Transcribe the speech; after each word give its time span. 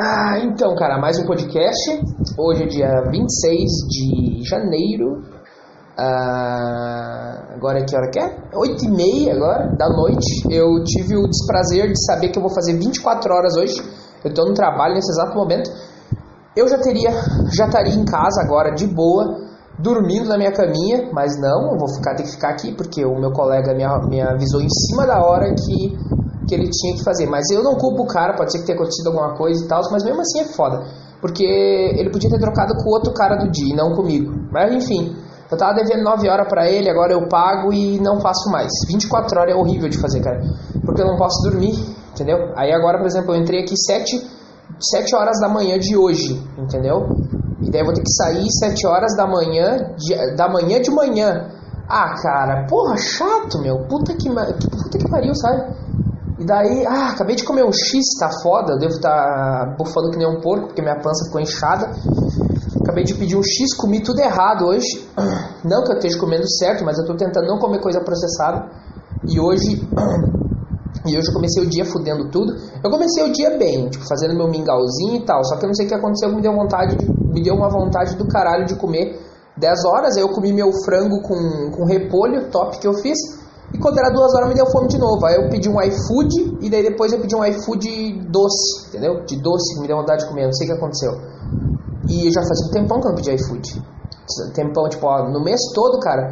Ah, 0.00 0.38
então, 0.44 0.76
cara, 0.76 0.96
mais 0.96 1.18
um 1.18 1.26
podcast. 1.26 2.00
Hoje 2.38 2.62
é 2.62 2.66
dia 2.68 3.02
26 3.10 3.60
de 3.88 4.48
janeiro. 4.48 5.24
Ah, 5.98 7.48
agora 7.56 7.84
que 7.84 7.96
hora 7.96 8.08
que 8.08 8.20
é? 8.20 8.32
8 8.54 8.84
e 8.84 8.90
meia 8.92 9.34
agora, 9.34 9.74
da 9.76 9.88
noite. 9.88 10.46
Eu 10.48 10.84
tive 10.84 11.16
o 11.16 11.26
desprazer 11.26 11.88
de 11.88 12.00
saber 12.06 12.28
que 12.28 12.38
eu 12.38 12.42
vou 12.42 12.54
fazer 12.54 12.74
24 12.74 13.34
horas 13.34 13.56
hoje. 13.56 13.82
Eu 14.24 14.32
tô 14.32 14.44
no 14.44 14.54
trabalho 14.54 14.94
nesse 14.94 15.10
exato 15.10 15.36
momento. 15.36 15.68
Eu 16.56 16.68
já 16.68 16.78
teria, 16.78 17.10
já 17.56 17.66
estaria 17.66 17.94
em 17.94 18.04
casa 18.04 18.40
agora, 18.40 18.72
de 18.72 18.86
boa, 18.86 19.36
dormindo 19.80 20.28
na 20.28 20.38
minha 20.38 20.52
caminha, 20.52 21.10
mas 21.12 21.36
não, 21.40 21.72
eu 21.72 21.76
vou 21.76 21.88
ficar, 21.88 22.14
ter 22.14 22.22
que 22.22 22.30
ficar 22.30 22.50
aqui, 22.50 22.72
porque 22.72 23.04
o 23.04 23.18
meu 23.18 23.32
colega 23.32 23.74
me, 23.74 23.82
me 24.08 24.20
avisou 24.20 24.60
em 24.60 24.70
cima 24.70 25.08
da 25.08 25.20
hora 25.24 25.52
que 25.52 25.98
que 26.48 26.54
ele 26.54 26.68
tinha 26.70 26.96
que 26.96 27.04
fazer. 27.04 27.26
Mas 27.26 27.44
eu 27.50 27.62
não 27.62 27.74
culpo 27.76 28.02
o 28.02 28.06
cara, 28.06 28.34
pode 28.34 28.50
ser 28.50 28.60
que 28.60 28.66
tenha 28.66 28.76
acontecido 28.76 29.08
alguma 29.08 29.36
coisa 29.36 29.62
e 29.64 29.68
tal, 29.68 29.82
mas 29.92 30.02
mesmo 30.02 30.20
assim 30.20 30.40
é 30.40 30.44
foda. 30.44 30.84
Porque 31.20 31.44
ele 31.44 32.10
podia 32.10 32.30
ter 32.30 32.38
trocado 32.38 32.74
com 32.74 32.90
outro 32.90 33.12
cara 33.12 33.36
do 33.36 33.50
dia 33.50 33.74
e 33.74 33.76
não 33.76 33.94
comigo. 33.94 34.32
Mas 34.50 34.72
enfim, 34.72 35.14
eu 35.50 35.56
tava 35.56 35.74
devendo 35.74 36.04
9 36.04 36.28
horas 36.28 36.48
para 36.48 36.68
ele, 36.68 36.90
agora 36.90 37.12
eu 37.12 37.28
pago 37.28 37.72
e 37.72 37.98
não 38.00 38.20
faço 38.20 38.50
mais. 38.50 38.68
24 38.88 39.38
horas 39.38 39.54
é 39.54 39.56
horrível 39.56 39.88
de 39.88 39.98
fazer, 39.98 40.20
cara. 40.20 40.40
Porque 40.84 41.02
eu 41.02 41.06
não 41.06 41.16
posso 41.16 41.42
dormir, 41.48 41.74
entendeu? 42.12 42.52
Aí 42.56 42.72
agora, 42.72 42.98
por 42.98 43.06
exemplo, 43.06 43.34
eu 43.34 43.40
entrei 43.40 43.62
aqui 43.62 43.76
7, 43.76 44.26
7 44.78 45.16
horas 45.16 45.40
da 45.40 45.48
manhã 45.48 45.78
de 45.78 45.96
hoje, 45.96 46.40
entendeu? 46.56 47.08
E 47.60 47.70
daí 47.70 47.80
eu 47.80 47.86
vou 47.86 47.94
ter 47.94 48.02
que 48.02 48.12
sair 48.12 48.46
7 48.50 48.86
horas 48.86 49.16
da 49.16 49.26
manhã, 49.26 49.94
de, 49.96 50.36
da 50.36 50.48
manhã 50.48 50.80
de 50.80 50.90
manhã. 50.90 51.50
Ah, 51.88 52.14
cara, 52.22 52.66
porra, 52.68 52.96
chato, 52.98 53.58
meu. 53.60 53.86
Puta 53.88 54.14
que, 54.14 54.28
puta 54.28 54.98
que 54.98 55.08
pariu, 55.08 55.34
sabe? 55.34 55.74
E 56.38 56.44
daí, 56.44 56.86
ah, 56.86 57.10
acabei 57.10 57.34
de 57.34 57.42
comer 57.42 57.64
um 57.64 57.72
X, 57.72 58.16
tá 58.20 58.30
foda, 58.42 58.74
eu 58.74 58.78
devo 58.78 58.94
estar 58.94 59.10
tá 59.10 59.74
bufando 59.76 60.10
que 60.10 60.18
nem 60.18 60.28
um 60.28 60.40
porco, 60.40 60.68
porque 60.68 60.80
minha 60.80 60.94
pança 61.00 61.24
ficou 61.26 61.40
inchada. 61.40 61.90
Acabei 62.80 63.02
de 63.02 63.14
pedir 63.14 63.36
um 63.36 63.42
X, 63.42 63.74
comi 63.76 64.00
tudo 64.00 64.20
errado 64.20 64.64
hoje. 64.66 65.04
Não 65.64 65.82
que 65.82 65.90
eu 65.90 65.96
esteja 65.96 66.18
comendo 66.18 66.48
certo, 66.48 66.84
mas 66.84 66.96
eu 66.98 67.04
tô 67.04 67.16
tentando 67.16 67.48
não 67.48 67.58
comer 67.58 67.80
coisa 67.80 68.00
processada. 68.00 68.70
E 69.26 69.38
hoje. 69.40 69.86
E 71.06 71.16
hoje 71.16 71.28
eu 71.28 71.32
comecei 71.34 71.62
o 71.62 71.70
dia 71.70 71.84
fudendo 71.84 72.28
tudo. 72.28 72.52
Eu 72.82 72.90
comecei 72.90 73.22
o 73.22 73.32
dia 73.32 73.56
bem, 73.56 73.88
tipo, 73.88 74.04
fazendo 74.06 74.34
meu 74.34 74.48
mingauzinho 74.48 75.14
e 75.14 75.24
tal. 75.24 75.42
Só 75.44 75.56
que 75.56 75.64
eu 75.64 75.68
não 75.68 75.74
sei 75.74 75.86
o 75.86 75.88
que 75.88 75.94
aconteceu, 75.94 76.34
me 76.34 76.42
deu 76.42 76.52
vontade, 76.52 76.96
me 77.32 77.42
deu 77.42 77.54
uma 77.54 77.70
vontade 77.70 78.16
do 78.16 78.26
caralho 78.26 78.66
de 78.66 78.74
comer 78.74 79.18
10 79.56 79.84
horas. 79.84 80.16
Aí 80.16 80.22
eu 80.22 80.28
comi 80.30 80.52
meu 80.52 80.70
frango 80.84 81.22
com, 81.22 81.70
com 81.70 81.84
repolho, 81.84 82.50
top 82.50 82.78
que 82.78 82.86
eu 82.86 82.94
fiz. 82.94 83.16
E 83.72 83.78
quando 83.78 83.98
era 83.98 84.10
duas 84.10 84.34
horas 84.34 84.48
me 84.48 84.54
deu 84.54 84.66
fome 84.66 84.88
de 84.88 84.98
novo. 84.98 85.24
Aí 85.26 85.36
eu 85.36 85.48
pedi 85.50 85.68
um 85.68 85.80
iFood 85.80 86.58
e 86.60 86.70
daí 86.70 86.82
depois 86.82 87.12
eu 87.12 87.20
pedi 87.20 87.36
um 87.36 87.44
iFood 87.44 88.26
doce, 88.30 88.88
entendeu? 88.88 89.24
De 89.24 89.36
doce 89.36 89.80
me 89.80 89.86
deu 89.86 89.96
vontade 89.96 90.22
de 90.22 90.28
comer, 90.28 90.46
não 90.46 90.52
sei 90.52 90.66
o 90.66 90.70
que 90.70 90.76
aconteceu. 90.76 91.12
E 92.08 92.32
já 92.32 92.40
fazia 92.40 92.66
um 92.66 92.70
tempão 92.70 93.00
que 93.00 93.06
eu 93.06 93.10
não 93.10 93.16
pedi 93.16 93.34
iFood. 93.34 93.82
Tempão, 94.54 94.88
tipo, 94.88 95.06
ó, 95.06 95.28
no 95.28 95.42
mês 95.42 95.60
todo, 95.74 95.98
cara. 96.00 96.22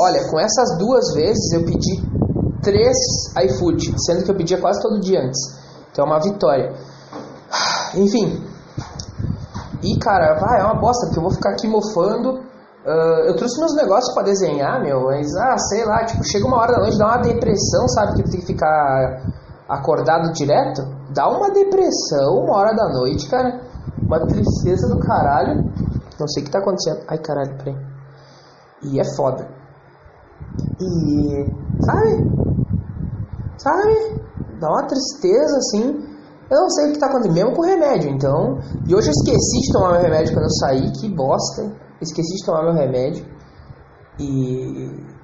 Olha, 0.00 0.30
com 0.30 0.38
essas 0.38 0.78
duas 0.78 1.12
vezes 1.14 1.52
eu 1.52 1.64
pedi 1.64 2.02
três 2.62 2.96
iFood, 3.44 3.94
sendo 4.06 4.24
que 4.24 4.30
eu 4.30 4.36
pedia 4.36 4.60
quase 4.60 4.80
todo 4.80 5.00
dia 5.00 5.20
antes. 5.20 5.40
Então 5.90 6.04
é 6.04 6.08
uma 6.08 6.20
vitória. 6.20 6.72
Enfim. 7.94 8.44
E 9.82 9.98
cara, 9.98 10.38
vai, 10.38 10.60
é 10.60 10.64
uma 10.64 10.80
bosta, 10.80 11.06
porque 11.06 11.18
eu 11.18 11.22
vou 11.22 11.32
ficar 11.32 11.50
aqui 11.50 11.66
mofando 11.66 12.47
Uh, 12.88 13.28
eu 13.28 13.36
trouxe 13.36 13.60
meus 13.60 13.74
negócios 13.74 14.14
para 14.14 14.22
desenhar, 14.22 14.82
meu, 14.82 15.02
mas, 15.02 15.26
ah, 15.36 15.58
sei 15.58 15.84
lá, 15.84 16.06
tipo, 16.06 16.24
chega 16.24 16.46
uma 16.46 16.56
hora 16.56 16.72
da 16.72 16.78
noite, 16.78 16.96
dá 16.96 17.06
uma 17.06 17.18
depressão, 17.18 17.86
sabe, 17.88 18.14
que 18.14 18.30
tem 18.30 18.40
que 18.40 18.46
ficar 18.46 19.26
acordado 19.68 20.32
direto. 20.32 20.80
Dá 21.14 21.28
uma 21.28 21.50
depressão 21.50 22.38
uma 22.44 22.56
hora 22.56 22.74
da 22.74 22.88
noite, 22.88 23.28
cara. 23.28 23.60
Uma 24.00 24.26
tristeza 24.26 24.88
do 24.88 24.98
caralho. 25.00 25.64
Não 26.18 26.26
sei 26.28 26.42
o 26.42 26.46
que 26.46 26.50
tá 26.50 26.60
acontecendo. 26.60 27.04
Ai, 27.08 27.18
caralho, 27.18 27.58
peraí. 27.58 27.76
E 28.84 28.98
é 28.98 29.04
foda. 29.16 29.46
E. 30.80 31.44
Sabe? 31.84 32.30
Sabe? 33.58 34.22
Dá 34.58 34.68
uma 34.70 34.86
tristeza 34.86 35.58
assim. 35.58 36.08
Eu 36.50 36.60
não 36.60 36.70
sei 36.70 36.88
o 36.88 36.92
que 36.94 36.98
tá 36.98 37.06
acontecendo, 37.06 37.34
mesmo 37.34 37.54
com 37.54 37.62
remédio, 37.62 38.10
então. 38.10 38.58
E 38.86 38.94
hoje 38.94 39.08
eu 39.08 39.12
esqueci 39.12 39.60
de 39.66 39.72
tomar 39.74 39.92
meu 39.92 40.00
remédio 40.00 40.32
quando 40.32 40.44
eu 40.44 40.50
saí, 40.50 40.90
que 40.92 41.14
bosta 41.14 41.70
esqueci 42.00 42.36
de 42.36 42.44
tomar 42.44 42.62
meu 42.62 42.74
remédio 42.74 43.24
e 44.18 45.18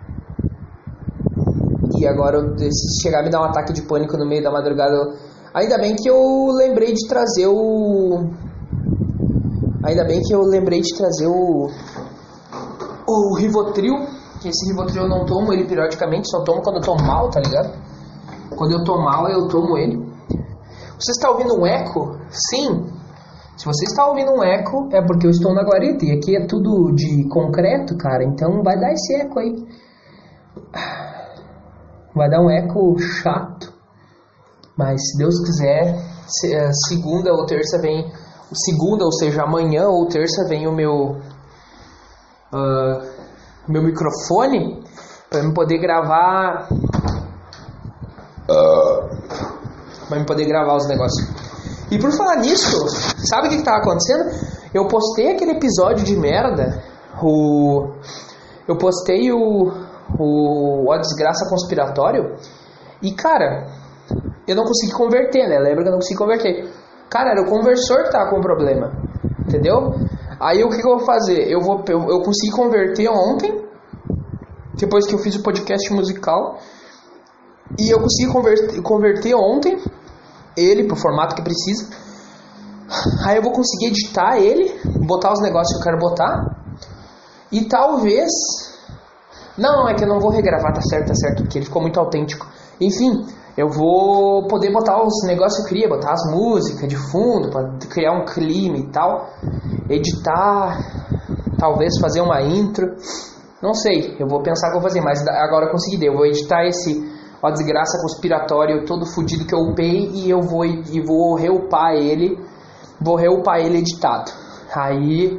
e 1.96 2.06
agora 2.06 2.40
se 2.58 3.02
chegar 3.02 3.20
a 3.20 3.22
me 3.22 3.30
dar 3.30 3.40
um 3.40 3.44
ataque 3.44 3.72
de 3.72 3.82
pânico 3.82 4.16
no 4.16 4.26
meio 4.26 4.42
da 4.42 4.50
madrugada, 4.50 4.92
eu... 4.92 5.14
ainda 5.54 5.78
bem 5.78 5.94
que 5.94 6.08
eu 6.08 6.48
lembrei 6.56 6.92
de 6.92 7.06
trazer 7.06 7.46
o 7.46 8.30
ainda 9.82 10.04
bem 10.04 10.20
que 10.20 10.34
eu 10.34 10.40
lembrei 10.42 10.80
de 10.80 10.96
trazer 10.96 11.26
o 11.26 11.68
o 13.06 13.36
Rivotril, 13.36 13.94
que 14.40 14.48
esse 14.48 14.66
Rivotril 14.70 15.02
eu 15.02 15.08
não 15.08 15.26
tomo 15.26 15.52
ele 15.52 15.66
periodicamente, 15.66 16.30
só 16.30 16.42
tomo 16.42 16.62
quando 16.62 16.76
eu 16.76 16.82
tô 16.82 16.94
mal, 16.96 17.28
tá 17.28 17.40
ligado? 17.40 17.78
Quando 18.56 18.72
eu 18.72 18.84
tô 18.84 18.96
mal, 18.98 19.28
eu 19.28 19.46
tomo 19.48 19.76
ele. 19.76 19.98
Você 20.98 21.10
está 21.10 21.30
ouvindo 21.30 21.60
um 21.60 21.66
eco? 21.66 22.18
Sim, 22.30 22.86
se 23.56 23.64
você 23.66 23.84
está 23.84 24.06
ouvindo 24.06 24.32
um 24.32 24.42
eco, 24.42 24.88
é 24.92 25.00
porque 25.00 25.26
eu 25.26 25.30
estou 25.30 25.54
na 25.54 25.62
guarita. 25.62 26.04
E 26.04 26.12
aqui 26.12 26.36
é 26.36 26.46
tudo 26.46 26.92
de 26.92 27.28
concreto, 27.28 27.96
cara. 27.96 28.24
Então 28.24 28.62
vai 28.62 28.78
dar 28.78 28.92
esse 28.92 29.14
eco 29.14 29.38
aí. 29.38 29.54
Vai 32.14 32.28
dar 32.30 32.40
um 32.40 32.50
eco 32.50 32.96
chato. 32.98 33.72
Mas 34.76 35.00
se 35.00 35.18
Deus 35.18 35.38
quiser, 35.40 35.96
é, 36.46 36.72
segunda 36.88 37.32
ou 37.32 37.46
terça 37.46 37.78
vem. 37.80 38.10
Segunda, 38.52 39.04
ou 39.04 39.12
seja, 39.12 39.42
amanhã 39.42 39.88
ou 39.88 40.06
terça 40.06 40.46
vem 40.48 40.66
o 40.66 40.72
meu. 40.72 41.16
Uh, 42.52 43.14
meu 43.68 43.82
microfone 43.82 44.84
para 45.28 45.40
eu 45.40 45.52
poder 45.52 45.78
gravar. 45.78 46.68
Uh, 48.48 50.08
para 50.08 50.18
eu 50.18 50.26
poder 50.26 50.46
gravar 50.46 50.76
os 50.76 50.86
negócios. 50.86 51.33
E 51.90 51.98
por 51.98 52.12
falar 52.16 52.36
nisso, 52.36 52.88
sabe 53.26 53.48
o 53.48 53.50
que 53.50 53.56
estava 53.56 53.78
acontecendo? 53.78 54.30
Eu 54.72 54.88
postei 54.88 55.32
aquele 55.32 55.52
episódio 55.52 56.04
de 56.04 56.16
merda, 56.16 56.82
o. 57.22 57.92
Eu 58.66 58.76
postei 58.76 59.30
o. 59.32 59.72
O. 60.18 60.92
A 60.92 60.98
Desgraça 60.98 61.48
Conspiratório. 61.48 62.36
E 63.02 63.12
cara, 63.12 63.66
eu 64.46 64.56
não 64.56 64.64
consegui 64.64 64.92
converter, 64.92 65.48
né? 65.48 65.58
Lembra 65.58 65.82
que 65.82 65.88
eu 65.88 65.92
não 65.92 65.98
consegui 65.98 66.18
converter? 66.18 66.68
Cara, 67.10 67.30
era 67.30 67.42
o 67.42 67.46
conversor 67.46 68.04
que 68.04 68.10
tava 68.10 68.30
com 68.30 68.40
problema. 68.40 68.92
Entendeu? 69.46 69.94
Aí 70.40 70.64
o 70.64 70.68
que, 70.68 70.80
que 70.80 70.86
eu 70.86 70.96
vou 70.96 71.06
fazer? 71.06 71.50
Eu 71.50 71.60
vou 71.60 71.82
eu, 71.88 72.00
eu 72.08 72.22
consegui 72.22 72.52
converter 72.52 73.08
ontem, 73.08 73.64
depois 74.74 75.06
que 75.06 75.14
eu 75.14 75.18
fiz 75.18 75.36
o 75.36 75.42
podcast 75.42 75.92
musical. 75.92 76.58
E 77.78 77.90
eu 77.90 78.00
consegui 78.00 78.32
converter, 78.32 78.82
converter 78.82 79.34
ontem 79.34 79.78
ele 80.56 80.84
pro 80.84 80.96
formato 80.96 81.34
que 81.34 81.42
precisa. 81.42 81.88
Aí 83.26 83.36
eu 83.36 83.42
vou 83.42 83.52
conseguir 83.52 83.86
editar 83.86 84.38
ele, 84.38 84.72
botar 85.06 85.32
os 85.32 85.40
negócios 85.40 85.72
que 85.72 85.80
eu 85.80 85.84
quero 85.84 85.98
botar. 85.98 86.56
E 87.50 87.64
talvez. 87.64 88.30
Não, 89.56 89.88
é 89.88 89.94
que 89.94 90.02
eu 90.02 90.08
não 90.08 90.18
vou 90.18 90.30
regravar, 90.30 90.72
tá 90.72 90.80
certo, 90.80 91.08
tá 91.08 91.14
certo, 91.14 91.42
porque 91.42 91.58
ele 91.58 91.64
ficou 91.64 91.80
muito 91.80 91.98
autêntico. 92.00 92.46
Enfim, 92.80 93.24
eu 93.56 93.68
vou 93.68 94.48
poder 94.48 94.72
botar 94.72 95.00
os 95.00 95.24
negócios 95.24 95.58
que 95.58 95.62
eu 95.62 95.68
queria, 95.68 95.88
botar 95.88 96.12
as 96.12 96.30
músicas 96.32 96.88
de 96.88 96.96
fundo, 96.96 97.50
para 97.50 97.70
criar 97.88 98.12
um 98.12 98.24
clima 98.24 98.76
e 98.78 98.90
tal. 98.90 99.30
Editar, 99.88 100.76
talvez 101.56 101.94
fazer 102.00 102.20
uma 102.20 102.42
intro. 102.42 102.96
Não 103.62 103.72
sei, 103.72 104.16
eu 104.18 104.26
vou 104.26 104.42
pensar 104.42 104.68
o 104.68 104.70
que 104.72 104.76
eu 104.76 104.80
vou 104.80 104.90
fazer, 104.90 105.00
mas 105.00 105.24
agora 105.26 105.66
eu 105.66 105.70
consegui. 105.70 106.04
Eu 106.04 106.14
vou 106.14 106.26
editar 106.26 106.64
esse 106.64 107.13
uma 107.44 107.52
desgraça 107.52 108.00
conspiratória 108.00 108.86
todo 108.86 109.04
fudido 109.04 109.44
que 109.44 109.54
eu 109.54 109.58
upei 109.58 110.10
e 110.14 110.30
eu 110.30 110.40
vou 110.40 110.64
e 110.64 111.04
vou 111.04 111.34
reupar 111.34 111.92
ele, 111.92 112.38
vou 112.98 113.16
reupar 113.16 113.58
ele 113.58 113.78
editado. 113.78 114.32
Aí 114.74 115.38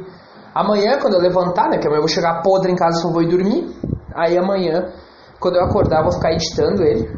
amanhã 0.54 1.00
quando 1.00 1.14
eu 1.14 1.20
levantar, 1.20 1.68
né, 1.68 1.78
que 1.78 1.86
amanhã 1.88 1.98
eu 1.98 2.06
vou 2.06 2.08
chegar 2.08 2.42
podre 2.42 2.70
em 2.70 2.76
casa 2.76 3.02
só 3.02 3.10
vou 3.10 3.22
ir 3.22 3.28
dormir. 3.28 3.74
Aí 4.14 4.38
amanhã, 4.38 4.92
quando 5.40 5.56
eu 5.56 5.64
acordar, 5.64 5.98
eu 5.98 6.04
vou 6.04 6.12
ficar 6.12 6.32
editando 6.32 6.84
ele 6.84 7.10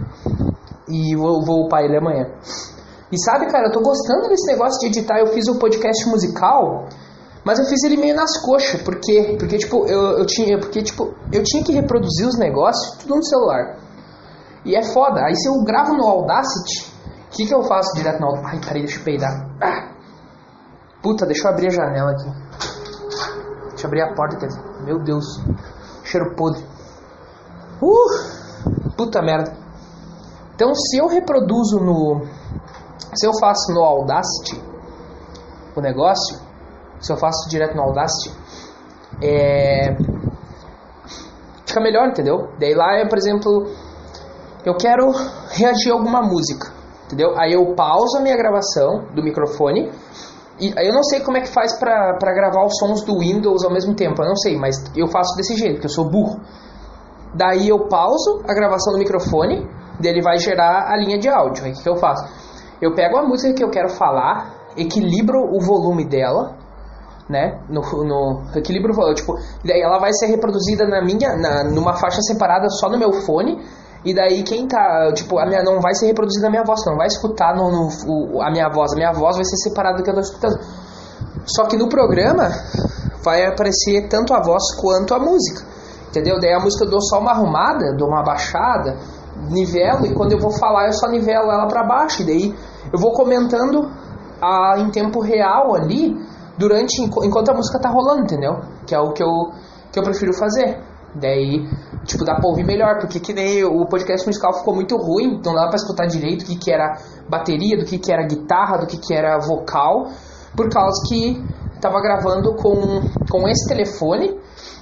e 0.88 1.14
vou, 1.14 1.44
vou 1.44 1.66
upar 1.66 1.84
ele 1.84 1.98
amanhã. 1.98 2.26
E 3.12 3.22
sabe, 3.22 3.46
cara, 3.46 3.68
eu 3.68 3.72
tô 3.72 3.80
gostando 3.80 4.28
desse 4.28 4.50
negócio 4.50 4.80
de 4.80 4.86
editar. 4.86 5.18
Eu 5.18 5.28
fiz 5.28 5.48
o 5.48 5.52
um 5.52 5.58
podcast 5.58 6.08
musical, 6.08 6.88
mas 7.44 7.58
eu 7.58 7.66
fiz 7.66 7.84
ele 7.84 7.98
meio 7.98 8.16
nas 8.16 8.40
coxas, 8.42 8.82
porque 8.82 9.36
porque 9.38 9.58
tipo, 9.58 9.86
eu, 9.86 10.18
eu 10.18 10.26
tinha, 10.26 10.58
porque 10.58 10.82
tipo, 10.82 11.14
eu 11.30 11.42
tinha 11.44 11.62
que 11.62 11.72
reproduzir 11.72 12.26
os 12.26 12.38
negócios 12.38 12.96
tudo 13.02 13.16
no 13.16 13.24
celular. 13.24 13.87
E 14.68 14.76
é 14.76 14.82
foda. 14.82 15.22
Aí 15.24 15.34
se 15.34 15.48
eu 15.48 15.64
gravo 15.64 15.94
no 15.94 16.06
Audacity, 16.06 16.92
o 17.26 17.30
que, 17.30 17.46
que 17.46 17.54
eu 17.54 17.62
faço 17.62 17.96
direto 17.96 18.20
no 18.20 18.26
Audacity? 18.26 18.54
Ai, 18.54 18.60
peraí, 18.60 18.82
deixa 18.82 19.00
eu 19.00 19.04
peidar. 19.04 19.48
Ah. 19.62 19.94
Puta, 21.02 21.24
deixa 21.24 21.48
eu 21.48 21.52
abrir 21.52 21.68
a 21.68 21.70
janela 21.70 22.10
aqui. 22.10 22.30
Deixa 23.70 23.84
eu 23.84 23.86
abrir 23.86 24.02
a 24.02 24.14
porta, 24.14 24.36
quer 24.36 24.48
dizer. 24.48 24.62
Meu 24.84 25.02
Deus. 25.02 25.24
Cheiro 26.04 26.36
podre. 26.36 26.62
Uh! 27.80 28.92
Puta 28.94 29.22
merda. 29.22 29.56
Então 30.54 30.74
se 30.74 30.98
eu 30.98 31.06
reproduzo 31.06 31.80
no. 31.80 32.26
Se 33.14 33.26
eu 33.26 33.32
faço 33.40 33.72
no 33.72 33.82
Audacity, 33.82 34.62
o 35.74 35.80
negócio, 35.80 36.38
se 37.00 37.10
eu 37.10 37.16
faço 37.16 37.48
direto 37.48 37.74
no 37.74 37.84
Audacity, 37.84 38.36
é... 39.22 39.96
fica 41.64 41.80
melhor, 41.80 42.08
entendeu? 42.08 42.52
Daí 42.58 42.74
lá, 42.74 42.98
é, 42.98 43.08
por 43.08 43.16
exemplo, 43.16 43.66
eu 44.64 44.74
quero 44.76 45.10
reagir 45.50 45.90
a 45.90 45.94
alguma 45.94 46.22
música, 46.22 46.72
entendeu? 47.06 47.38
Aí 47.38 47.52
eu 47.52 47.74
pauso 47.74 48.18
a 48.18 48.20
minha 48.20 48.36
gravação 48.36 49.06
do 49.14 49.22
microfone 49.22 49.90
e 50.60 50.74
eu 50.76 50.92
não 50.92 51.04
sei 51.04 51.20
como 51.20 51.36
é 51.36 51.40
que 51.40 51.48
faz 51.48 51.78
pra 51.78 52.32
gravar 52.34 52.64
os 52.66 52.76
sons 52.78 53.02
do 53.04 53.20
Windows 53.20 53.64
ao 53.64 53.72
mesmo 53.72 53.94
tempo, 53.94 54.20
eu 54.22 54.28
não 54.28 54.36
sei, 54.36 54.56
mas 54.56 54.76
eu 54.96 55.06
faço 55.06 55.36
desse 55.36 55.56
jeito, 55.56 55.74
porque 55.74 55.86
eu 55.86 55.90
sou 55.90 56.10
burro. 56.10 56.40
Daí 57.34 57.68
eu 57.68 57.86
pauso 57.88 58.42
a 58.44 58.54
gravação 58.54 58.92
do 58.92 58.98
microfone, 58.98 59.68
daí 60.00 60.12
ele 60.12 60.22
vai 60.22 60.38
gerar 60.38 60.90
a 60.90 60.96
linha 60.96 61.18
de 61.18 61.28
áudio. 61.28 61.64
Aí 61.64 61.72
o 61.72 61.74
que, 61.74 61.82
que 61.82 61.88
eu 61.88 61.96
faço? 61.96 62.24
Eu 62.80 62.94
pego 62.94 63.18
a 63.18 63.22
música 63.22 63.54
que 63.54 63.62
eu 63.62 63.70
quero 63.70 63.88
falar, 63.90 64.54
equilibro 64.76 65.38
o 65.38 65.60
volume 65.60 66.04
dela, 66.04 66.56
né? 67.28 67.60
No, 67.68 67.82
no 68.04 68.42
equilibro, 68.56 68.92
tipo, 69.14 69.34
daí 69.64 69.80
ela 69.80 69.98
vai 69.98 70.12
ser 70.12 70.26
reproduzida 70.26 70.86
na 70.86 71.04
minha, 71.04 71.36
na, 71.36 71.64
numa 71.64 71.94
faixa 71.94 72.20
separada 72.22 72.68
só 72.70 72.88
no 72.88 72.98
meu 72.98 73.12
fone. 73.12 73.60
E 74.04 74.14
daí 74.14 74.42
quem 74.42 74.66
tá, 74.66 75.12
tipo, 75.12 75.38
a 75.38 75.46
minha 75.46 75.62
não 75.62 75.80
vai 75.80 75.94
ser 75.94 76.06
reproduzida 76.06 76.46
a 76.46 76.50
minha 76.50 76.64
voz, 76.64 76.80
não 76.86 76.96
vai 76.96 77.08
escutar 77.08 77.54
no, 77.54 77.70
no 77.70 77.88
o, 78.06 78.42
a 78.42 78.50
minha 78.50 78.68
voz, 78.68 78.92
a 78.92 78.96
minha 78.96 79.12
voz 79.12 79.36
vai 79.36 79.44
ser 79.44 79.56
separada 79.56 79.98
do 79.98 80.04
que 80.04 80.10
eu 80.10 80.14
tô 80.14 80.20
escutando. 80.20 80.58
Só 81.44 81.64
que 81.66 81.76
no 81.76 81.88
programa 81.88 82.48
vai 83.22 83.44
aparecer 83.44 84.08
tanto 84.08 84.32
a 84.34 84.42
voz 84.42 84.74
quanto 84.80 85.14
a 85.14 85.18
música. 85.18 85.66
Entendeu? 86.08 86.38
Daí 86.40 86.52
a 86.52 86.60
música 86.60 86.84
eu 86.84 86.90
dou 86.90 87.00
só 87.00 87.18
uma 87.18 87.32
arrumada, 87.32 87.94
dou 87.96 88.08
uma 88.08 88.22
baixada, 88.22 88.96
nivelo 89.50 90.06
e 90.06 90.14
quando 90.14 90.32
eu 90.32 90.38
vou 90.38 90.50
falar 90.50 90.86
eu 90.86 90.92
só 90.92 91.08
nivelo 91.08 91.50
ela 91.50 91.66
para 91.66 91.84
baixo. 91.84 92.22
E 92.22 92.26
daí 92.26 92.54
eu 92.92 92.98
vou 92.98 93.12
comentando 93.12 93.90
a, 94.40 94.76
em 94.78 94.90
tempo 94.90 95.20
real 95.20 95.74
ali 95.74 96.16
durante 96.56 97.02
enquanto 97.02 97.50
a 97.50 97.54
música 97.54 97.78
tá 97.78 97.88
rolando, 97.88 98.22
entendeu? 98.22 98.60
Que 98.86 98.94
é 98.94 98.98
o 98.98 99.12
que 99.12 99.22
eu, 99.22 99.52
que 99.92 99.98
eu 99.98 100.02
prefiro 100.02 100.32
fazer. 100.32 100.80
Daí, 101.14 101.66
tipo, 102.08 102.24
dá 102.24 102.34
pra 102.36 102.48
ouvir 102.48 102.64
melhor, 102.64 102.98
porque 102.98 103.20
que 103.20 103.34
nem 103.34 103.62
o 103.64 103.86
podcast 103.86 104.26
musical 104.26 104.54
ficou 104.54 104.74
muito 104.74 104.96
ruim, 104.96 105.40
não 105.44 105.54
dava 105.54 105.68
pra 105.68 105.76
escutar 105.76 106.06
direito 106.06 106.42
o 106.42 106.46
que, 106.46 106.56
que 106.56 106.72
era 106.72 106.96
bateria, 107.28 107.76
do 107.76 107.84
que, 107.84 107.98
que 107.98 108.10
era 108.10 108.26
guitarra, 108.26 108.78
do 108.78 108.86
que, 108.86 108.96
que 108.96 109.14
era 109.14 109.38
vocal, 109.38 110.08
por 110.56 110.70
causa 110.70 111.02
que 111.06 111.44
tava 111.80 112.00
gravando 112.00 112.56
com, 112.56 113.02
com 113.30 113.46
esse 113.46 113.68
telefone, 113.68 114.40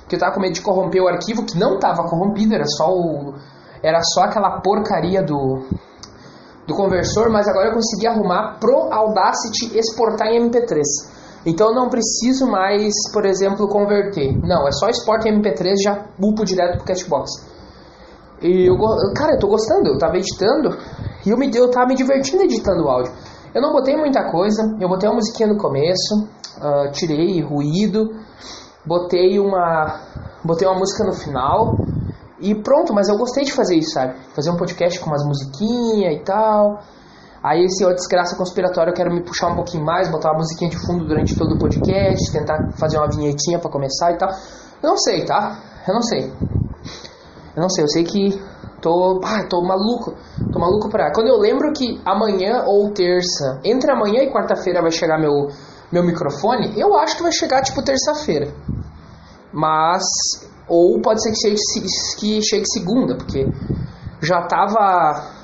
que 0.09 0.15
eu 0.15 0.21
tava 0.21 0.35
com 0.35 0.41
medo 0.41 0.55
de 0.55 0.63
corromper 0.63 1.03
o 1.03 1.09
arquivo, 1.09 1.45
que 1.45 1.59
não 1.59 1.81
tava 1.81 2.05
corrompido, 2.09 2.55
era 2.55 2.65
só 2.65 2.89
o. 2.89 3.35
Era 3.83 4.01
só 4.03 4.23
aquela 4.23 4.61
porcaria 4.61 5.23
do, 5.23 5.67
do 6.67 6.75
conversor, 6.75 7.31
mas 7.31 7.47
agora 7.49 7.69
eu 7.69 7.75
consegui 7.75 8.07
arrumar 8.07 8.59
pro 8.59 8.93
Audacity 8.93 9.77
exportar 9.77 10.29
em 10.29 10.49
MP3. 10.49 10.81
Então 11.47 11.73
não 11.73 11.89
preciso 11.89 12.47
mais, 12.47 12.93
por 13.13 13.25
exemplo, 13.25 13.69
converter. 13.69 14.37
Não, 14.43 14.67
é 14.67 14.73
só 14.73 14.89
exporta 14.89 15.29
em 15.29 15.41
MP3 15.41 15.75
já 15.83 16.07
upo 16.21 16.45
direto 16.45 16.79
pro 16.79 16.87
Cashbox. 16.87 17.31
E 18.43 18.69
eu, 18.69 18.77
cara, 19.15 19.35
eu 19.35 19.39
tô 19.39 19.47
gostando, 19.47 19.89
eu 19.89 19.97
tava 19.97 20.17
editando 20.17 20.77
e 21.25 21.31
eu, 21.31 21.39
me, 21.39 21.49
eu 21.55 21.71
tava 21.71 21.87
me 21.87 21.95
divertindo 21.95 22.43
editando 22.43 22.85
o 22.85 22.89
áudio. 22.89 23.13
Eu 23.55 23.63
não 23.63 23.73
botei 23.73 23.97
muita 23.97 24.31
coisa, 24.31 24.77
eu 24.81 24.89
botei 24.89 25.09
uma 25.09 25.15
musiquinha 25.15 25.49
no 25.49 25.57
começo, 25.57 26.29
uh, 26.59 26.91
tirei 26.93 27.41
ruído, 27.41 28.11
botei 28.85 29.39
uma, 29.39 30.01
botei 30.45 30.67
uma 30.69 30.79
música 30.79 31.05
no 31.05 31.15
final 31.15 31.79
e 32.41 32.55
pronto, 32.55 32.93
mas 32.93 33.09
eu 33.09 33.17
gostei 33.17 33.45
de 33.45 33.53
fazer 33.53 33.77
isso, 33.77 33.93
sabe? 33.93 34.15
Fazer 34.35 34.51
um 34.51 34.57
podcast 34.57 35.01
com 35.01 35.07
umas 35.07 35.25
musiquinhas 35.25 36.15
e 36.15 36.25
tal. 36.25 36.81
Aí 37.47 37.65
esse 37.65 37.85
ó, 37.85 37.93
desgraça 37.93 38.37
conspiratória 38.37 38.91
eu 38.91 38.95
quero 38.95 39.15
me 39.15 39.23
puxar 39.23 39.53
um 39.53 39.55
pouquinho 39.55 39.85
mais, 39.85 40.11
botar 40.11 40.31
uma 40.33 40.39
musiquinha 40.39 40.69
de 40.69 40.85
fundo 40.85 41.07
durante 41.07 41.37
todo 41.37 41.55
o 41.55 41.59
podcast, 41.61 42.33
tentar 42.33 42.73
fazer 42.73 42.99
uma 42.99 43.09
vinhetinha 43.09 43.61
para 43.61 43.71
começar 43.71 44.11
e 44.11 44.19
tal. 44.19 44.31
Eu 44.83 44.91
não 44.91 44.97
sei, 44.97 45.25
tá? 45.25 45.57
Eu 45.87 45.95
não 45.95 46.03
sei. 46.03 46.33
Eu 47.55 47.63
não 47.63 47.69
sei, 47.69 47.85
eu 47.85 47.89
sei 47.89 48.03
que 48.03 48.43
tô, 48.83 49.21
ah, 49.23 49.47
tô 49.49 49.63
maluco. 49.63 50.13
Tô 50.53 50.59
maluco 50.59 50.89
pra. 50.91 51.13
Quando 51.13 51.29
eu 51.29 51.39
lembro 51.39 51.73
que 51.73 52.01
amanhã 52.05 52.65
ou 52.67 52.91
terça, 52.91 53.61
entre 53.65 53.93
amanhã 53.93 54.25
e 54.25 54.33
quarta-feira 54.33 54.83
vai 54.83 54.91
chegar 54.91 55.17
meu 55.17 55.47
meu 55.93 56.03
microfone, 56.05 56.77
eu 56.77 56.99
acho 56.99 57.17
que 57.17 57.23
vai 57.23 57.31
chegar 57.31 57.63
tipo 57.63 57.81
terça-feira. 57.81 58.53
Mas 59.53 60.03
ou 60.67 61.01
pode 61.01 61.23
ser 61.23 61.31
que 61.31 61.37
chegue, 61.37 61.87
que 62.19 62.43
chegue 62.43 62.65
segunda, 62.67 63.17
porque 63.17 63.47
já 64.21 64.43
tava 64.49 65.36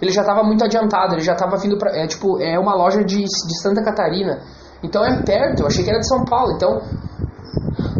ele 0.00 0.10
já 0.10 0.22
estava 0.22 0.42
muito 0.42 0.64
adiantado, 0.64 1.14
ele 1.14 1.22
já 1.22 1.32
estava 1.32 1.56
vindo 1.56 1.78
para 1.78 1.96
é 1.96 2.06
tipo, 2.06 2.40
é 2.40 2.58
uma 2.58 2.74
loja 2.74 3.02
de, 3.02 3.22
de 3.22 3.60
Santa 3.62 3.82
Catarina. 3.82 4.40
Então 4.82 5.04
é 5.04 5.22
perto, 5.22 5.60
eu 5.60 5.66
achei 5.66 5.82
que 5.82 5.90
era 5.90 5.98
de 5.98 6.08
São 6.08 6.24
Paulo. 6.24 6.52
Então, 6.52 6.80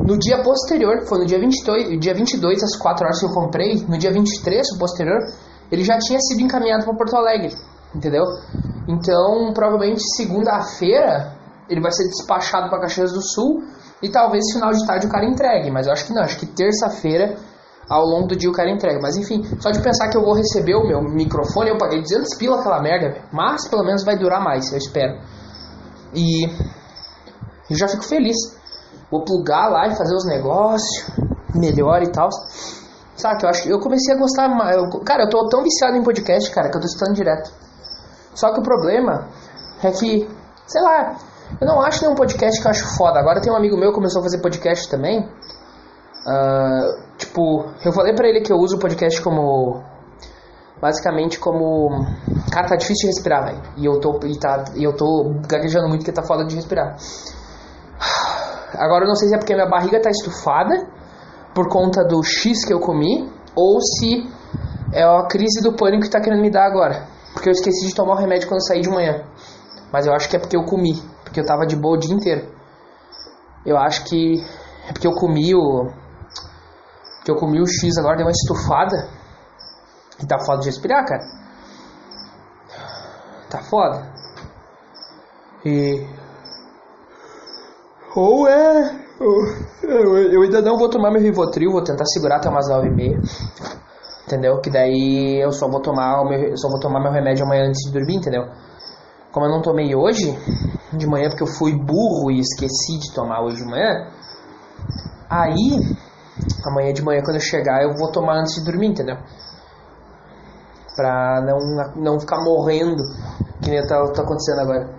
no 0.06 0.18
dia 0.18 0.42
posterior, 0.42 1.06
foi 1.06 1.18
no 1.18 1.26
dia 1.26 1.38
22, 1.38 1.98
dia 1.98 2.14
22 2.14 2.62
às 2.62 2.76
4 2.76 3.04
horas 3.04 3.18
que 3.18 3.26
eu 3.26 3.30
comprei, 3.30 3.84
no 3.88 3.98
dia 3.98 4.12
23, 4.12 4.66
o 4.74 4.78
posterior, 4.78 5.18
ele 5.70 5.82
já 5.82 5.98
tinha 5.98 6.20
sido 6.20 6.40
encaminhado 6.42 6.84
para 6.84 6.94
Porto 6.94 7.16
Alegre, 7.16 7.54
entendeu? 7.94 8.22
Então, 8.86 9.52
provavelmente 9.52 10.02
segunda-feira 10.16 11.34
ele 11.68 11.80
vai 11.80 11.90
ser 11.90 12.04
despachado 12.04 12.68
para 12.70 12.80
Caxias 12.80 13.12
do 13.12 13.20
Sul 13.20 13.64
e 14.00 14.08
talvez 14.08 14.44
final 14.52 14.70
de 14.70 14.86
tarde 14.86 15.06
o 15.06 15.10
cara 15.10 15.26
entregue, 15.26 15.70
mas 15.70 15.86
eu 15.86 15.92
acho 15.92 16.06
que 16.06 16.12
não, 16.12 16.22
acho 16.22 16.38
que 16.38 16.46
terça-feira 16.46 17.36
ao 17.88 18.04
longo 18.04 18.28
do 18.28 18.36
dia 18.36 18.50
o 18.50 18.52
cara 18.52 18.70
entrega. 18.70 19.00
Mas 19.00 19.16
enfim, 19.16 19.42
só 19.60 19.70
de 19.70 19.80
pensar 19.80 20.08
que 20.08 20.16
eu 20.16 20.22
vou 20.22 20.34
receber 20.34 20.74
o 20.74 20.86
meu 20.86 21.02
microfone, 21.02 21.70
eu 21.70 21.78
paguei 21.78 22.00
200 22.00 22.34
pila 22.36 22.60
aquela 22.60 22.80
merda, 22.80 23.22
mas 23.32 23.68
pelo 23.68 23.84
menos 23.84 24.04
vai 24.04 24.16
durar 24.16 24.42
mais, 24.42 24.70
eu 24.72 24.78
espero. 24.78 25.20
E 26.14 26.46
eu 27.70 27.76
já 27.76 27.88
fico 27.88 28.04
feliz. 28.04 28.36
Vou 29.10 29.24
plugar 29.24 29.68
lá 29.68 29.86
e 29.88 29.96
fazer 29.96 30.14
os 30.14 30.26
negócios 30.26 31.10
melhor 31.54 32.02
e 32.02 32.10
tal. 32.10 32.28
Sabe, 33.16 33.44
eu 33.44 33.48
acho 33.48 33.68
eu 33.68 33.80
comecei 33.80 34.14
a 34.14 34.18
gostar 34.18 34.48
mais. 34.48 34.76
Cara, 35.04 35.24
eu 35.24 35.30
tô 35.30 35.48
tão 35.48 35.62
viciado 35.62 35.96
em 35.96 36.02
podcast, 36.02 36.50
cara, 36.50 36.68
que 36.68 36.76
eu 36.76 36.80
tô 36.80 36.86
escutando 36.86 37.14
direto. 37.14 37.50
Só 38.34 38.52
que 38.52 38.60
o 38.60 38.62
problema 38.62 39.28
é 39.82 39.90
que, 39.90 40.28
sei 40.66 40.82
lá, 40.82 41.16
eu 41.60 41.66
não 41.66 41.80
acho 41.80 42.02
nenhum 42.02 42.14
podcast 42.14 42.60
que 42.60 42.66
eu 42.66 42.70
acho 42.70 42.96
foda. 42.96 43.18
Agora 43.18 43.40
tem 43.40 43.50
um 43.50 43.56
amigo 43.56 43.76
meu 43.76 43.90
que 43.90 43.94
começou 43.94 44.20
a 44.20 44.24
fazer 44.24 44.38
podcast 44.38 44.90
também. 44.90 45.20
Uh, 45.20 47.05
tipo, 47.36 47.66
eu 47.84 47.92
falei 47.92 48.14
pra 48.14 48.26
ele 48.26 48.40
que 48.40 48.50
eu 48.50 48.56
uso 48.56 48.76
o 48.76 48.78
podcast 48.80 49.20
como. 49.20 49.84
Basicamente 50.80 51.38
como. 51.38 51.88
Cara, 52.50 52.68
tá 52.68 52.76
difícil 52.76 53.08
de 53.08 53.14
respirar, 53.14 53.44
velho. 53.44 53.62
E 53.76 53.84
eu 53.84 54.00
tô. 54.00 54.18
E, 54.24 54.38
tá, 54.38 54.64
e 54.74 54.82
eu 54.82 54.96
tô 54.96 55.34
gaguejando 55.46 55.88
muito 55.88 56.00
porque 56.00 56.12
tá 56.12 56.22
foda 56.22 56.44
de 56.44 56.54
respirar. 56.54 56.96
Agora 58.74 59.04
eu 59.04 59.08
não 59.08 59.14
sei 59.14 59.28
se 59.28 59.34
é 59.34 59.38
porque 59.38 59.54
minha 59.54 59.68
barriga 59.68 60.00
tá 60.00 60.10
estufada 60.10 60.88
por 61.54 61.68
conta 61.68 62.04
do 62.04 62.22
X 62.22 62.64
que 62.64 62.72
eu 62.72 62.80
comi 62.80 63.30
ou 63.54 63.80
se 63.80 64.28
é 64.92 65.02
a 65.02 65.26
crise 65.26 65.62
do 65.62 65.72
pânico 65.72 66.04
que 66.04 66.10
tá 66.10 66.20
querendo 66.20 66.42
me 66.42 66.50
dar 66.50 66.66
agora. 66.66 67.06
Porque 67.32 67.48
eu 67.48 67.52
esqueci 67.52 67.86
de 67.86 67.94
tomar 67.94 68.14
o 68.14 68.18
remédio 68.18 68.48
quando 68.48 68.66
saí 68.66 68.80
de 68.80 68.90
manhã. 68.90 69.24
Mas 69.92 70.06
eu 70.06 70.12
acho 70.12 70.28
que 70.28 70.36
é 70.36 70.38
porque 70.38 70.56
eu 70.56 70.64
comi. 70.64 70.94
Porque 71.24 71.40
eu 71.40 71.46
tava 71.46 71.66
de 71.66 71.76
boa 71.76 71.96
o 71.96 71.98
dia 71.98 72.14
inteiro. 72.14 72.48
Eu 73.64 73.78
acho 73.78 74.04
que 74.04 74.44
é 74.88 74.92
porque 74.92 75.06
eu 75.06 75.12
comi 75.12 75.54
o 75.54 75.90
que 77.26 77.32
eu 77.32 77.34
comi 77.34 77.60
o 77.60 77.66
X 77.66 77.98
agora, 77.98 78.16
deu 78.16 78.24
uma 78.24 78.30
estufada. 78.30 79.08
E 80.22 80.26
tá 80.26 80.38
foda 80.38 80.60
de 80.60 80.66
respirar, 80.66 81.04
cara. 81.04 81.24
Tá 83.50 83.58
foda. 83.64 84.12
E. 85.64 86.06
Ou 88.14 88.46
é. 88.46 89.06
Eu, 89.82 90.42
ainda 90.42 90.62
não 90.62 90.78
vou 90.78 90.88
tomar 90.88 91.10
meu 91.10 91.20
Rivotril, 91.20 91.72
vou 91.72 91.82
tentar 91.82 92.04
segurar 92.06 92.36
até 92.36 92.48
umas 92.48 92.68
9 92.68 92.86
e 92.86 92.94
meia. 92.94 93.20
Entendeu? 94.24 94.60
Que 94.60 94.70
daí 94.70 95.42
eu 95.42 95.50
só 95.50 95.68
vou 95.68 95.80
tomar 95.80 96.22
o 96.22 96.28
meu, 96.28 96.56
só 96.56 96.68
vou 96.68 96.78
tomar 96.78 97.00
meu 97.00 97.10
remédio 97.10 97.44
amanhã 97.44 97.66
antes 97.66 97.82
de 97.86 97.92
dormir, 97.92 98.16
entendeu? 98.16 98.44
Como 99.32 99.46
eu 99.46 99.50
não 99.50 99.62
tomei 99.62 99.94
hoje, 99.96 100.32
de 100.92 101.06
manhã, 101.06 101.28
porque 101.28 101.42
eu 101.42 101.48
fui 101.58 101.72
burro 101.74 102.30
e 102.30 102.38
esqueci 102.38 102.98
de 103.00 103.12
tomar 103.12 103.42
hoje 103.42 103.56
de 103.56 103.64
manhã. 103.64 104.10
Aí 105.28 105.96
amanhã 106.64 106.92
de 106.92 107.02
manhã 107.02 107.22
quando 107.22 107.36
eu 107.36 107.40
chegar 107.40 107.82
eu 107.82 107.94
vou 107.94 108.10
tomar 108.10 108.40
antes 108.40 108.54
de 108.54 108.64
dormir, 108.64 108.88
entendeu? 108.88 109.16
Pra 110.94 111.42
não, 111.42 112.02
não 112.02 112.20
ficar 112.20 112.42
morrendo, 112.42 113.04
que 113.62 113.70
nem 113.70 113.86
tá, 113.86 113.96
tá 114.12 114.22
acontecendo 114.22 114.60
agora. 114.60 114.96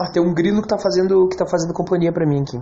Ah, 0.00 0.10
tem 0.12 0.22
um 0.22 0.32
grilo 0.32 0.62
que 0.62 0.68
tá 0.68 0.78
fazendo, 0.78 1.28
que 1.28 1.36
tá 1.36 1.46
fazendo 1.46 1.72
companhia 1.72 2.12
pra 2.12 2.26
mim 2.26 2.42
aqui. 2.42 2.58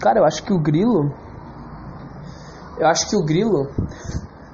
Cara, 0.00 0.18
eu 0.18 0.24
acho 0.24 0.42
que 0.42 0.52
o 0.52 0.58
grilo. 0.58 1.12
Eu 2.76 2.86
acho 2.86 3.08
que 3.08 3.16
o 3.16 3.24
grilo 3.24 3.70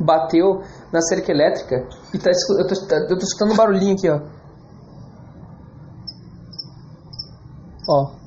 bateu 0.01 0.63
na 0.93 1.01
cerca 1.01 1.31
elétrica 1.31 1.87
e 2.15 2.19
tá, 2.19 2.31
eu, 2.31 2.67
tô, 2.67 2.95
eu 2.95 3.19
tô 3.19 3.25
escutando 3.25 3.53
um 3.53 3.57
barulhinho 3.57 3.95
aqui, 3.95 4.09
ó. 4.09 4.21
Ó. 7.87 8.21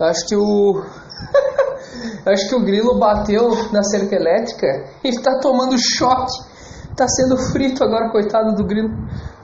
Acho 0.00 0.26
que 0.26 0.34
o. 0.34 0.82
Acho 2.24 2.48
que 2.48 2.54
o 2.54 2.64
grilo 2.64 2.98
bateu 2.98 3.50
na 3.70 3.82
cerca 3.82 4.16
elétrica 4.16 4.66
e 5.04 5.12
tá 5.20 5.38
tomando 5.40 5.76
choque. 5.78 6.50
Tá 6.96 7.06
sendo 7.06 7.36
frito 7.52 7.84
agora, 7.84 8.10
coitado 8.10 8.54
do 8.54 8.64
grilo. 8.64 8.88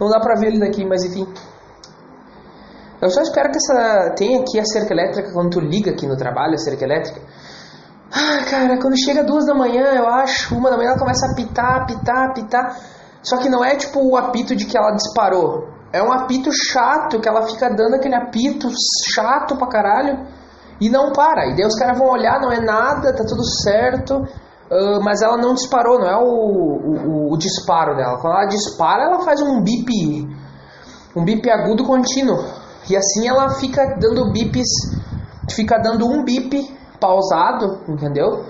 Não 0.00 0.09
dá 0.09 0.19
pra 0.19 0.38
ver 0.38 0.49
ele 0.49 0.61
daqui, 0.61 0.85
mas 0.85 1.05
enfim. 1.05 1.26
Eu 3.07 3.11
só 3.11 3.23
espero 3.23 3.51
que 3.53 3.57
essa. 3.57 4.11
Tenha 4.17 4.41
aqui 4.41 4.59
a 4.59 4.65
cerca 4.65 4.93
elétrica 4.93 5.31
quando 5.33 5.51
tu 5.51 5.61
liga 5.61 5.93
aqui 5.93 6.09
no 6.09 6.17
trabalho, 6.17 6.55
a 6.55 6.59
cerca 6.59 6.85
elétrica. 6.85 7.21
Ah, 8.13 8.45
cara, 8.51 8.81
quando 8.81 8.99
chega 8.99 9.23
duas 9.23 9.47
da 9.47 9.55
manhã, 9.55 9.85
eu 9.95 10.09
acho, 10.09 10.57
uma 10.57 10.71
da 10.71 10.77
manhã 10.77 10.91
ela 10.91 10.99
começa 10.99 11.27
a 11.27 11.31
apitar, 11.31 11.83
apitar, 11.83 12.31
apitar. 12.31 12.77
Só 13.23 13.37
que 13.37 13.49
não 13.49 13.65
é 13.65 13.77
tipo 13.77 14.01
o 14.01 14.17
apito 14.17 14.57
de 14.57 14.65
que 14.65 14.77
ela 14.77 14.91
disparou. 14.91 15.69
É 15.93 16.03
um 16.03 16.13
apito 16.13 16.51
chato, 16.53 17.21
que 17.21 17.29
ela 17.29 17.43
fica 17.43 17.69
dando 17.71 17.95
aquele 17.95 18.17
apito 18.17 18.69
chato 19.15 19.57
pra 19.57 19.69
caralho 19.69 20.27
e 20.81 20.91
não 20.91 21.13
para. 21.13 21.47
E 21.47 21.55
daí 21.55 21.65
os 21.65 21.79
caras 21.79 21.97
vão 21.97 22.09
olhar, 22.09 22.41
não 22.41 22.51
é 22.51 22.61
nada, 22.61 23.15
tá 23.15 23.25
tudo 23.25 23.45
certo. 23.63 24.17
Uh, 24.69 25.01
mas 25.01 25.23
ela 25.23 25.37
não 25.37 25.55
disparou, 25.55 26.01
não 26.01 26.09
é 26.09 26.17
o, 26.17 27.29
o, 27.29 27.33
o, 27.33 27.39
disparo 27.39 27.95
dela. 27.95 28.19
Quando 28.21 28.35
ela 28.35 28.47
dispara, 28.47 29.05
ela 29.05 29.21
faz 29.21 29.41
um 29.41 29.63
bip, 29.63 29.89
um 31.15 31.25
bip 31.25 31.49
agudo 31.49 31.85
contínuo. 31.85 32.56
E 32.88 32.97
assim 32.97 33.28
ela 33.28 33.50
fica 33.55 33.97
dando 33.99 34.33
bips, 34.33 34.69
fica 35.50 35.78
dando 35.78 36.07
um 36.07 36.25
bip 36.25 36.76
pausado, 37.00 37.81
entendeu? 37.88 38.45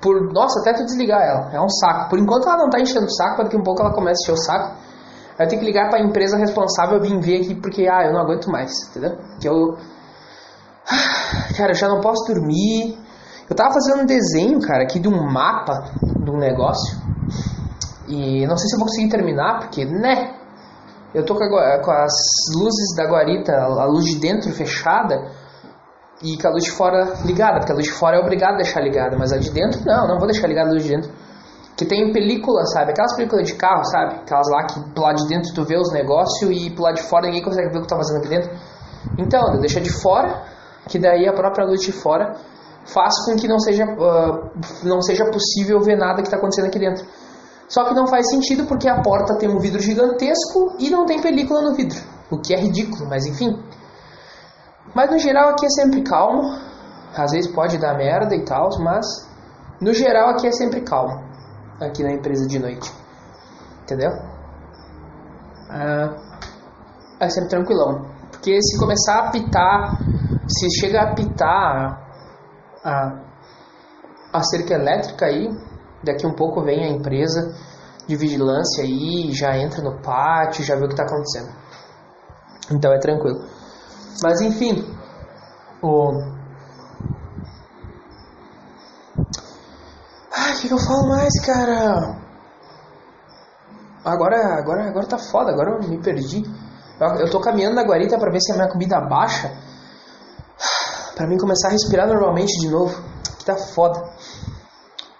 Por, 0.00 0.32
nossa, 0.32 0.60
até 0.60 0.72
tu 0.72 0.84
desligar 0.84 1.20
ela, 1.22 1.50
é 1.52 1.60
um 1.60 1.68
saco. 1.68 2.10
Por 2.10 2.18
enquanto 2.18 2.48
ela 2.48 2.58
não 2.58 2.70
tá 2.70 2.80
enchendo 2.80 3.06
o 3.06 3.10
saco, 3.10 3.44
daqui 3.44 3.56
a 3.56 3.58
um 3.58 3.62
pouco 3.62 3.82
ela 3.82 3.94
começa 3.94 4.18
a 4.20 4.22
encher 4.22 4.32
o 4.32 4.44
saco. 4.44 4.76
Vai 5.38 5.46
ter 5.46 5.56
que 5.56 5.64
ligar 5.64 5.88
para 5.88 5.98
a 5.98 6.02
empresa 6.02 6.36
responsável 6.36 7.00
vir 7.00 7.18
ver 7.20 7.42
aqui 7.42 7.54
porque 7.54 7.88
ah, 7.88 8.04
eu 8.04 8.12
não 8.12 8.20
aguento 8.20 8.50
mais, 8.50 8.72
entendeu? 8.90 9.16
Que 9.40 9.48
eu 9.48 9.76
cara, 11.56 11.70
eu 11.70 11.74
já 11.74 11.88
não 11.88 12.00
posso 12.00 12.32
dormir. 12.32 12.98
Eu 13.48 13.56
tava 13.56 13.74
fazendo 13.74 14.02
um 14.02 14.06
desenho, 14.06 14.60
cara, 14.60 14.82
aqui 14.82 14.98
de 14.98 15.08
um 15.08 15.30
mapa 15.30 15.84
de 16.00 16.30
um 16.30 16.38
negócio. 16.38 16.96
E 18.08 18.46
não 18.46 18.56
sei 18.56 18.68
se 18.68 18.74
eu 18.74 18.78
vou 18.78 18.88
conseguir 18.88 19.08
terminar, 19.08 19.60
porque, 19.60 19.84
né? 19.84 20.41
Eu 21.14 21.24
tô 21.24 21.34
com, 21.34 21.44
a, 21.44 21.78
com 21.82 21.90
as 21.90 22.12
luzes 22.54 22.96
da 22.96 23.04
guarita, 23.04 23.52
a 23.52 23.84
luz 23.84 24.06
de 24.06 24.18
dentro 24.18 24.50
fechada 24.52 25.30
e 26.22 26.40
com 26.40 26.48
a 26.48 26.50
luz 26.50 26.64
de 26.64 26.70
fora 26.70 27.14
ligada, 27.24 27.58
porque 27.58 27.72
a 27.72 27.74
luz 27.74 27.86
de 27.86 27.92
fora 27.92 28.16
é 28.16 28.20
obrigada 28.20 28.54
a 28.54 28.56
deixar 28.56 28.80
ligada, 28.80 29.16
mas 29.18 29.32
a 29.32 29.38
de 29.38 29.50
dentro 29.50 29.80
não, 29.84 30.08
não 30.08 30.18
vou 30.18 30.26
deixar 30.26 30.46
ligada 30.46 30.70
a 30.70 30.72
luz 30.72 30.84
de 30.84 30.90
dentro. 30.90 31.10
Que 31.76 31.84
tem 31.84 32.12
película, 32.12 32.64
sabe? 32.66 32.92
Aquelas 32.92 33.14
películas 33.14 33.46
de 33.46 33.54
carro, 33.54 33.84
sabe? 33.84 34.16
Aquelas 34.16 34.48
lá 34.48 34.66
que 34.66 35.00
lado 35.00 35.16
de 35.16 35.28
dentro 35.28 35.54
tu 35.54 35.64
vê 35.64 35.76
os 35.76 35.92
negócios 35.92 36.50
e 36.50 36.74
lado 36.78 36.94
de 36.94 37.02
fora 37.02 37.26
ninguém 37.26 37.42
consegue 37.42 37.70
ver 37.70 37.78
o 37.78 37.82
que 37.82 37.88
tá 37.88 37.96
fazendo 37.96 38.18
aqui 38.18 38.28
dentro. 38.28 38.50
Então, 39.18 39.58
deixa 39.60 39.80
de 39.80 39.90
fora, 39.90 40.42
que 40.88 40.98
daí 40.98 41.26
a 41.26 41.32
própria 41.32 41.66
luz 41.66 41.80
de 41.80 41.92
fora 41.92 42.36
faz 42.84 43.24
com 43.24 43.36
que 43.36 43.48
não 43.48 43.58
seja, 43.58 43.84
uh, 43.84 44.50
não 44.84 45.00
seja 45.00 45.24
possível 45.30 45.80
ver 45.80 45.96
nada 45.96 46.16
que 46.16 46.28
está 46.28 46.36
acontecendo 46.36 46.66
aqui 46.66 46.78
dentro. 46.78 47.06
Só 47.72 47.84
que 47.84 47.94
não 47.94 48.06
faz 48.06 48.28
sentido 48.28 48.66
porque 48.66 48.86
a 48.86 49.00
porta 49.00 49.38
tem 49.38 49.48
um 49.48 49.58
vidro 49.58 49.80
gigantesco 49.80 50.76
e 50.78 50.90
não 50.90 51.06
tem 51.06 51.22
película 51.22 51.62
no 51.62 51.74
vidro, 51.74 51.98
o 52.30 52.38
que 52.38 52.52
é 52.52 52.60
ridículo, 52.60 53.08
mas 53.08 53.24
enfim. 53.24 53.58
Mas 54.94 55.10
no 55.10 55.18
geral 55.18 55.48
aqui 55.48 55.64
é 55.64 55.70
sempre 55.70 56.02
calmo, 56.02 56.54
às 57.16 57.32
vezes 57.32 57.50
pode 57.50 57.78
dar 57.78 57.96
merda 57.96 58.36
e 58.36 58.44
tal, 58.44 58.68
mas 58.80 59.06
no 59.80 59.94
geral 59.94 60.28
aqui 60.28 60.46
é 60.46 60.52
sempre 60.52 60.82
calmo, 60.82 61.24
aqui 61.80 62.02
na 62.02 62.12
empresa 62.12 62.46
de 62.46 62.58
noite, 62.58 62.92
entendeu? 63.84 64.10
Ah, 65.70 66.14
é 67.20 67.28
sempre 67.30 67.48
tranquilão, 67.48 68.04
porque 68.32 68.60
se 68.60 68.78
começar 68.78 69.14
a 69.14 69.28
apitar 69.28 69.98
se 70.46 70.68
chega 70.78 71.00
a 71.00 71.12
apitar 71.12 72.02
a, 72.84 73.18
a 74.34 74.42
cerca 74.42 74.74
elétrica 74.74 75.24
aí, 75.24 75.48
daqui 76.02 76.26
um 76.26 76.34
pouco 76.34 76.62
vem 76.62 76.84
a 76.84 76.88
empresa 76.88 77.54
de 78.06 78.16
vigilância 78.16 78.84
aí, 78.84 79.32
já 79.32 79.56
entra 79.56 79.82
no 79.82 80.00
pátio, 80.00 80.64
já 80.64 80.74
vê 80.74 80.84
o 80.84 80.88
que 80.88 80.94
está 80.94 81.04
acontecendo. 81.04 81.52
Então 82.70 82.92
é 82.92 82.98
tranquilo. 82.98 83.44
Mas 84.22 84.40
enfim, 84.40 84.84
o. 85.82 86.12
Ai, 90.34 90.54
o 90.54 90.60
que, 90.60 90.68
que 90.68 90.74
eu 90.74 90.78
falo 90.78 91.08
mais, 91.08 91.32
cara? 91.44 92.18
Agora, 94.04 94.58
agora, 94.58 94.88
agora 94.88 95.06
tá 95.06 95.18
foda, 95.18 95.52
agora 95.52 95.70
eu 95.70 95.88
me 95.88 95.98
perdi. 96.02 96.42
Eu, 97.00 97.08
eu 97.20 97.30
tô 97.30 97.40
caminhando 97.40 97.76
na 97.76 97.84
guarita 97.84 98.18
para 98.18 98.30
ver 98.30 98.40
se 98.40 98.52
a 98.52 98.56
minha 98.56 98.68
comida 98.68 99.00
baixa 99.00 99.52
para 101.14 101.26
mim 101.26 101.36
começar 101.36 101.68
a 101.68 101.72
respirar 101.72 102.06
normalmente 102.06 102.58
de 102.60 102.68
novo. 102.68 103.02
Que 103.38 103.44
tá 103.44 103.56
foda. 103.56 104.02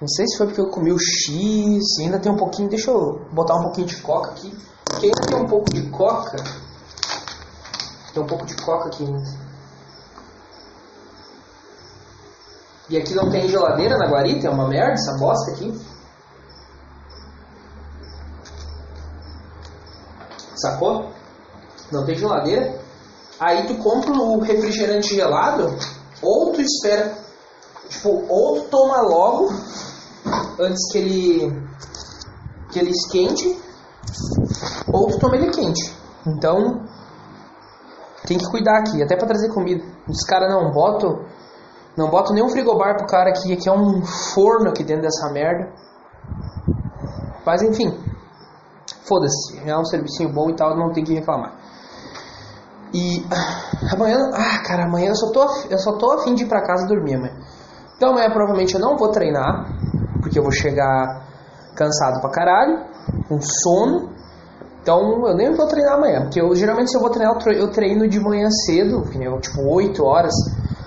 Não 0.02 0.09
sei 0.09 0.26
se 0.26 0.37
foi 0.37 0.49
porque 0.49 0.61
eu 0.61 0.68
comi 0.68 0.92
o 0.92 0.99
X, 0.99 2.00
ainda 2.00 2.18
tem 2.18 2.32
um 2.32 2.37
pouquinho, 2.37 2.68
deixa 2.68 2.90
eu 2.90 3.25
botar 3.30 3.54
um 3.54 3.62
pouquinho 3.62 3.87
de 3.87 3.99
coca 3.99 4.32
aqui. 4.32 4.52
Porque 4.85 5.06
ainda 5.06 5.21
tem 5.28 5.37
um 5.37 5.47
pouco 5.47 5.73
de 5.73 5.88
coca. 5.90 6.42
Tem 8.12 8.21
um 8.21 8.26
pouco 8.26 8.44
de 8.44 8.56
coca 8.56 8.88
aqui 8.88 9.04
ainda. 9.04 9.23
E 12.90 12.97
aqui 12.97 13.14
não 13.14 13.30
tem 13.30 13.49
geladeira 13.49 13.97
na 13.97 14.09
guarita, 14.09 14.49
é 14.49 14.50
uma 14.50 14.66
merda 14.66 14.94
essa 14.94 15.16
bosta 15.18 15.52
aqui. 15.52 15.80
Sacou? 20.56 21.12
Não 21.92 22.04
tem 22.04 22.18
geladeira. 22.18 22.76
Aí 23.38 23.68
tu 23.68 23.76
compra 23.76 24.11
o 24.11 24.40
refrigerante 24.40 25.14
gelado, 25.14 25.78
ou 26.21 26.50
tu 26.50 26.61
espera, 26.61 27.16
tipo, 27.88 28.26
ou 28.28 28.62
tu 28.62 28.68
toma 28.68 29.00
logo 29.02 29.52
antes 30.58 30.92
que 30.92 30.98
ele 30.98 31.62
que 32.70 32.78
ele 32.78 32.90
esquente, 32.90 33.58
ou 34.92 35.08
tu 35.08 35.18
toma 35.18 35.36
ele 35.36 35.50
quente. 35.50 35.94
Então, 36.26 36.82
tem 38.26 38.38
que 38.38 38.50
cuidar 38.50 38.78
aqui, 38.78 39.02
até 39.02 39.16
para 39.16 39.28
trazer 39.28 39.52
comida. 39.52 39.84
Os 40.08 40.24
caras 40.24 40.50
não 40.50 40.70
botam 40.72 41.24
não 41.96 42.08
botam 42.08 42.34
nenhum 42.34 42.48
frigobar 42.48 42.96
pro 42.96 43.06
cara 43.06 43.30
aqui, 43.30 43.52
aqui 43.52 43.68
é 43.68 43.72
um 43.72 44.02
forno 44.02 44.70
aqui 44.70 44.82
dentro 44.82 45.02
dessa 45.02 45.30
merda. 45.30 45.70
Mas 47.44 47.62
enfim, 47.62 47.92
foda-se, 49.06 49.60
é 49.68 49.76
um 49.76 49.84
servicinho 49.84 50.32
bom 50.32 50.48
e 50.48 50.56
tal, 50.56 50.76
não 50.76 50.92
tem 50.92 51.04
que 51.04 51.12
reclamar. 51.12 51.52
E 52.94 53.22
amanhã, 53.92 54.30
ah, 54.32 54.62
cara, 54.66 54.84
amanhã 54.84 55.08
eu 55.08 55.16
só 55.16 55.30
tô, 55.32 55.46
eu 55.68 55.78
só 55.78 55.92
tô 55.98 56.12
afim 56.12 56.34
de 56.34 56.44
ir 56.44 56.48
pra 56.48 56.62
casa 56.62 56.86
dormir 56.86 57.16
amanhã. 57.16 57.34
Então 57.96 58.10
amanhã 58.10 58.30
provavelmente 58.30 58.74
eu 58.74 58.80
não 58.80 58.96
vou 58.96 59.10
treinar, 59.10 59.66
porque 60.23 60.38
eu 60.38 60.43
vou 60.43 60.52
chegar 60.52 61.26
cansado 61.76 62.21
pra 62.21 62.31
caralho, 62.31 62.87
com 63.29 63.41
sono. 63.41 64.12
Então 64.81 65.26
eu 65.26 65.37
nem 65.37 65.55
vou 65.55 65.67
treinar 65.67 65.95
amanhã, 65.95 66.23
porque 66.23 66.41
eu 66.41 66.55
geralmente 66.55 66.91
se 66.91 66.97
eu 66.97 67.00
vou 67.00 67.11
treinar, 67.11 67.37
eu 67.55 67.71
treino 67.71 68.09
de 68.09 68.19
manhã 68.19 68.49
cedo, 68.64 69.02
tipo 69.41 69.62
8 69.62 70.02
horas. 70.05 70.35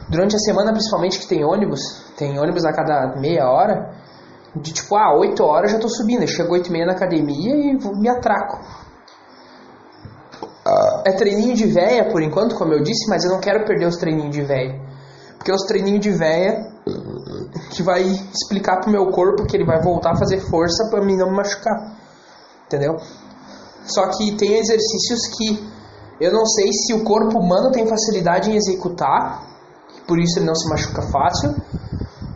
Durante 0.09 0.35
a 0.35 0.39
semana, 0.39 0.71
principalmente 0.71 1.19
que 1.19 1.27
tem 1.27 1.43
ônibus, 1.43 1.81
tem 2.17 2.39
ônibus 2.39 2.65
a 2.65 2.71
cada 2.71 3.15
meia 3.19 3.49
hora, 3.49 3.91
de 4.55 4.71
tipo, 4.71 4.95
ah, 4.95 5.17
8 5.17 5.43
horas 5.43 5.71
eu 5.71 5.77
já 5.77 5.81
tô 5.81 5.89
subindo, 5.89 6.21
eu 6.21 6.27
chego 6.27 6.53
8 6.53 6.67
e 6.67 6.71
meia 6.71 6.85
na 6.85 6.93
academia 6.93 7.55
e 7.55 7.73
me 7.99 8.09
atraco. 8.09 8.59
É 11.05 11.11
treininho 11.11 11.55
de 11.55 11.67
véia 11.67 12.09
por 12.11 12.21
enquanto, 12.21 12.55
como 12.55 12.73
eu 12.73 12.81
disse, 12.81 13.07
mas 13.09 13.23
eu 13.23 13.31
não 13.31 13.39
quero 13.39 13.65
perder 13.65 13.85
os 13.87 13.97
treininhos 13.97 14.35
de 14.35 14.41
véia. 14.41 14.81
Porque 15.45 15.53
os 15.53 15.67
treininhos 15.67 16.01
de 16.01 16.09
véia 16.09 16.71
que 17.69 17.83
vai 17.83 18.01
explicar 18.01 18.81
pro 18.81 18.89
meu 18.89 19.11
corpo 19.11 19.45
que 19.45 19.55
ele 19.55 19.63
vai 19.63 19.79
voltar 19.79 20.13
a 20.13 20.15
fazer 20.15 20.39
força 20.39 20.89
para 20.89 21.05
mim 21.05 21.15
não 21.15 21.29
me 21.29 21.35
machucar. 21.35 21.95
Entendeu? 22.65 22.97
Só 23.85 24.09
que 24.09 24.35
tem 24.37 24.57
exercícios 24.57 25.27
que 25.37 25.63
eu 26.19 26.33
não 26.33 26.47
sei 26.47 26.73
se 26.73 26.95
o 26.95 27.03
corpo 27.03 27.37
humano 27.37 27.71
tem 27.71 27.85
facilidade 27.85 28.49
em 28.49 28.55
executar, 28.55 29.43
por 30.07 30.17
isso 30.17 30.39
ele 30.39 30.47
não 30.47 30.55
se 30.55 30.67
machuca 30.67 31.03
fácil, 31.11 31.53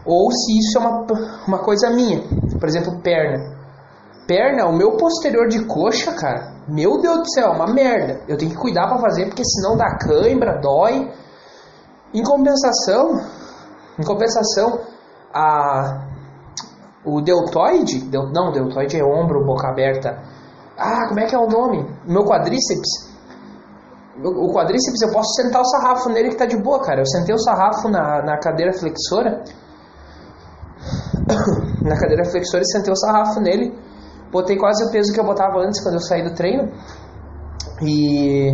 ou 0.06 0.32
se 0.32 0.60
isso 0.60 0.78
é 0.78 0.82
uma, 0.82 1.08
uma 1.48 1.58
coisa 1.64 1.90
minha. 1.90 2.22
Por 2.60 2.70
exemplo, 2.70 3.02
perna. 3.02 3.58
Perna, 4.28 4.68
o 4.68 4.78
meu 4.78 4.98
posterior 4.98 5.48
de 5.48 5.66
coxa, 5.66 6.12
cara, 6.14 6.54
meu 6.68 7.02
Deus 7.02 7.18
do 7.18 7.32
céu, 7.32 7.48
é 7.48 7.56
uma 7.56 7.74
merda. 7.74 8.22
Eu 8.28 8.38
tenho 8.38 8.52
que 8.52 8.58
cuidar 8.58 8.88
para 8.88 9.00
fazer, 9.00 9.26
porque 9.26 9.44
senão 9.44 9.76
dá 9.76 9.98
cãibra, 9.98 10.62
dói. 10.62 11.12
Em 12.14 12.24
compensação, 12.24 13.20
em 13.98 14.04
compensação, 14.04 14.80
a 15.34 16.08
o 17.06 17.22
deltoide, 17.22 18.02
del, 18.10 18.30
não, 18.32 18.52
deltoide 18.52 19.00
é 19.00 19.04
ombro, 19.04 19.46
boca 19.46 19.70
aberta. 19.70 20.22
Ah, 20.78 21.08
como 21.08 21.20
é 21.20 21.26
que 21.26 21.36
é 21.36 21.40
o 21.40 21.48
nome? 21.48 21.86
Meu 22.06 22.24
quadríceps. 22.24 23.10
O 24.22 24.54
quadríceps 24.54 25.02
eu 25.02 25.12
posso 25.12 25.34
sentar 25.42 25.62
o 25.62 25.66
sarrafo 25.66 26.10
nele 26.10 26.30
que 26.30 26.36
tá 26.36 26.46
de 26.46 26.62
boa, 26.62 26.82
cara. 26.82 27.00
Eu 27.02 27.06
sentei 27.06 27.34
o 27.34 27.40
sarrafo 27.40 27.88
na, 27.88 28.22
na 28.22 28.38
cadeira 28.38 28.74
flexora. 28.74 29.44
na 31.82 31.98
cadeira 31.98 32.26
flexora 32.26 32.64
e 32.64 32.72
sentei 32.72 32.92
o 32.92 32.96
sarrafo 32.96 33.40
nele 33.40 33.74
Botei 34.32 34.58
quase 34.58 34.86
o 34.86 34.92
peso 34.92 35.12
que 35.12 35.20
eu 35.20 35.26
botava 35.26 35.60
antes 35.60 35.82
quando 35.82 35.96
eu 35.96 36.02
saí 36.02 36.24
do 36.24 36.34
treino. 36.36 36.72
E. 37.82 38.54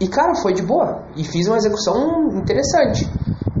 E 0.00 0.08
cara, 0.08 0.34
foi 0.34 0.54
de 0.54 0.62
boa. 0.62 1.04
E 1.14 1.22
fiz 1.22 1.46
uma 1.46 1.58
execução 1.58 2.28
interessante. 2.34 3.06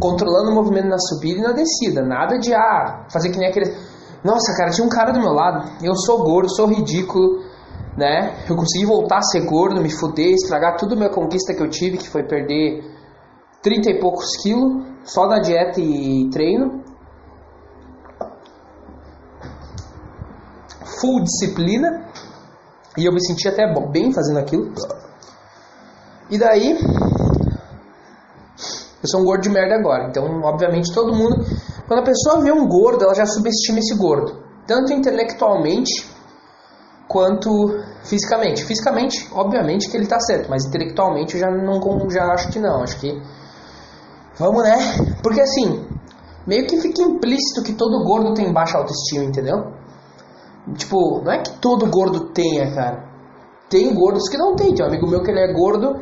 Controlando 0.00 0.50
o 0.50 0.54
movimento 0.54 0.88
na 0.88 0.98
subida 0.98 1.38
e 1.38 1.42
na 1.42 1.52
descida. 1.52 2.02
Nada 2.02 2.38
de 2.38 2.54
ah, 2.54 3.04
fazer 3.12 3.30
que 3.30 3.38
nem 3.38 3.50
aquele. 3.50 3.70
Nossa, 4.24 4.56
cara, 4.56 4.70
tinha 4.70 4.86
um 4.86 4.88
cara 4.88 5.12
do 5.12 5.20
meu 5.20 5.32
lado. 5.32 5.70
Eu 5.82 5.94
sou 5.94 6.24
gordo, 6.24 6.48
sou 6.48 6.66
ridículo, 6.66 7.42
né? 7.96 8.44
Eu 8.48 8.56
consegui 8.56 8.86
voltar 8.86 9.18
a 9.18 9.22
ser 9.22 9.44
gordo, 9.44 9.82
me 9.82 9.90
fuder, 9.90 10.32
estragar 10.32 10.78
tudo 10.78 10.96
minha 10.96 11.10
conquista 11.10 11.52
que 11.52 11.62
eu 11.62 11.68
tive, 11.68 11.98
que 11.98 12.08
foi 12.08 12.22
perder 12.22 12.84
30 13.62 13.90
e 13.90 14.00
poucos 14.00 14.36
quilos, 14.42 14.86
só 15.04 15.26
na 15.26 15.40
dieta 15.40 15.78
e 15.78 16.30
treino. 16.30 16.82
Full 21.00 21.22
disciplina. 21.22 22.08
E 22.96 23.04
eu 23.04 23.12
me 23.12 23.20
senti 23.24 23.46
até 23.46 23.62
bem 23.90 24.10
fazendo 24.12 24.38
aquilo. 24.38 24.72
E 26.30 26.38
daí, 26.38 26.78
eu 29.02 29.08
sou 29.08 29.20
um 29.20 29.24
gordo 29.24 29.42
de 29.42 29.50
merda 29.50 29.74
agora. 29.74 30.08
Então, 30.08 30.24
obviamente, 30.42 30.92
todo 30.92 31.14
mundo. 31.14 31.44
Quando 31.88 32.00
a 32.00 32.04
pessoa 32.04 32.40
vê 32.40 32.52
um 32.52 32.68
gordo, 32.68 33.04
ela 33.04 33.14
já 33.14 33.26
subestima 33.26 33.78
esse 33.78 33.96
gordo. 33.96 34.38
Tanto 34.66 34.92
intelectualmente 34.92 36.06
quanto 37.08 37.50
fisicamente. 38.04 38.64
Fisicamente, 38.64 39.28
obviamente 39.32 39.90
que 39.90 39.96
ele 39.96 40.06
tá 40.06 40.20
certo, 40.20 40.48
mas 40.48 40.64
intelectualmente 40.64 41.34
eu 41.34 41.40
já 41.40 41.50
não 41.50 41.80
já 42.08 42.24
acho 42.32 42.50
que 42.52 42.60
não. 42.60 42.82
Acho 42.82 43.00
que. 43.00 43.20
Vamos, 44.38 44.62
né? 44.62 44.76
Porque 45.22 45.40
assim, 45.40 45.84
meio 46.46 46.66
que 46.66 46.80
fica 46.80 47.02
implícito 47.02 47.64
que 47.64 47.72
todo 47.72 48.04
gordo 48.04 48.34
tem 48.34 48.52
baixa 48.52 48.78
autoestima, 48.78 49.24
entendeu? 49.24 49.72
Tipo, 50.76 51.22
não 51.24 51.32
é 51.32 51.38
que 51.38 51.58
todo 51.58 51.90
gordo 51.90 52.32
tenha, 52.32 52.72
cara. 52.74 53.10
Tem 53.68 53.92
gordos 53.94 54.28
que 54.28 54.36
não 54.36 54.54
tem. 54.54 54.74
Tem 54.74 54.84
um 54.84 54.88
amigo 54.88 55.08
meu 55.08 55.22
que 55.22 55.30
ele 55.30 55.40
é 55.40 55.52
gordo 55.52 55.98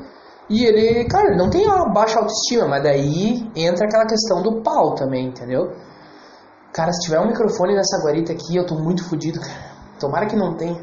e 0.49 0.65
ele, 0.65 1.05
cara, 1.07 1.37
não 1.37 1.51
tem 1.51 1.67
uma 1.67 1.93
baixa 1.93 2.19
autoestima, 2.19 2.67
mas 2.67 2.83
daí 2.83 3.51
entra 3.55 3.87
aquela 3.87 4.07
questão 4.07 4.43
do 4.43 4.63
pau 4.63 4.95
também, 4.95 5.27
entendeu? 5.27 5.73
Cara, 6.73 6.91
se 6.93 7.01
tiver 7.01 7.21
um 7.21 7.27
microfone 7.27 7.75
nessa 7.75 8.03
guarita 8.03 8.33
aqui, 8.33 8.57
eu 8.57 8.67
tô 8.67 8.75
muito 8.75 9.07
fodido, 9.09 9.41
cara. 9.41 9.77
Tomara 10.01 10.27
que 10.27 10.37
não 10.37 10.57
tenha. 10.57 10.83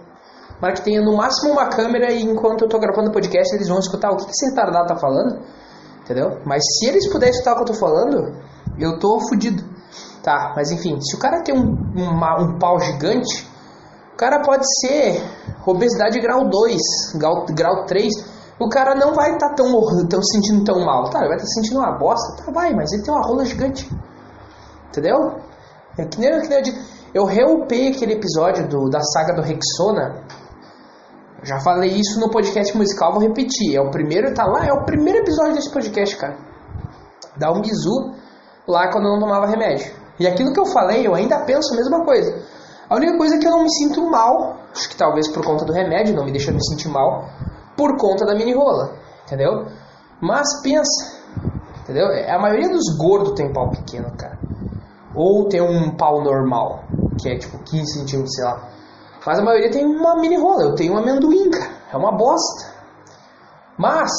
Tomara 0.55 0.75
que 0.75 0.83
tenha 0.83 1.01
no 1.01 1.17
máximo 1.17 1.53
uma 1.53 1.67
câmera 1.67 2.11
e 2.11 2.21
enquanto 2.21 2.63
eu 2.63 2.69
tô 2.69 2.77
gravando 2.77 3.09
o 3.09 3.13
podcast 3.13 3.55
eles 3.55 3.67
vão 3.67 3.79
escutar 3.79 4.11
o 4.11 4.17
que 4.17 4.29
esse 4.29 4.49
retardado 4.49 4.87
tá 4.87 4.95
falando, 4.95 5.39
entendeu? 6.03 6.41
Mas 6.45 6.63
se 6.77 6.87
eles 6.87 7.07
puderem 7.11 7.33
escutar 7.33 7.53
o 7.53 7.55
que 7.55 7.61
eu 7.63 7.67
tô 7.67 7.73
falando, 7.73 8.35
eu 8.77 8.99
tô 8.99 9.19
fudido. 9.27 9.63
Tá, 10.21 10.53
mas 10.55 10.71
enfim, 10.71 10.99
se 11.01 11.15
o 11.15 11.19
cara 11.19 11.43
tem 11.43 11.55
um, 11.55 11.75
uma, 11.95 12.41
um 12.41 12.59
pau 12.59 12.79
gigante, 12.79 13.47
o 14.13 14.17
cara 14.17 14.41
pode 14.41 14.63
ser 14.79 15.21
obesidade 15.65 16.19
grau 16.19 16.49
2, 16.49 16.77
grau, 17.15 17.45
grau 17.49 17.85
3 17.85 18.34
o 18.59 18.69
cara 18.69 18.95
não 18.95 19.13
vai 19.13 19.33
estar 19.33 19.49
tá 19.49 19.55
tão, 19.55 19.71
tão 20.07 20.23
sentindo 20.23 20.63
tão 20.63 20.83
mal. 20.85 21.09
Tá, 21.09 21.19
ele 21.19 21.27
vai 21.27 21.37
estar 21.37 21.47
tá 21.47 21.53
sentindo 21.53 21.79
uma 21.79 21.97
bosta. 21.97 22.43
Tá, 22.43 22.51
vai, 22.51 22.73
mas 22.73 22.91
ele 22.91 23.03
tem 23.03 23.13
uma 23.13 23.25
rola 23.25 23.45
gigante. 23.45 23.89
Entendeu? 24.89 25.39
É 25.97 26.05
que 26.05 26.19
nem, 26.19 26.41
que 26.41 26.47
nem 26.47 26.57
eu 26.57 26.63
disse. 26.63 26.95
Eu 27.13 27.25
reupei 27.25 27.89
aquele 27.89 28.13
episódio 28.13 28.67
do, 28.67 28.89
da 28.89 29.01
saga 29.01 29.33
do 29.33 29.41
Rexona. 29.41 30.23
Já 31.43 31.59
falei 31.59 31.91
isso 31.91 32.19
no 32.19 32.29
podcast 32.29 32.75
musical, 32.75 33.13
vou 33.13 33.21
repetir. 33.21 33.75
É 33.75 33.81
o 33.81 33.91
primeiro, 33.91 34.33
tá 34.33 34.45
lá, 34.45 34.65
é 34.65 34.73
o 34.73 34.83
primeiro 34.83 35.19
episódio 35.19 35.53
desse 35.53 35.69
podcast, 35.69 36.17
cara. 36.17 36.37
Dá 37.37 37.51
um 37.51 37.61
bizu 37.61 38.13
lá 38.67 38.89
quando 38.91 39.05
eu 39.05 39.13
não 39.13 39.19
tomava 39.19 39.45
remédio. 39.45 39.93
E 40.19 40.27
aquilo 40.27 40.53
que 40.53 40.59
eu 40.59 40.65
falei, 40.65 41.05
eu 41.05 41.13
ainda 41.13 41.39
penso 41.45 41.73
a 41.73 41.77
mesma 41.77 42.03
coisa. 42.03 42.41
A 42.89 42.95
única 42.95 43.17
coisa 43.17 43.35
é 43.35 43.37
que 43.37 43.47
eu 43.47 43.51
não 43.51 43.63
me 43.63 43.71
sinto 43.71 44.01
mal, 44.09 44.57
acho 44.71 44.89
que 44.89 44.95
talvez 44.95 45.27
por 45.27 45.43
conta 45.43 45.65
do 45.65 45.73
remédio, 45.73 46.15
não 46.15 46.23
me 46.23 46.31
deixa 46.31 46.51
me 46.51 46.63
sentir 46.63 46.87
mal, 46.87 47.29
por 47.75 47.97
conta 47.97 48.25
da 48.25 48.35
mini 48.35 48.53
rola, 48.53 48.95
entendeu? 49.25 49.67
Mas 50.21 50.61
pensa, 50.61 51.21
entendeu? 51.81 52.07
A 52.07 52.39
maioria 52.39 52.69
dos 52.69 52.97
gordos 52.97 53.33
tem 53.33 53.51
pau 53.51 53.69
pequeno, 53.69 54.11
cara. 54.17 54.39
Ou 55.13 55.47
tem 55.47 55.61
um 55.61 55.95
pau 55.95 56.23
normal, 56.23 56.83
que 57.21 57.29
é 57.29 57.37
tipo 57.37 57.57
15 57.59 57.99
centímetros, 57.99 58.35
sei 58.35 58.43
lá. 58.43 58.69
Mas 59.25 59.39
a 59.39 59.43
maioria 59.43 59.71
tem 59.71 59.85
uma 59.85 60.15
mini 60.17 60.37
rola. 60.37 60.63
Eu 60.63 60.75
tenho 60.75 60.93
um 60.93 60.97
amendoim, 60.97 61.49
cara. 61.49 61.71
É 61.91 61.97
uma 61.97 62.11
bosta. 62.11 62.73
Mas, 63.77 64.11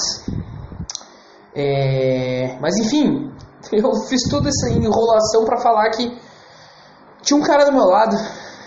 é... 1.54 2.58
mas 2.60 2.76
enfim, 2.76 3.32
eu 3.72 3.94
fiz 4.08 4.22
toda 4.28 4.48
essa 4.48 4.70
enrolação 4.70 5.44
para 5.44 5.60
falar 5.60 5.90
que 5.90 6.18
tinha 7.22 7.38
um 7.38 7.42
cara 7.42 7.64
do 7.64 7.72
meu 7.72 7.84
lado 7.84 8.16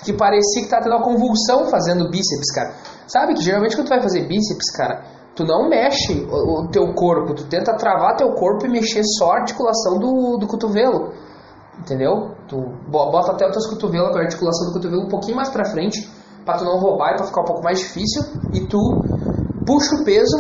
que 0.04 0.14
parecia 0.14 0.64
que 0.64 0.70
tá 0.70 0.80
tendo 0.82 0.96
uma 0.96 1.04
convulsão 1.04 1.66
fazendo 1.70 2.10
bíceps, 2.10 2.52
cara. 2.54 2.74
Sabe 3.08 3.34
que 3.34 3.42
geralmente 3.42 3.76
quando 3.76 3.88
tu 3.88 3.90
vai 3.90 4.02
fazer 4.02 4.28
bíceps, 4.28 4.72
cara, 4.72 5.04
tu 5.36 5.44
não 5.44 5.70
mexe 5.70 6.28
o, 6.30 6.62
o 6.62 6.68
teu 6.70 6.94
corpo, 6.94 7.34
tu 7.34 7.46
tenta 7.48 7.76
travar 7.76 8.16
teu 8.16 8.34
corpo 8.34 8.66
e 8.66 8.70
mexer 8.70 9.04
só 9.18 9.32
a 9.32 9.40
articulação 9.40 10.00
do, 10.00 10.38
do 10.38 10.48
cotovelo. 10.48 11.14
Entendeu? 11.80 12.36
Tu 12.48 12.58
bota 12.90 13.32
até 13.32 13.48
os 13.48 13.54
teus 13.54 13.68
cotovelos, 13.68 14.16
a 14.16 14.20
articulação 14.20 14.68
do 14.68 14.74
cotovelo 14.74 15.06
um 15.06 15.08
pouquinho 15.08 15.38
mais 15.38 15.50
pra 15.50 15.64
frente, 15.64 16.10
pra 16.44 16.58
tu 16.58 16.66
não 16.66 16.78
roubar 16.78 17.14
e 17.14 17.16
pra 17.16 17.26
ficar 17.26 17.42
um 17.42 17.46
pouco 17.46 17.64
mais 17.64 17.80
difícil. 17.80 18.22
E 18.54 18.68
tu 18.68 18.78
puxa 19.66 19.96
o 19.96 20.04
peso 20.04 20.38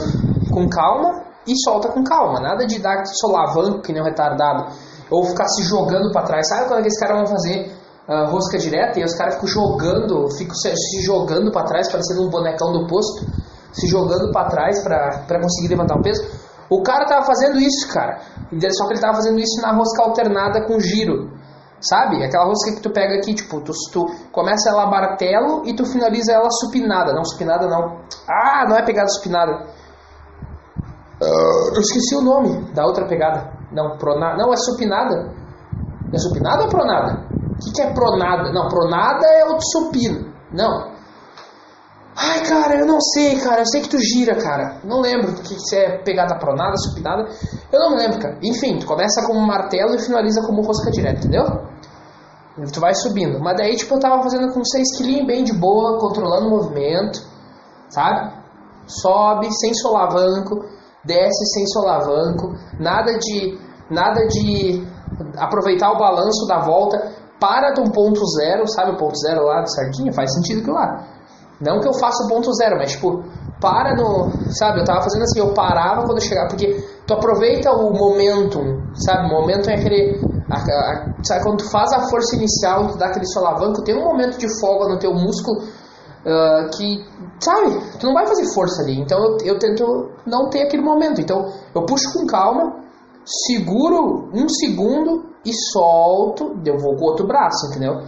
com 0.51 0.67
calma 0.67 1.23
e 1.47 1.53
solta 1.63 1.89
com 1.89 2.03
calma. 2.03 2.41
Nada 2.41 2.65
de 2.65 2.79
dar 2.79 3.05
solavanco 3.05 3.81
que 3.81 3.93
nem 3.93 4.01
um 4.01 4.05
retardado. 4.05 4.65
Ou 5.09 5.23
ficar 5.23 5.47
se 5.47 5.63
jogando 5.63 6.11
para 6.11 6.25
trás. 6.25 6.47
Sabe 6.49 6.67
quando 6.67 6.79
aqueles 6.79 6.99
caras 6.99 7.17
vão 7.17 7.27
fazer 7.27 7.78
uh, 8.09 8.31
rosca 8.31 8.57
direta 8.57 8.99
e 8.99 9.03
os 9.03 9.13
caras 9.13 9.35
ficam 9.35 9.47
jogando, 9.47 10.27
ficam 10.35 10.55
se, 10.55 10.75
se 10.75 11.01
jogando 11.03 11.51
para 11.51 11.65
trás, 11.65 11.91
parecendo 11.91 12.25
um 12.25 12.29
bonecão 12.29 12.73
do 12.73 12.87
posto, 12.87 13.25
se 13.71 13.87
jogando 13.87 14.31
para 14.31 14.49
trás 14.49 14.83
para 14.83 15.39
conseguir 15.39 15.69
levantar 15.69 15.95
o 15.95 16.01
peso. 16.01 16.25
O 16.69 16.81
cara 16.81 17.05
tava 17.05 17.25
fazendo 17.25 17.59
isso, 17.59 17.91
cara. 17.91 18.19
Só 18.71 18.87
que 18.87 18.93
ele 18.93 19.01
tava 19.01 19.15
fazendo 19.15 19.39
isso 19.39 19.61
na 19.61 19.71
rosca 19.71 20.03
alternada 20.03 20.65
com 20.65 20.79
giro. 20.79 21.31
Sabe? 21.81 22.23
Aquela 22.23 22.45
rosca 22.45 22.75
que 22.75 22.81
tu 22.81 22.91
pega 22.91 23.15
aqui, 23.15 23.33
tipo, 23.33 23.61
tu, 23.61 23.71
tu 23.91 24.05
começa 24.31 24.69
ela 24.69 24.85
martelo 24.85 25.63
e 25.65 25.73
tu 25.73 25.85
finaliza 25.85 26.33
ela 26.33 26.49
supinada. 26.51 27.13
Não, 27.13 27.23
supinada 27.23 27.67
não. 27.67 28.01
Ah, 28.27 28.65
não 28.67 28.75
é 28.75 28.83
pegada 28.83 29.07
supinada. 29.07 29.65
Uh, 31.21 31.75
eu 31.75 31.81
esqueci 31.81 32.15
o 32.15 32.21
nome 32.21 32.71
da 32.73 32.85
outra 32.85 33.07
pegada. 33.07 33.51
Não, 33.71 33.97
pronada. 33.97 34.37
Não, 34.37 34.53
é 34.53 34.57
supinada. 34.57 35.31
É 36.13 36.17
supinada 36.17 36.63
ou 36.63 36.69
pronada? 36.69 37.28
O 37.59 37.65
que, 37.65 37.73
que 37.73 37.81
é 37.81 37.93
pronada? 37.93 38.53
Não, 38.53 38.69
pronada 38.69 39.25
é 39.27 39.43
o 39.45 39.59
supino. 39.59 40.33
Não. 40.53 40.93
Ai, 42.15 42.45
cara, 42.47 42.79
eu 42.79 42.85
não 42.85 43.01
sei, 43.01 43.37
cara. 43.39 43.61
Eu 43.61 43.65
sei 43.65 43.81
que 43.81 43.89
tu 43.89 43.99
gira, 43.99 44.35
cara. 44.35 44.79
Não 44.83 45.01
lembro 45.01 45.33
do 45.33 45.41
que, 45.41 45.55
que 45.55 45.75
é 45.75 45.97
pegada 46.03 46.39
pronada, 46.39 46.77
supinada. 46.77 47.27
Eu 47.71 47.79
não 47.79 47.97
lembro, 47.97 48.19
cara. 48.19 48.37
Enfim, 48.41 48.79
tu 48.79 48.85
começa 48.85 49.25
como 49.27 49.41
martelo 49.41 49.93
e 49.95 49.99
finaliza 49.99 50.41
como 50.45 50.61
rosca 50.61 50.89
direta, 50.89 51.19
entendeu? 51.19 51.43
Tu 52.73 52.79
vai 52.79 52.93
subindo. 52.93 53.39
Mas 53.39 53.57
daí, 53.57 53.75
tipo, 53.75 53.95
eu 53.95 53.99
tava 53.99 54.23
fazendo 54.23 54.53
com 54.53 54.63
6 54.63 54.97
quilinhos 54.97 55.27
bem 55.27 55.43
de 55.43 55.53
boa, 55.53 55.99
controlando 55.99 56.47
o 56.47 56.49
movimento, 56.49 57.21
sabe? 57.89 58.33
Sobe 58.87 59.47
sem 59.59 59.73
solavanco, 59.73 60.65
desce 61.03 61.45
sem 61.53 61.67
solavanco, 61.67 62.55
nada 62.79 63.17
de 63.17 63.59
nada 63.89 64.27
de 64.27 64.85
aproveitar 65.37 65.91
o 65.91 65.97
balanço 65.97 66.45
da 66.47 66.59
volta 66.59 67.18
para 67.39 67.73
um 67.79 67.89
ponto 67.89 68.25
zero, 68.37 68.67
sabe 68.67 68.91
o 68.91 68.97
ponto 68.97 69.17
zero 69.17 69.45
lá 69.45 69.61
do 69.61 69.69
sardinha? 69.69 70.11
Faz 70.13 70.33
sentido 70.33 70.63
que 70.63 70.71
lá. 70.71 71.07
Não 71.61 71.79
que 71.79 71.87
eu 71.87 71.93
faça 71.93 72.23
o 72.23 72.27
ponto 72.27 72.53
zero, 72.53 72.77
mas 72.77 72.91
tipo, 72.91 73.23
para 73.59 73.95
no. 73.95 74.31
Sabe, 74.51 74.79
eu 74.79 74.85
tava 74.85 75.01
fazendo 75.01 75.23
assim, 75.23 75.39
eu 75.39 75.53
parava 75.53 76.05
quando 76.05 76.17
eu 76.17 76.23
chegava, 76.23 76.47
porque 76.47 76.81
tu 77.05 77.13
aproveita 77.13 77.71
o 77.71 77.91
momentum, 77.91 78.81
sabe? 78.93 79.27
O 79.27 79.41
momentum 79.41 79.69
é 79.69 79.75
aquele. 79.75 80.21
A, 80.49 80.55
a, 80.55 81.23
sabe, 81.23 81.43
quando 81.43 81.57
tu 81.57 81.69
faz 81.69 81.91
a 81.91 82.07
força 82.09 82.35
inicial, 82.35 82.87
tu 82.87 82.97
dá 82.97 83.07
aquele 83.07 83.25
solavanco, 83.27 83.83
tem 83.83 83.95
um 83.95 84.05
momento 84.05 84.37
de 84.37 84.47
folga 84.59 84.87
no 84.87 84.99
teu 84.99 85.13
músculo 85.13 85.59
uh, 85.59 86.69
que, 86.71 87.05
sabe, 87.39 87.79
tu 87.99 88.05
não 88.05 88.13
vai 88.13 88.25
fazer 88.25 88.45
força 88.53 88.81
ali. 88.81 88.99
Então 88.99 89.19
eu, 89.19 89.37
eu 89.43 89.59
tento 89.59 90.09
não 90.25 90.49
ter 90.49 90.63
aquele 90.63 90.81
momento. 90.81 91.19
Então 91.19 91.51
eu 91.75 91.85
puxo 91.85 92.13
com 92.13 92.25
calma, 92.25 92.73
seguro 93.29 94.29
um 94.33 94.49
segundo 94.49 95.29
e 95.45 95.53
solto, 95.53 96.59
eu 96.65 96.77
vou 96.77 96.95
com 96.95 97.05
o 97.05 97.09
outro 97.09 97.27
braço, 97.27 97.67
entendeu? 97.67 98.01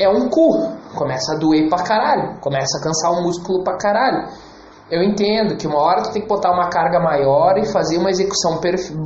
É 0.00 0.08
um 0.08 0.28
cu, 0.28 0.72
começa 0.96 1.34
a 1.34 1.38
doer 1.38 1.68
pra 1.68 1.82
caralho, 1.82 2.40
começa 2.40 2.78
a 2.78 2.82
cansar 2.82 3.12
o 3.12 3.22
músculo 3.22 3.62
pra 3.62 3.76
caralho. 3.76 4.28
Eu 4.90 5.04
entendo 5.04 5.56
que 5.56 5.68
uma 5.68 5.78
hora 5.78 6.02
tu 6.02 6.12
tem 6.12 6.22
que 6.22 6.28
botar 6.28 6.50
uma 6.50 6.68
carga 6.68 6.98
maior 6.98 7.56
e 7.58 7.66
fazer 7.66 7.96
uma 7.98 8.10
execução, 8.10 8.58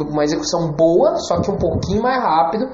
uma 0.08 0.24
execução 0.24 0.72
boa, 0.72 1.16
só 1.16 1.40
que 1.40 1.50
um 1.50 1.58
pouquinho 1.58 2.02
mais 2.02 2.22
rápido, 2.22 2.66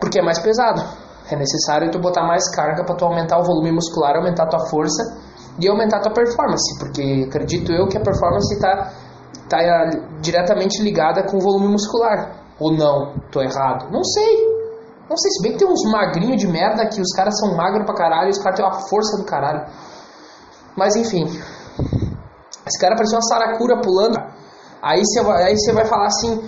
porque 0.00 0.18
é 0.18 0.22
mais 0.22 0.38
pesado. 0.38 0.82
É 1.30 1.36
necessário 1.36 1.90
tu 1.90 1.98
botar 1.98 2.26
mais 2.26 2.48
carga 2.54 2.84
para 2.84 2.96
tu 2.96 3.04
aumentar 3.04 3.38
o 3.38 3.44
volume 3.44 3.70
muscular, 3.70 4.16
aumentar 4.16 4.46
tua 4.46 4.66
força 4.66 5.02
e 5.60 5.68
aumentar 5.68 6.00
tua 6.00 6.12
performance, 6.12 6.78
porque 6.78 7.26
acredito 7.28 7.70
eu 7.70 7.86
que 7.86 7.98
a 7.98 8.00
performance 8.00 8.54
está 8.54 8.90
tá 9.48 9.58
diretamente 10.20 10.82
ligada 10.82 11.24
com 11.24 11.36
o 11.36 11.40
volume 11.40 11.68
muscular. 11.68 12.42
Ou 12.58 12.72
não? 12.72 13.14
Tô 13.30 13.40
errado? 13.40 13.90
Não 13.90 14.04
sei. 14.04 14.52
Não 15.08 15.16
sei, 15.16 15.30
se 15.30 15.42
bem 15.42 15.52
que 15.52 15.58
tem 15.58 15.68
uns 15.68 15.84
magrinhos 15.90 16.40
de 16.40 16.46
merda 16.46 16.88
que 16.88 17.00
os 17.00 17.12
caras 17.14 17.38
são 17.38 17.54
magros 17.56 17.84
pra 17.84 17.94
caralho 17.94 18.30
os 18.30 18.38
caras 18.38 18.56
têm 18.56 18.64
uma 18.64 18.80
força 18.88 19.16
do 19.16 19.24
caralho. 19.24 19.66
Mas 20.76 20.96
enfim. 20.96 21.24
Esse 22.66 22.78
cara 22.80 22.94
parecia 22.94 23.16
uma 23.16 23.22
saracura 23.22 23.80
pulando. 23.80 24.16
Aí 24.80 25.02
você 25.04 25.22
vai, 25.22 25.42
aí 25.44 25.56
você 25.56 25.72
vai 25.72 25.84
falar 25.84 26.06
assim, 26.06 26.42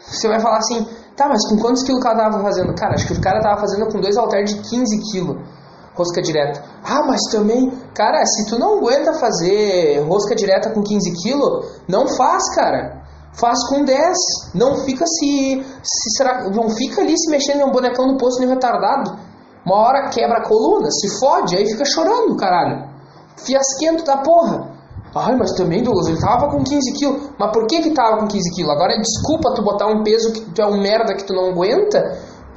você 0.00 0.28
vai 0.28 0.40
falar 0.40 0.58
assim, 0.58 0.86
tá, 1.16 1.28
mas 1.28 1.46
com 1.48 1.58
quantos 1.58 1.82
quilos 1.82 2.00
que 2.00 2.08
ela 2.08 2.16
tava 2.16 2.42
fazendo? 2.42 2.74
Cara, 2.74 2.94
acho 2.94 3.06
que 3.06 3.14
o 3.14 3.20
cara 3.20 3.40
tava 3.40 3.60
fazendo 3.60 3.86
com 3.90 4.00
dois 4.00 4.16
halteres 4.16 4.54
de 4.54 4.70
15 4.70 5.10
quilos 5.10 5.57
rosca 5.98 6.22
direta. 6.22 6.62
Ah, 6.84 7.04
mas 7.06 7.20
também, 7.30 7.70
cara, 7.92 8.24
se 8.24 8.46
tu 8.46 8.58
não 8.58 8.78
aguenta 8.78 9.12
fazer 9.14 10.00
rosca 10.08 10.34
direta 10.34 10.70
com 10.70 10.82
15 10.82 11.12
quilos, 11.20 11.82
não 11.88 12.06
faz, 12.06 12.54
cara. 12.54 13.02
Faz 13.32 13.58
com 13.68 13.84
10. 13.84 14.16
Não 14.54 14.76
fica 14.76 15.04
se, 15.06 15.62
se 15.82 16.16
será, 16.16 16.48
não 16.50 16.70
fica 16.70 17.02
ali 17.02 17.18
se 17.18 17.30
mexendo 17.30 17.60
em 17.60 17.64
um 17.64 17.72
bonecão 17.72 18.06
no 18.06 18.16
posto 18.16 18.40
nem 18.40 18.48
retardado. 18.48 19.18
Uma 19.66 19.76
hora 19.76 20.08
quebra 20.08 20.38
a 20.38 20.48
coluna, 20.48 20.90
se 20.90 21.18
fode, 21.18 21.56
aí 21.56 21.66
fica 21.66 21.84
chorando, 21.84 22.36
caralho. 22.36 22.88
Fiasquento 23.36 24.04
da 24.04 24.18
porra. 24.18 24.78
Ai, 25.14 25.36
mas 25.36 25.52
também, 25.52 25.82
Douglas, 25.82 26.06
ele 26.06 26.20
tava 26.20 26.48
com 26.48 26.62
15 26.62 26.92
quilos. 26.94 27.30
Mas 27.38 27.52
por 27.52 27.66
que 27.66 27.82
que 27.82 27.90
tava 27.90 28.18
com 28.18 28.26
15 28.26 28.54
quilos? 28.54 28.72
Agora 28.72 28.94
é 28.94 29.00
desculpa 29.00 29.54
tu 29.54 29.62
botar 29.62 29.86
um 29.86 30.02
peso 30.02 30.32
que 30.32 30.40
tu 30.40 30.62
é 30.62 30.66
um 30.66 30.80
merda 30.80 31.14
que 31.14 31.24
tu 31.24 31.34
não 31.34 31.50
aguenta 31.50 31.98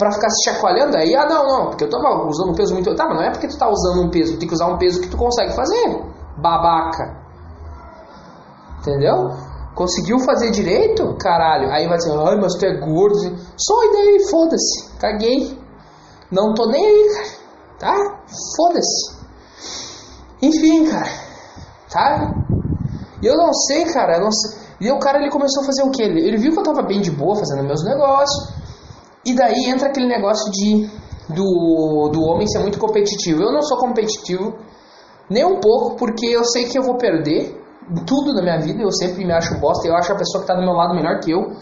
pra 0.02 0.12
ficar 0.12 0.30
se 0.32 0.50
chacoalhando. 0.50 0.98
Aí, 0.98 1.16
ah, 1.16 1.30
não, 1.30 1.46
não, 1.46 1.66
porque 1.70 1.84
eu 1.84 1.90
tava 1.90 2.28
usando 2.28 2.50
um 2.50 2.56
peso 2.56 2.74
muito... 2.74 2.96
Tá, 2.96 3.06
mas 3.06 3.18
não 3.18 3.24
é 3.24 3.30
porque 3.30 3.48
tu 3.48 3.56
tá 3.56 3.70
usando 3.70 4.02
um 4.02 4.10
peso, 4.10 4.38
tem 4.40 4.48
que 4.48 4.54
usar 4.56 4.66
um 4.66 4.80
peso 4.80 5.00
que 5.00 5.08
tu 5.08 5.16
consegue 5.16 5.54
fazer. 5.54 6.04
Babaca. 6.42 7.22
Entendeu? 8.80 9.30
Conseguiu 9.76 10.18
fazer 10.26 10.50
direito? 10.50 11.16
Caralho. 11.20 11.72
Aí 11.72 11.88
vai 11.88 11.98
dizer, 11.98 12.18
ai, 12.18 12.36
mas 12.42 12.56
tu 12.56 12.66
é 12.66 12.80
gordo. 12.80 13.38
Só 13.56 13.84
e 13.84 13.92
daí, 13.94 14.28
foda-se. 14.32 14.98
Caguei. 15.00 15.60
Não 16.32 16.56
tô 16.56 16.66
nem 16.66 16.84
aí, 16.84 17.10
cara. 17.14 17.42
Tá? 17.80 17.96
Foda-se. 18.58 19.22
Enfim, 20.42 20.90
cara. 20.90 21.12
Tá? 21.92 22.34
E 23.22 23.28
eu 23.28 23.38
não 23.38 23.54
sei, 23.54 23.86
cara. 23.86 24.18
Eu 24.18 24.22
não 24.22 24.32
sei. 24.32 24.60
E 24.82 24.92
o 24.92 24.98
cara 24.98 25.20
ele 25.20 25.30
começou 25.30 25.62
a 25.62 25.66
fazer 25.68 25.84
o 25.84 25.92
quê? 25.92 26.02
Ele, 26.02 26.28
ele 26.28 26.38
viu 26.38 26.54
que 26.54 26.60
eu 26.60 26.64
tava 26.64 26.82
bem 26.82 27.02
de 27.02 27.12
boa 27.12 27.36
fazendo 27.36 27.64
meus 27.64 27.84
negócios. 27.84 28.61
E 29.26 29.34
daí 29.34 29.66
entra 29.66 29.88
aquele 29.88 30.08
negócio 30.08 30.52
de 30.52 30.90
do, 31.30 32.10
do 32.12 32.22
homem 32.24 32.48
ser 32.48 32.60
muito 32.60 32.80
competitivo. 32.80 33.42
Eu 33.44 33.52
não 33.52 33.62
sou 33.62 33.78
competitivo 33.78 34.56
nem 35.30 35.46
um 35.46 35.60
pouco, 35.60 35.96
porque 35.96 36.26
eu 36.26 36.44
sei 36.46 36.66
que 36.66 36.78
eu 36.78 36.84
vou 36.84 36.98
perder 36.98 37.60
tudo 38.06 38.34
na 38.34 38.42
minha 38.42 38.60
vida. 38.60 38.82
Eu 38.82 38.92
sempre 38.92 39.26
me 39.26 39.32
acho 39.32 39.60
bosta. 39.60 39.88
Eu 39.88 39.96
acho 39.96 40.12
a 40.12 40.16
pessoa 40.16 40.42
que 40.42 40.48
tá 40.48 40.56
do 40.56 40.62
meu 40.62 40.74
lado 40.74 40.96
melhor 40.96 41.20
que 41.20 41.32
eu 41.32 41.56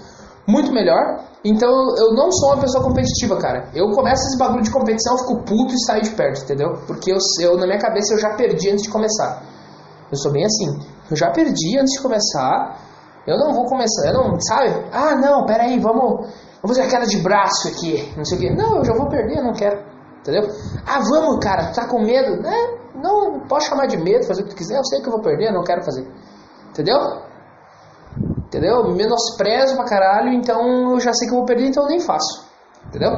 muito 0.50 0.72
melhor. 0.72 1.24
Então 1.46 1.70
eu 1.70 2.14
não 2.16 2.32
sou 2.32 2.50
uma 2.50 2.62
pessoa 2.62 2.84
competitiva, 2.84 3.38
cara. 3.38 3.70
Eu 3.74 3.90
começo 3.92 4.24
esse 4.24 4.38
bagulho 4.38 4.64
de 4.64 4.72
competição, 4.72 5.14
eu 5.14 5.20
fico 5.20 5.44
puto 5.44 5.74
e 5.74 5.86
saio 5.86 6.02
de 6.02 6.10
perto, 6.10 6.44
entendeu? 6.44 6.74
Porque 6.88 7.12
eu, 7.12 7.18
eu, 7.42 7.58
na 7.58 7.66
minha 7.66 7.80
cabeça 7.80 8.14
eu 8.14 8.20
já 8.20 8.36
perdi 8.36 8.72
antes 8.72 8.84
de 8.84 8.90
começar. 8.90 9.44
Eu 10.12 10.18
sou 10.18 10.32
bem 10.32 10.44
assim. 10.44 10.80
Eu 11.10 11.16
já 11.16 11.32
perdi 11.32 11.78
antes 11.78 11.94
de 11.94 12.02
começar. 12.02 12.78
Eu 13.28 13.38
não 13.38 13.54
vou 13.54 13.66
começar, 13.66 14.08
eu 14.08 14.14
não, 14.14 14.40
sabe? 14.42 14.86
Ah, 14.92 15.16
não, 15.16 15.46
peraí, 15.46 15.80
vamos, 15.80 16.28
vamos 16.62 16.78
fazer 16.78 16.88
aquela 16.88 17.06
de 17.06 17.18
braço 17.18 17.68
aqui, 17.68 18.14
não 18.16 18.26
sei 18.26 18.38
o 18.38 18.42
quê. 18.42 18.50
Não, 18.56 18.78
eu 18.78 18.86
já 18.86 18.94
vou 18.94 19.08
perder, 19.08 19.42
não 19.42 19.54
quero. 19.54 19.80
Entendeu? 20.22 20.48
Ah, 20.86 21.00
vamos, 21.00 21.44
cara, 21.44 21.72
tá 21.72 21.88
com 21.88 22.02
medo? 22.02 22.42
Né? 22.42 22.78
Não, 22.96 23.40
pode 23.48 23.66
chamar 23.66 23.88
de 23.88 23.98
medo, 23.98 24.26
fazer 24.26 24.42
o 24.42 24.46
que 24.46 24.52
tu 24.52 24.58
quiser, 24.58 24.78
eu 24.78 24.86
sei 24.86 25.02
que 25.02 25.08
eu 25.08 25.12
vou 25.12 25.22
perder, 25.22 25.52
não 25.52 25.64
quero 25.64 25.84
fazer. 25.84 26.06
Entendeu? 26.70 26.98
Entendeu? 28.48 28.84
Menosprezo 28.96 29.76
pra 29.76 29.86
caralho, 29.86 30.34
então 30.34 30.92
eu 30.92 31.00
já 31.00 31.14
sei 31.14 31.28
que 31.28 31.34
eu 31.34 31.38
vou 31.38 31.46
perder, 31.46 31.68
então 31.68 31.84
eu 31.84 31.90
nem 31.90 32.00
faço. 32.00 32.46
Entendeu? 32.88 33.12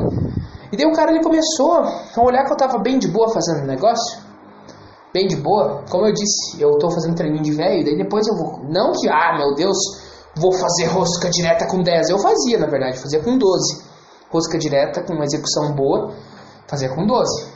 E 0.71 0.77
daí 0.77 0.86
o 0.86 0.93
cara 0.93 1.12
ele 1.12 1.23
começou 1.23 1.73
a 1.73 2.21
olhar 2.21 2.45
que 2.45 2.51
eu 2.54 2.58
tava 2.58 2.77
bem 2.80 2.99
de 2.99 3.08
boa 3.08 3.30
fazendo 3.34 3.63
o 3.63 3.67
negócio 3.67 4.32
bem 5.13 5.27
de 5.27 5.36
boa. 5.36 5.84
Como 5.89 6.06
eu 6.08 6.13
disse, 6.13 6.62
eu 6.62 6.77
tô 6.77 6.89
fazendo 6.89 7.15
treininho 7.15 7.43
de 7.43 7.51
velho, 7.51 7.84
daí 7.84 7.97
depois 7.97 8.25
eu 8.27 8.36
vou. 8.36 8.63
Não 8.69 8.91
que, 8.93 9.10
ah, 9.10 9.38
meu 9.38 9.54
Deus, 9.54 9.77
vou 10.35 10.51
fazer 10.53 10.85
rosca 10.85 11.29
direta 11.29 11.67
com 11.67 11.81
10. 11.81 12.09
Eu 12.09 12.19
fazia, 12.19 12.57
na 12.57 12.67
verdade, 12.67 12.99
fazia 12.99 13.21
com 13.21 13.37
12. 13.37 13.83
Rosca 14.29 14.57
direta 14.57 15.03
com 15.03 15.13
uma 15.13 15.25
execução 15.25 15.73
boa, 15.73 16.13
fazia 16.67 16.89
com 16.93 17.05
12. 17.05 17.51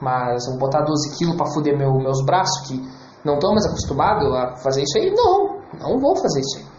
Mas 0.00 0.46
vou 0.46 0.58
botar 0.58 0.82
12 0.82 1.16
quilos 1.16 1.36
pra 1.36 1.46
fuder 1.46 1.76
meu, 1.76 1.92
meus 1.94 2.24
braços, 2.24 2.66
que 2.66 2.80
não 3.24 3.34
estão 3.34 3.52
mais 3.52 3.66
acostumados 3.66 4.32
a 4.34 4.56
fazer 4.56 4.82
isso 4.82 4.98
aí? 4.98 5.12
Não, 5.14 5.60
não 5.78 5.98
vou 6.00 6.16
fazer 6.16 6.40
isso 6.40 6.58
aí. 6.58 6.72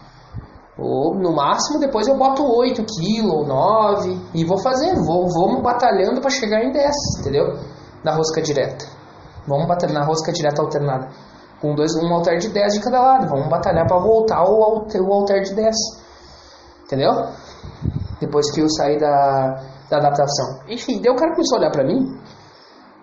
Ou 0.76 1.14
no 1.14 1.34
máximo 1.34 1.78
depois 1.78 2.06
eu 2.08 2.16
boto 2.18 2.42
8 2.42 2.84
quilos 2.84 3.32
ou 3.32 3.46
9 3.46 4.20
e 4.34 4.44
vou 4.44 4.58
fazendo, 4.58 5.04
vou, 5.04 5.28
vou 5.28 5.62
batalhando 5.62 6.20
para 6.20 6.30
chegar 6.30 6.64
em 6.64 6.72
10, 6.72 6.92
entendeu? 7.20 7.58
Na 8.02 8.14
rosca 8.14 8.42
direta. 8.42 8.84
Vamos 9.46 9.68
batalhar 9.68 10.00
na 10.00 10.04
rosca 10.04 10.32
direta 10.32 10.60
alternada. 10.60 11.08
Com 11.64 11.74
dois, 11.74 11.96
um 11.96 12.12
alter 12.12 12.36
de 12.36 12.50
10 12.50 12.74
de 12.74 12.80
cada 12.80 13.00
lado. 13.00 13.26
Vamos 13.26 13.48
batalhar 13.48 13.86
para 13.86 13.98
voltar 13.98 14.44
o 14.44 14.60
o 14.60 15.12
alter 15.14 15.42
de 15.44 15.54
10. 15.54 15.74
Entendeu? 16.84 17.10
Depois 18.20 18.52
que 18.52 18.60
eu 18.60 18.68
saí 18.68 19.00
da, 19.00 19.62
da 19.88 19.96
adaptação. 19.96 20.60
Enfim, 20.68 21.00
daí 21.00 21.10
o 21.10 21.16
cara 21.16 21.32
começou 21.32 21.56
a 21.56 21.60
olhar 21.60 21.70
pra 21.70 21.82
mim, 21.82 22.20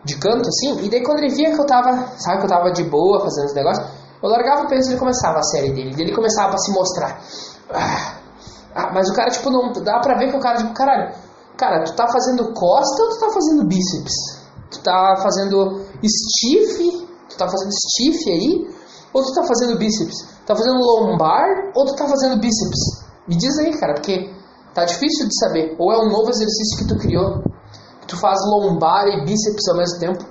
de 0.03 0.15
canto 0.15 0.47
assim, 0.47 0.85
e 0.85 0.91
daí 0.91 1.01
quando 1.03 1.23
ele 1.23 1.33
via 1.33 1.55
que 1.55 1.59
eu 1.59 1.65
tava, 1.65 2.05
sabe, 2.19 2.37
que 2.37 2.45
eu 2.45 2.49
tava 2.49 2.71
de 2.71 2.83
boa 2.83 3.21
fazendo 3.21 3.45
os 3.45 3.55
negócios, 3.55 3.87
eu 4.21 4.29
largava 4.29 4.65
o 4.65 4.67
peso 4.67 4.89
e 4.89 4.93
ele 4.93 4.99
começava 4.99 5.39
a 5.39 5.43
série 5.43 5.73
dele. 5.73 5.95
Ele 5.99 6.13
começava 6.13 6.53
a 6.53 6.57
se 6.59 6.71
mostrar. 6.71 7.19
Ah, 7.73 8.13
ah, 8.75 8.91
mas 8.93 9.09
o 9.09 9.15
cara, 9.15 9.31
tipo, 9.31 9.49
não 9.49 9.71
dá 9.71 9.99
pra 10.01 10.19
ver 10.19 10.29
que 10.29 10.37
o 10.37 10.39
cara, 10.39 10.59
tipo, 10.59 10.71
caralho, 10.75 11.15
cara, 11.57 11.83
tu 11.83 11.95
tá 11.95 12.07
fazendo 12.07 12.53
costa 12.53 13.01
ou 13.01 13.09
tu 13.09 13.19
tá 13.21 13.29
fazendo 13.33 13.65
bíceps? 13.65 14.13
Tu 14.69 14.83
tá 14.83 15.15
fazendo 15.19 15.83
stiff, 16.05 17.09
tá 17.45 17.51
fazendo 17.51 17.71
stiff 17.71 18.29
aí, 18.29 18.67
ou 19.13 19.23
tu 19.23 19.33
tá 19.33 19.43
fazendo 19.43 19.77
bíceps? 19.77 20.15
Tá 20.45 20.55
fazendo 20.55 20.77
lombar 20.77 21.71
ou 21.75 21.85
tu 21.85 21.95
tá 21.95 22.07
fazendo 22.07 22.39
bíceps? 22.39 23.01
Me 23.27 23.35
diz 23.35 23.57
aí, 23.59 23.77
cara, 23.77 23.93
porque 23.93 24.33
tá 24.73 24.85
difícil 24.85 25.27
de 25.27 25.37
saber. 25.39 25.75
Ou 25.79 25.91
é 25.91 25.97
um 25.97 26.09
novo 26.09 26.29
exercício 26.29 26.77
que 26.79 26.87
tu 26.87 26.97
criou, 26.97 27.43
que 28.01 28.07
tu 28.07 28.17
faz 28.17 28.39
lombar 28.45 29.07
e 29.07 29.25
bíceps 29.25 29.67
ao 29.69 29.77
mesmo 29.77 29.99
tempo. 29.99 30.25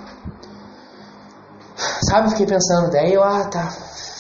Sabe, 2.09 2.31
fiquei 2.31 2.47
pensando, 2.47 2.91
daí 2.91 3.13
eu, 3.13 3.23
ah, 3.23 3.45
tá, 3.49 3.71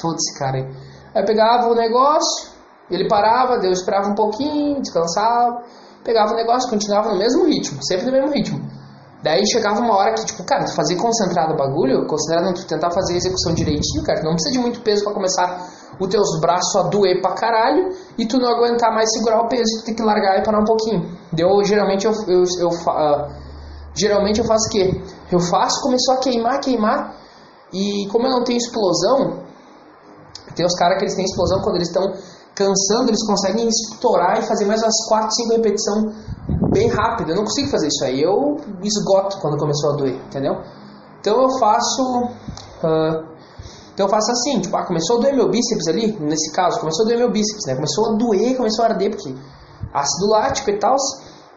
foda-se, 0.00 0.38
cara 0.38 0.58
aí. 0.58 0.90
Eu 1.14 1.24
pegava 1.24 1.68
o 1.68 1.74
negócio, 1.74 2.50
ele 2.90 3.08
parava, 3.08 3.54
eu 3.64 3.72
esperava 3.72 4.08
um 4.08 4.14
pouquinho, 4.14 4.80
descansava, 4.80 5.62
pegava 6.04 6.32
o 6.32 6.36
negócio, 6.36 6.70
continuava 6.70 7.10
no 7.10 7.18
mesmo 7.18 7.44
ritmo, 7.46 7.78
sempre 7.82 8.06
no 8.06 8.12
mesmo 8.12 8.32
ritmo. 8.32 8.79
Daí 9.22 9.46
chegava 9.46 9.80
uma 9.80 9.94
hora 9.96 10.14
que, 10.14 10.24
tipo, 10.24 10.42
cara, 10.44 10.64
tu 10.64 10.74
fazer 10.74 10.96
concentrado 10.96 11.52
o 11.52 11.56
bagulho, 11.56 12.06
considerando 12.06 12.54
tu 12.54 12.66
tentar 12.66 12.90
fazer 12.90 13.14
a 13.14 13.16
execução 13.16 13.52
direitinho, 13.52 14.02
cara, 14.02 14.20
tu 14.20 14.24
não 14.24 14.32
precisa 14.32 14.52
de 14.52 14.58
muito 14.58 14.80
peso 14.80 15.04
para 15.04 15.12
começar 15.12 15.68
os 15.98 16.08
teus 16.08 16.40
braços 16.40 16.74
a 16.76 16.82
doer 16.84 17.20
pra 17.20 17.32
caralho 17.32 17.90
e 18.16 18.26
tu 18.26 18.38
não 18.38 18.48
aguentar 18.48 18.94
mais 18.94 19.12
segurar 19.12 19.42
o 19.42 19.48
peso, 19.48 19.80
tu 19.80 19.84
tem 19.84 19.94
que 19.94 20.02
largar 20.02 20.38
e 20.38 20.42
parar 20.42 20.60
um 20.60 20.64
pouquinho. 20.64 21.18
Deu, 21.30 21.62
geralmente 21.64 22.06
eu, 22.06 22.12
eu, 22.26 22.44
eu 22.58 22.68
uh, 22.68 23.28
geralmente 23.94 24.40
eu 24.40 24.46
faço 24.46 24.68
o 24.68 24.70
quê? 24.70 25.02
Eu 25.30 25.38
faço, 25.38 25.82
começou 25.82 26.14
a 26.14 26.18
queimar, 26.18 26.60
queimar, 26.60 27.14
e 27.72 28.08
como 28.10 28.26
eu 28.26 28.30
não 28.30 28.42
tenho 28.42 28.56
explosão, 28.56 29.44
tem 30.56 30.64
os 30.64 30.74
caras 30.74 30.96
que 30.96 31.04
eles 31.04 31.14
têm 31.14 31.24
explosão 31.24 31.60
quando 31.60 31.76
eles 31.76 31.88
estão 31.88 32.12
cansando, 32.54 33.08
eles 33.08 33.24
conseguem 33.26 33.68
estourar 33.68 34.38
e 34.38 34.42
fazer 34.42 34.66
mais 34.66 34.82
umas 34.82 35.08
4, 35.08 35.34
5 35.34 35.52
repetições 35.52 36.14
bem 36.72 36.88
rápido. 36.88 37.30
Eu 37.30 37.36
não 37.36 37.44
consigo 37.44 37.70
fazer 37.70 37.88
isso 37.88 38.04
aí. 38.04 38.22
Eu 38.22 38.56
esgoto 38.82 39.38
quando 39.40 39.56
começou 39.56 39.92
a 39.92 39.96
doer, 39.96 40.14
entendeu? 40.26 40.54
Então 41.20 41.40
eu 41.42 41.50
faço. 41.58 42.02
Uh, 42.82 43.30
então 43.92 44.06
eu 44.06 44.10
faço 44.10 44.30
assim, 44.30 44.60
tipo, 44.60 44.74
ah, 44.76 44.86
começou 44.86 45.18
a 45.18 45.20
doer 45.20 45.34
meu 45.34 45.50
bíceps 45.50 45.86
ali, 45.88 46.16
nesse 46.20 46.52
caso, 46.52 46.80
começou 46.80 47.04
a 47.04 47.08
doer 47.08 47.18
meu 47.18 47.30
bíceps, 47.30 47.66
né? 47.66 47.74
Começou 47.74 48.06
a 48.06 48.12
doer, 48.14 48.56
começou 48.56 48.84
a 48.84 48.88
arder, 48.88 49.10
porque 49.10 49.34
ácido 49.92 50.26
lático 50.28 50.70
e 50.70 50.78
tal. 50.78 50.96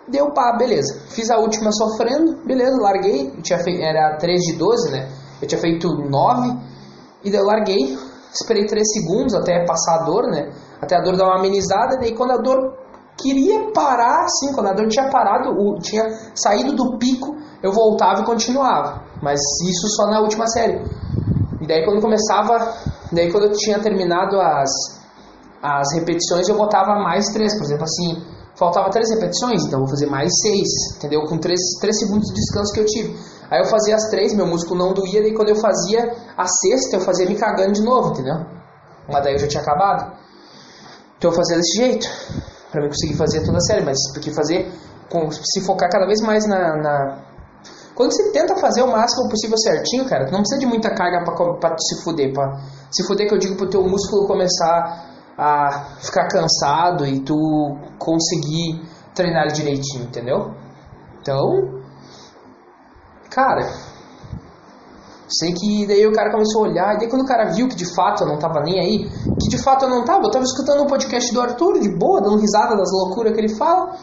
Deu 0.08 0.34
pá, 0.34 0.58
beleza. 0.58 1.00
Fiz 1.08 1.30
a 1.30 1.38
última 1.38 1.72
sofrendo, 1.72 2.46
beleza, 2.46 2.76
larguei. 2.78 3.32
Eu 3.38 3.42
tinha 3.42 3.60
feito, 3.60 3.82
era 3.82 4.18
3 4.18 4.42
de 4.42 4.54
12, 4.58 4.92
né? 4.92 5.10
Eu 5.42 5.48
tinha 5.48 5.62
feito 5.62 5.88
9, 5.88 6.58
e 7.24 7.32
daí 7.32 7.40
eu 7.40 7.46
larguei. 7.46 7.98
Esperei 8.34 8.66
3 8.66 8.84
segundos 8.92 9.34
até 9.36 9.64
passar 9.66 10.02
a 10.02 10.04
dor, 10.04 10.24
né? 10.30 10.52
Até 10.84 10.98
a 10.98 11.02
dor 11.02 11.16
dar 11.16 11.26
uma 11.26 11.40
amenizada, 11.40 11.98
daí 11.98 12.14
quando 12.14 12.32
a 12.32 12.38
dor 12.38 12.78
queria 13.18 13.72
parar, 13.74 14.26
assim, 14.26 14.54
quando 14.54 14.68
a 14.68 14.74
dor 14.74 14.88
tinha 14.88 15.10
parado, 15.10 15.56
tinha 15.80 16.04
saído 16.36 16.76
do 16.76 16.98
pico, 16.98 17.36
eu 17.62 17.72
voltava 17.72 18.22
e 18.22 18.26
continuava. 18.26 19.02
Mas 19.22 19.40
isso 19.64 19.88
só 19.96 20.08
na 20.08 20.20
última 20.20 20.46
série. 20.48 20.82
E 21.62 21.68
daí 21.68 21.86
quando 21.86 22.02
começava, 22.02 22.74
daí 23.12 23.32
quando 23.32 23.46
eu 23.46 23.54
tinha 23.54 23.80
terminado 23.80 24.40
as, 24.42 24.70
as 25.62 25.94
repetições, 25.94 26.50
eu 26.50 26.58
botava 26.58 26.96
mais 26.96 27.28
três, 27.28 27.54
por 27.56 27.64
exemplo, 27.64 27.86
assim, 27.86 28.22
faltava 28.56 28.90
três 28.90 29.10
repetições, 29.12 29.66
então 29.66 29.80
vou 29.80 29.88
fazer 29.88 30.08
mais 30.08 30.30
seis, 30.42 30.98
entendeu? 30.98 31.22
Com 31.22 31.38
três, 31.38 31.60
três 31.80 31.98
segundos 32.00 32.28
de 32.28 32.34
descanso 32.36 32.74
que 32.74 32.82
eu 32.82 32.86
tive. 32.86 33.18
Aí 33.50 33.60
eu 33.60 33.66
fazia 33.66 33.96
as 33.96 34.10
três, 34.10 34.34
meu 34.34 34.48
músculo 34.48 34.80
não 34.80 34.94
doía, 34.94 35.22
daí 35.22 35.34
quando 35.34 35.50
eu 35.50 35.56
fazia 35.56 36.14
a 36.36 36.46
sexta, 36.46 36.98
eu 36.98 37.02
fazia 37.02 37.26
me 37.26 37.36
cagando 37.36 37.72
de 37.72 37.82
novo, 37.82 38.10
entendeu? 38.10 38.46
Mas 39.08 39.24
daí 39.24 39.34
eu 39.34 39.40
já 39.40 39.48
tinha 39.48 39.62
acabado. 39.62 40.23
Então 41.24 41.32
eu 41.32 41.38
fazia 41.38 41.56
desse 41.56 41.78
jeito 41.78 42.06
para 42.70 42.82
mim 42.82 42.90
conseguir 42.90 43.16
fazer 43.16 43.46
toda 43.46 43.58
a 43.58 43.62
série, 43.62 43.86
mas 43.86 43.98
porque 44.12 44.34
fazer 44.34 44.70
com, 45.10 45.32
se 45.32 45.62
focar 45.62 45.90
cada 45.90 46.06
vez 46.06 46.20
mais 46.20 46.46
na, 46.46 46.76
na, 46.76 47.24
quando 47.96 48.12
você 48.12 48.30
tenta 48.34 48.58
fazer 48.58 48.82
o 48.82 48.92
máximo 48.92 49.30
possível 49.30 49.58
certinho, 49.58 50.04
cara, 50.04 50.30
não 50.30 50.40
precisa 50.40 50.60
de 50.60 50.66
muita 50.66 50.94
carga 50.94 51.24
para 51.62 51.78
se 51.78 52.04
fuder, 52.04 52.34
para 52.34 52.60
se 52.92 53.08
fuder 53.08 53.30
que 53.30 53.36
eu 53.36 53.38
digo 53.38 53.56
pro 53.56 53.70
teu 53.70 53.82
músculo 53.84 54.28
começar 54.28 55.14
a 55.38 55.96
ficar 56.02 56.28
cansado 56.28 57.08
e 57.08 57.22
tu 57.22 57.38
conseguir 57.98 58.84
treinar 59.16 59.48
direitinho, 59.48 60.04
entendeu? 60.04 60.54
Então, 61.22 61.82
cara, 63.30 63.72
sei 65.28 65.54
que 65.54 65.88
daí 65.88 66.06
o 66.06 66.14
cara 66.14 66.32
começou 66.32 66.66
a 66.66 66.68
olhar, 66.70 66.96
e 66.96 67.00
daí 67.00 67.10
quando 67.10 67.24
o 67.24 67.28
cara 67.28 67.52
viu 67.52 67.68
que 67.68 67.76
de 67.76 67.86
fato 67.94 68.24
eu 68.24 68.28
não 68.28 68.38
tava 68.38 68.62
nem 68.62 68.80
aí, 68.80 69.10
que 69.42 69.50
de 69.50 69.58
fato 69.58 69.86
eu 69.86 69.90
não 69.90 70.04
tava, 70.04 70.24
eu 70.24 70.32
tava 70.32 70.44
escutando 70.44 70.82
o 70.82 70.84
um 70.84 70.88
podcast 70.88 71.34
do 71.34 71.42
Arthur, 71.42 71.80
de 71.80 71.90
boa, 71.98 72.22
dando 72.22 72.40
risada 72.40 72.76
das 72.76 72.92
loucuras 72.92 73.34
que 73.34 73.40
ele 73.40 73.56
fala, 73.56 73.96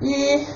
e 0.00 0.46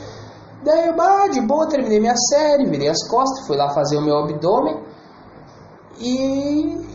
daí 0.65 0.89
eu, 0.89 0.97
bah, 0.97 1.29
de 1.29 1.41
boa, 1.41 1.69
terminei 1.69 2.01
minha 2.01 2.17
série, 2.17 2.69
virei 2.69 2.89
as 2.89 3.07
costas, 3.09 3.47
fui 3.47 3.57
lá 3.57 3.71
fazer 3.71 3.97
o 3.97 4.03
meu 4.03 4.19
abdômen, 4.19 4.83
e, 5.99 6.87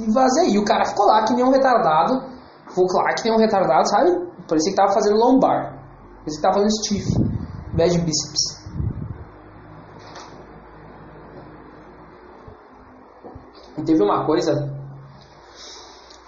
e 0.00 0.10
vazei, 0.12 0.50
e 0.50 0.58
o 0.58 0.64
cara 0.64 0.84
ficou 0.84 1.06
lá 1.06 1.24
que 1.24 1.34
nem 1.34 1.44
um 1.44 1.50
retardado, 1.50 2.22
ficou 2.68 2.86
lá 2.94 3.14
que 3.14 3.24
nem 3.24 3.34
um 3.34 3.38
retardado, 3.38 3.88
sabe? 3.88 4.10
Parecia 4.48 4.70
que 4.70 4.76
tava 4.76 4.92
fazendo 4.92 5.16
lombar, 5.16 5.76
parecia 6.18 6.36
que 6.36 6.42
tava 6.42 6.54
fazendo 6.54 6.70
stiff, 6.82 7.06
bad 7.74 7.98
bíceps. 7.98 8.65
E 13.78 13.82
teve 13.82 14.02
uma 14.02 14.24
coisa 14.24 14.74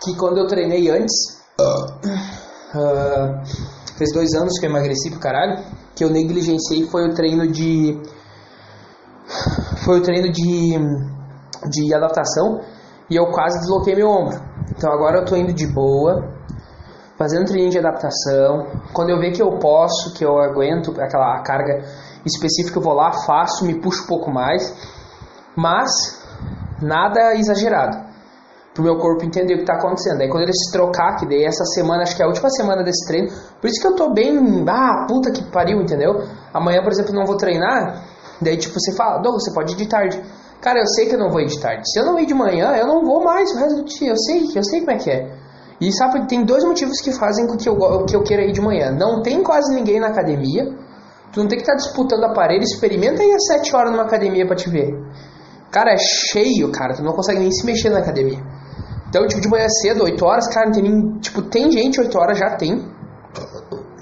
que 0.02 0.14
quando 0.16 0.38
eu 0.38 0.46
treinei 0.46 0.90
antes, 0.90 1.42
uh, 1.60 1.98
fez 3.96 4.12
dois 4.12 4.34
anos 4.34 4.58
que 4.58 4.66
eu 4.66 4.70
emagreci 4.70 5.10
pro 5.10 5.18
caralho, 5.18 5.64
que 5.94 6.04
eu 6.04 6.10
negligenciei 6.10 6.86
foi 6.86 7.08
o 7.08 7.14
treino 7.14 7.50
de. 7.50 8.00
Foi 9.84 9.98
o 9.98 10.02
treino 10.02 10.30
de, 10.30 10.78
de 11.70 11.94
adaptação 11.94 12.60
e 13.10 13.16
eu 13.16 13.26
quase 13.30 13.58
desloquei 13.60 13.94
meu 13.94 14.08
ombro. 14.08 14.40
Então 14.70 14.92
agora 14.92 15.18
eu 15.18 15.24
tô 15.24 15.36
indo 15.36 15.52
de 15.52 15.66
boa, 15.66 16.32
fazendo 17.16 17.46
treininho 17.46 17.70
de 17.70 17.78
adaptação. 17.78 18.66
Quando 18.92 19.10
eu 19.10 19.18
ver 19.18 19.32
que 19.32 19.42
eu 19.42 19.58
posso, 19.58 20.14
que 20.14 20.24
eu 20.24 20.38
aguento 20.38 20.90
aquela 21.00 21.42
carga 21.42 21.84
específica, 22.24 22.78
eu 22.78 22.82
vou 22.82 22.94
lá, 22.94 23.12
faço, 23.26 23.64
me 23.64 23.80
puxo 23.80 24.04
um 24.04 24.06
pouco 24.06 24.30
mais. 24.30 24.74
Mas 25.56 25.90
nada 26.82 27.34
exagerado. 27.34 28.08
Pro 28.74 28.84
meu 28.84 28.96
corpo 28.98 29.24
entender 29.24 29.54
o 29.54 29.58
que 29.58 29.64
tá 29.64 29.74
acontecendo. 29.74 30.20
Aí 30.20 30.28
quando 30.28 30.44
ele 30.44 30.52
se 30.52 30.70
trocar, 30.70 31.16
que 31.16 31.26
daí 31.26 31.44
essa 31.44 31.64
semana, 31.64 32.02
acho 32.02 32.14
que 32.16 32.22
é 32.22 32.24
a 32.24 32.28
última 32.28 32.48
semana 32.50 32.84
desse 32.84 33.06
treino. 33.06 33.28
Por 33.60 33.68
isso 33.68 33.80
que 33.80 33.86
eu 33.88 33.96
tô 33.96 34.12
bem. 34.12 34.38
Ah, 34.68 35.06
puta 35.08 35.32
que 35.32 35.42
pariu, 35.50 35.80
entendeu? 35.80 36.22
Amanhã, 36.54 36.82
por 36.82 36.92
exemplo, 36.92 37.12
não 37.12 37.26
vou 37.26 37.36
treinar. 37.36 38.04
Daí, 38.40 38.56
tipo, 38.56 38.78
você 38.78 38.94
fala, 38.94 39.18
Douglas, 39.18 39.44
você 39.44 39.52
pode 39.52 39.72
ir 39.72 39.76
de 39.76 39.88
tarde. 39.88 40.22
Cara, 40.60 40.78
eu 40.78 40.86
sei 40.86 41.06
que 41.06 41.14
eu 41.14 41.18
não 41.18 41.30
vou 41.30 41.40
ir 41.40 41.46
de 41.46 41.60
tarde. 41.60 41.82
Se 41.90 41.98
eu 41.98 42.04
não 42.04 42.18
ir 42.18 42.26
de 42.26 42.34
manhã, 42.34 42.72
eu 42.76 42.86
não 42.86 43.04
vou 43.04 43.22
mais 43.22 43.50
o 43.52 43.58
resto 43.58 43.76
do 43.76 43.84
dia. 43.84 44.10
Eu 44.10 44.16
sei, 44.16 44.42
eu 44.54 44.64
sei 44.64 44.80
como 44.80 44.92
é 44.92 44.96
que 44.96 45.10
é. 45.10 45.32
E 45.80 45.92
sabe, 45.92 46.26
tem 46.26 46.44
dois 46.44 46.64
motivos 46.64 47.00
que 47.00 47.12
fazem 47.12 47.46
com 47.46 47.56
que 47.56 47.68
eu, 47.68 47.76
que 48.04 48.16
eu 48.16 48.22
queira 48.22 48.42
ir 48.44 48.52
de 48.52 48.60
manhã. 48.60 48.90
Não 48.90 49.22
tem 49.22 49.42
quase 49.42 49.72
ninguém 49.72 50.00
na 50.00 50.08
academia. 50.08 50.64
Tu 51.32 51.40
não 51.40 51.48
tem 51.48 51.58
que 51.58 51.62
estar 51.62 51.74
tá 51.74 51.78
disputando 51.78 52.24
aparelho. 52.24 52.62
Experimenta 52.62 53.22
aí 53.22 53.32
às 53.32 53.46
7 53.46 53.74
horas 53.76 53.92
numa 53.92 54.04
academia 54.04 54.46
para 54.46 54.56
te 54.56 54.68
ver. 54.68 54.92
Cara, 55.70 55.92
é 55.92 55.96
cheio, 55.98 56.70
cara. 56.72 56.94
Tu 56.94 57.02
não 57.02 57.12
consegue 57.12 57.40
nem 57.40 57.50
se 57.50 57.64
mexer 57.64 57.90
na 57.90 57.98
academia. 57.98 58.38
Então, 59.08 59.26
tipo, 59.26 59.40
de 59.40 59.48
manhã 59.48 59.68
cedo, 59.68 60.04
8 60.04 60.24
horas, 60.24 60.48
cara, 60.48 60.66
não 60.66 60.72
tem 60.72 60.82
nem. 60.82 61.18
Tipo, 61.18 61.42
tem 61.42 61.70
gente 61.70 62.00
8 62.00 62.18
horas, 62.18 62.38
já 62.38 62.56
tem. 62.56 62.86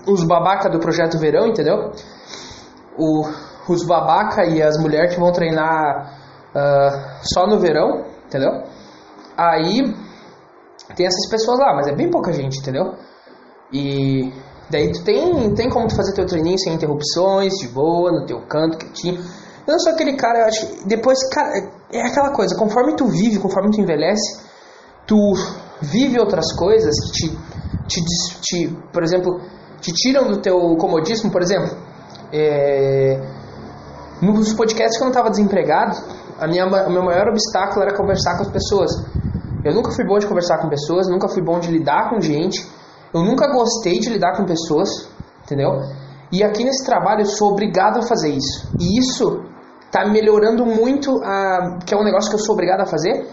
Os 0.06 0.24
babaca 0.24 0.68
do 0.68 0.78
projeto 0.78 1.18
verão, 1.18 1.46
entendeu? 1.46 1.92
O, 2.98 3.24
os 3.68 3.84
babaca 3.84 4.44
e 4.44 4.62
as 4.62 4.78
mulheres 4.78 5.14
que 5.14 5.20
vão 5.20 5.32
treinar 5.32 6.12
uh, 6.54 7.18
só 7.22 7.46
no 7.46 7.58
verão, 7.58 8.04
entendeu? 8.26 8.62
Aí 9.36 9.94
tem 10.96 11.06
essas 11.06 11.28
pessoas 11.28 11.58
lá, 11.58 11.74
mas 11.74 11.88
é 11.88 11.94
bem 11.94 12.10
pouca 12.10 12.32
gente, 12.32 12.58
entendeu? 12.58 12.94
E 13.72 14.32
daí 14.70 14.92
tu 14.92 15.04
tem, 15.04 15.54
tem 15.54 15.68
como 15.68 15.88
tu 15.88 15.96
fazer 15.96 16.14
teu 16.14 16.26
treininho 16.26 16.58
sem 16.58 16.74
interrupções, 16.74 17.54
de 17.54 17.68
boa, 17.68 18.12
no 18.12 18.26
teu 18.26 18.40
canto, 18.46 18.78
quietinho. 18.78 19.22
Não 19.66 19.78
sou 19.78 19.92
aquele 19.92 20.16
cara, 20.16 20.40
eu 20.40 20.44
acho. 20.46 20.86
Depois, 20.86 21.18
cara, 21.30 21.50
é 21.92 22.02
aquela 22.02 22.30
coisa, 22.30 22.56
conforme 22.56 22.94
tu 22.94 23.06
vive, 23.06 23.38
conforme 23.38 23.70
tu 23.70 23.80
envelhece, 23.80 24.40
tu 25.06 25.16
vive 25.80 26.18
outras 26.18 26.52
coisas 26.52 26.94
que 27.12 27.30
te, 27.88 28.04
te, 28.04 28.40
te 28.40 28.76
por 28.92 29.02
exemplo, 29.02 29.40
te 29.80 29.92
tiram 29.92 30.28
do 30.28 30.40
teu 30.40 30.76
comodismo, 30.76 31.30
por 31.30 31.42
exemplo. 31.42 31.76
É, 32.32 33.20
nos 34.22 34.54
podcasts 34.54 34.96
que 34.96 35.02
eu 35.02 35.06
não 35.06 35.12
estava 35.12 35.30
desempregado, 35.30 35.96
a 36.38 36.46
minha, 36.46 36.66
o 36.66 36.90
meu 36.90 37.02
maior 37.02 37.28
obstáculo 37.28 37.82
era 37.82 37.96
conversar 37.96 38.36
com 38.36 38.42
as 38.42 38.50
pessoas. 38.50 38.90
Eu 39.64 39.74
nunca 39.74 39.90
fui 39.90 40.06
bom 40.06 40.18
de 40.18 40.26
conversar 40.26 40.58
com 40.58 40.68
pessoas, 40.68 41.08
nunca 41.08 41.28
fui 41.28 41.42
bom 41.42 41.58
de 41.58 41.70
lidar 41.70 42.10
com 42.10 42.20
gente, 42.20 42.64
eu 43.12 43.22
nunca 43.22 43.52
gostei 43.52 43.98
de 43.98 44.10
lidar 44.10 44.36
com 44.36 44.44
pessoas, 44.44 45.08
entendeu? 45.44 45.82
E 46.32 46.42
aqui 46.42 46.64
nesse 46.64 46.84
trabalho 46.84 47.22
eu 47.22 47.26
sou 47.26 47.52
obrigado 47.52 47.98
a 47.98 48.02
fazer 48.02 48.30
isso. 48.30 48.68
E 48.78 48.98
isso 48.98 49.44
tá 49.90 50.06
melhorando 50.06 50.64
muito, 50.66 51.22
a, 51.22 51.78
que 51.84 51.94
é 51.94 51.96
um 51.96 52.04
negócio 52.04 52.30
que 52.30 52.36
eu 52.36 52.40
sou 52.40 52.54
obrigado 52.54 52.80
a 52.80 52.86
fazer, 52.86 53.26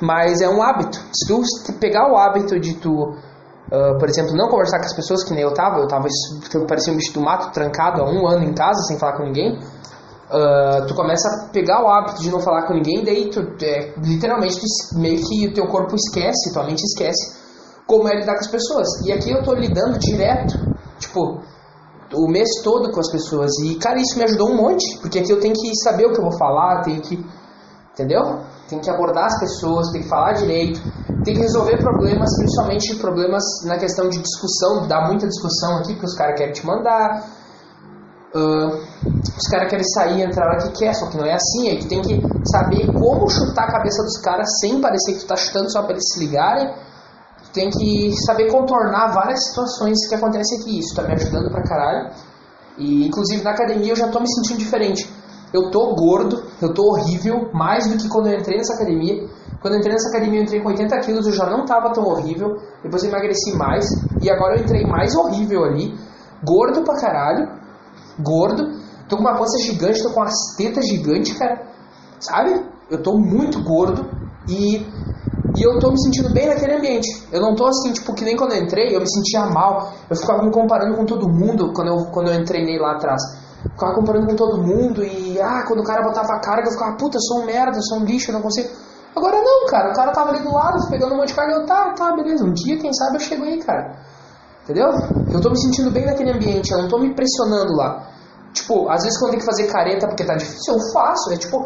mas 0.00 0.40
é 0.40 0.48
um 0.48 0.62
hábito. 0.62 0.98
Se 1.12 1.26
tu 1.26 1.72
pegar 1.78 2.10
o 2.12 2.16
hábito 2.16 2.58
de 2.58 2.74
tu, 2.74 2.90
uh, 2.90 3.98
por 3.98 4.08
exemplo, 4.08 4.36
não 4.36 4.48
conversar 4.48 4.78
com 4.78 4.86
as 4.86 4.94
pessoas 4.94 5.24
que 5.24 5.32
nem 5.32 5.42
eu 5.42 5.54
tava, 5.54 5.78
eu 5.78 5.88
tava, 5.88 6.08
eu 6.52 6.66
parecia 6.66 6.92
um 6.92 6.96
bicho 6.96 7.12
do 7.14 7.20
mato, 7.20 7.52
trancado 7.52 8.02
há 8.02 8.04
um 8.04 8.26
ano 8.26 8.44
em 8.44 8.54
casa, 8.54 8.80
sem 8.82 8.98
falar 8.98 9.16
com 9.16 9.24
ninguém, 9.24 9.56
uh, 9.56 10.86
tu 10.86 10.94
começa 10.94 11.28
a 11.28 11.48
pegar 11.52 11.82
o 11.84 11.88
hábito 11.88 12.20
de 12.20 12.30
não 12.30 12.40
falar 12.40 12.66
com 12.66 12.74
ninguém, 12.74 13.04
daí 13.04 13.30
tu, 13.30 13.40
é, 13.62 13.94
literalmente, 13.98 14.60
tu, 14.60 14.98
meio 14.98 15.20
que 15.22 15.48
o 15.48 15.54
teu 15.54 15.66
corpo 15.68 15.94
esquece, 15.94 16.52
tua 16.52 16.64
mente 16.64 16.82
esquece 16.82 17.44
como 17.86 18.08
é 18.08 18.14
lidar 18.14 18.34
com 18.34 18.40
as 18.40 18.50
pessoas. 18.50 18.88
E 19.06 19.12
aqui 19.12 19.30
eu 19.30 19.42
tô 19.42 19.54
lidando 19.54 19.98
direto, 19.98 20.58
tipo, 20.98 21.42
o 22.12 22.28
mês 22.28 22.48
todo 22.62 22.90
com 22.90 23.00
as 23.00 23.10
pessoas. 23.10 23.50
E, 23.64 23.76
cara, 23.76 24.00
isso 24.00 24.18
me 24.18 24.24
ajudou 24.24 24.50
um 24.50 24.56
monte, 24.56 24.98
porque 25.00 25.18
aqui 25.18 25.30
eu 25.30 25.40
tenho 25.40 25.54
que 25.54 25.74
saber 25.82 26.06
o 26.06 26.12
que 26.12 26.18
eu 26.18 26.24
vou 26.24 26.38
falar, 26.38 26.82
tenho 26.82 27.00
que. 27.00 27.24
Entendeu? 27.92 28.40
Tem 28.68 28.80
que 28.80 28.90
abordar 28.90 29.26
as 29.26 29.38
pessoas, 29.38 29.90
tem 29.92 30.02
que 30.02 30.08
falar 30.08 30.32
direito, 30.32 30.80
tem 31.24 31.34
que 31.34 31.40
resolver 31.40 31.78
problemas, 31.78 32.28
principalmente 32.36 32.96
problemas 32.96 33.44
na 33.64 33.78
questão 33.78 34.08
de 34.08 34.18
discussão, 34.18 34.86
dá 34.88 35.06
muita 35.06 35.28
discussão 35.28 35.76
aqui, 35.76 35.92
porque 35.92 36.06
os 36.06 36.16
caras 36.16 36.36
querem 36.36 36.52
te 36.52 36.66
mandar, 36.66 37.24
uh, 38.34 39.08
os 39.38 39.48
caras 39.48 39.70
querem 39.70 39.84
sair 39.84 40.22
entrar 40.22 40.46
lá 40.46 40.56
que 40.56 40.72
quer, 40.72 40.92
só 40.94 41.08
que 41.08 41.16
não 41.16 41.24
é 41.24 41.34
assim, 41.34 41.68
aí 41.68 41.78
tu 41.78 41.88
tem 41.88 42.02
que 42.02 42.20
saber 42.50 42.92
como 42.92 43.28
chutar 43.30 43.64
a 43.64 43.72
cabeça 43.72 44.02
dos 44.02 44.18
caras 44.18 44.48
sem 44.60 44.80
parecer 44.80 45.14
que 45.14 45.20
tu 45.20 45.26
tá 45.26 45.36
chutando 45.36 45.70
só 45.70 45.82
para 45.82 45.92
eles 45.92 46.04
se 46.12 46.18
ligarem, 46.18 46.74
tem 47.54 47.70
que 47.70 48.12
saber 48.26 48.50
contornar 48.50 49.14
várias 49.14 49.46
situações 49.46 50.08
que 50.08 50.14
acontecem 50.16 50.58
aqui. 50.60 50.80
Isso 50.80 50.94
tá 50.94 51.04
me 51.04 51.12
ajudando 51.12 51.50
pra 51.50 51.62
caralho. 51.62 52.10
E 52.76 53.06
inclusive 53.06 53.44
na 53.44 53.52
academia 53.52 53.92
eu 53.92 53.96
já 53.96 54.08
tô 54.08 54.18
me 54.18 54.26
sentindo 54.28 54.58
diferente. 54.58 55.08
Eu 55.52 55.70
tô 55.70 55.94
gordo, 55.94 56.42
eu 56.60 56.74
tô 56.74 56.82
horrível, 56.82 57.48
mais 57.54 57.86
do 57.86 57.96
que 57.96 58.08
quando 58.08 58.26
eu 58.26 58.36
entrei 58.36 58.58
nessa 58.58 58.74
academia. 58.74 59.28
Quando 59.62 59.74
eu 59.74 59.78
entrei 59.78 59.92
nessa 59.92 60.08
academia 60.08 60.40
eu 60.40 60.42
entrei 60.42 60.60
com 60.60 60.68
80 60.68 60.98
quilos, 60.98 61.26
eu 61.28 61.32
já 61.32 61.48
não 61.48 61.64
tava 61.64 61.92
tão 61.92 62.04
horrível. 62.04 62.56
Depois 62.82 63.04
eu 63.04 63.08
emagreci 63.08 63.56
mais. 63.56 63.86
E 64.20 64.28
agora 64.28 64.56
eu 64.56 64.64
entrei 64.64 64.84
mais 64.84 65.14
horrível 65.14 65.62
ali. 65.64 65.96
Gordo 66.44 66.82
pra 66.82 66.96
caralho. 66.96 67.48
Gordo. 68.18 68.82
Tô 69.08 69.16
com 69.16 69.22
uma 69.22 69.38
pança 69.38 69.56
gigante, 69.62 70.02
tô 70.02 70.10
com 70.10 70.22
as 70.22 70.34
tetas 70.56 70.88
gigantes, 70.88 71.38
cara. 71.38 71.62
Sabe? 72.18 72.60
Eu 72.90 73.00
tô 73.00 73.16
muito 73.16 73.62
gordo. 73.62 74.10
E 74.48 74.84
e 75.56 75.62
eu 75.62 75.78
tô 75.78 75.90
me 75.90 76.00
sentindo 76.00 76.32
bem 76.32 76.48
naquele 76.48 76.74
ambiente. 76.74 77.08
Eu 77.30 77.40
não 77.40 77.54
tô 77.54 77.66
assim, 77.66 77.92
tipo, 77.92 78.12
que 78.12 78.24
nem 78.24 78.36
quando 78.36 78.52
eu 78.52 78.62
entrei, 78.62 78.94
eu 78.94 79.00
me 79.00 79.08
sentia 79.08 79.46
mal. 79.46 79.92
Eu 80.10 80.16
ficava 80.16 80.42
me 80.42 80.50
comparando 80.50 80.96
com 80.96 81.04
todo 81.04 81.28
mundo 81.28 81.72
quando 81.72 81.88
eu, 81.88 82.06
quando 82.10 82.30
eu 82.30 82.44
treinei 82.44 82.78
lá 82.78 82.92
atrás. 82.92 83.22
Ficava 83.72 83.94
comparando 83.94 84.26
com 84.26 84.36
todo 84.36 84.60
mundo 84.60 85.04
e, 85.04 85.40
ah, 85.40 85.64
quando 85.66 85.80
o 85.80 85.84
cara 85.84 86.02
botava 86.02 86.34
a 86.34 86.40
carga, 86.40 86.68
eu 86.68 86.72
ficava, 86.72 86.96
puta, 86.96 87.16
eu 87.16 87.20
sou 87.20 87.42
um 87.42 87.46
merda, 87.46 87.78
eu 87.78 87.82
sou 87.82 87.98
um 87.98 88.04
lixo, 88.04 88.30
eu 88.30 88.34
não 88.34 88.42
consigo. 88.42 88.68
Agora 89.16 89.36
não, 89.40 89.66
cara, 89.66 89.90
o 89.90 89.94
cara 89.94 90.12
tava 90.12 90.30
ali 90.30 90.42
do 90.42 90.52
lado, 90.52 90.90
pegando 90.90 91.14
um 91.14 91.18
monte 91.18 91.28
de 91.28 91.34
carga, 91.34 91.54
eu, 91.54 91.66
tá, 91.66 91.92
tá, 91.92 92.16
beleza, 92.16 92.44
um 92.44 92.52
dia, 92.52 92.78
quem 92.78 92.92
sabe, 92.92 93.16
eu 93.16 93.20
chego 93.20 93.44
aí, 93.44 93.58
cara. 93.62 93.96
Entendeu? 94.64 94.88
Eu 95.30 95.40
tô 95.40 95.50
me 95.50 95.60
sentindo 95.60 95.90
bem 95.90 96.06
naquele 96.06 96.32
ambiente, 96.32 96.72
eu 96.72 96.82
não 96.82 96.88
tô 96.88 96.98
me 96.98 97.14
pressionando 97.14 97.74
lá. 97.74 98.08
Tipo, 98.52 98.88
às 98.88 99.02
vezes 99.02 99.18
quando 99.18 99.32
tem 99.32 99.40
que 99.40 99.46
fazer 99.46 99.66
careta 99.66 100.06
porque 100.06 100.24
tá 100.24 100.34
difícil, 100.34 100.74
eu 100.74 100.80
faço. 100.92 101.32
É 101.32 101.36
tipo, 101.36 101.58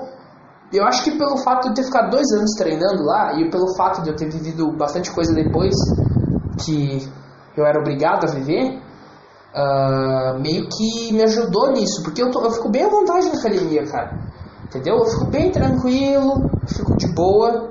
eu 0.72 0.84
acho 0.84 1.02
que 1.02 1.16
pelo 1.16 1.38
fato 1.38 1.68
de 1.68 1.76
ter 1.76 1.84
ficado 1.84 2.10
dois 2.10 2.30
anos 2.32 2.50
treinando 2.56 3.02
lá 3.02 3.32
e 3.40 3.50
pelo 3.50 3.74
fato 3.74 4.02
de 4.02 4.10
eu 4.10 4.16
ter 4.16 4.30
vivido 4.30 4.70
bastante 4.76 5.10
coisa 5.10 5.32
depois 5.34 5.74
que 6.62 7.08
eu 7.56 7.64
era 7.64 7.78
obrigado 7.78 8.24
a 8.24 8.30
viver, 8.30 8.78
uh, 9.54 10.38
meio 10.40 10.68
que 10.68 11.12
me 11.12 11.22
ajudou 11.22 11.72
nisso, 11.72 12.02
porque 12.02 12.22
eu, 12.22 12.30
tô, 12.30 12.42
eu 12.42 12.50
fico 12.50 12.70
bem 12.70 12.84
à 12.84 12.88
vontade 12.88 13.28
na 13.28 13.38
academia, 13.38 13.84
cara. 13.86 14.18
Entendeu? 14.64 14.96
Eu 14.96 15.06
fico 15.06 15.24
bem 15.26 15.50
tranquilo, 15.50 16.50
fico 16.66 16.96
de 16.96 17.08
boa. 17.14 17.70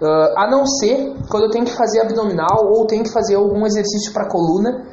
Uh, 0.00 0.38
a 0.38 0.50
não 0.50 0.66
ser 0.66 1.14
quando 1.28 1.44
eu 1.44 1.50
tenho 1.50 1.64
que 1.64 1.76
fazer 1.76 2.00
abdominal 2.00 2.66
ou 2.74 2.86
tenho 2.86 3.04
que 3.04 3.12
fazer 3.12 3.36
algum 3.36 3.64
exercício 3.66 4.12
para 4.12 4.28
coluna 4.28 4.86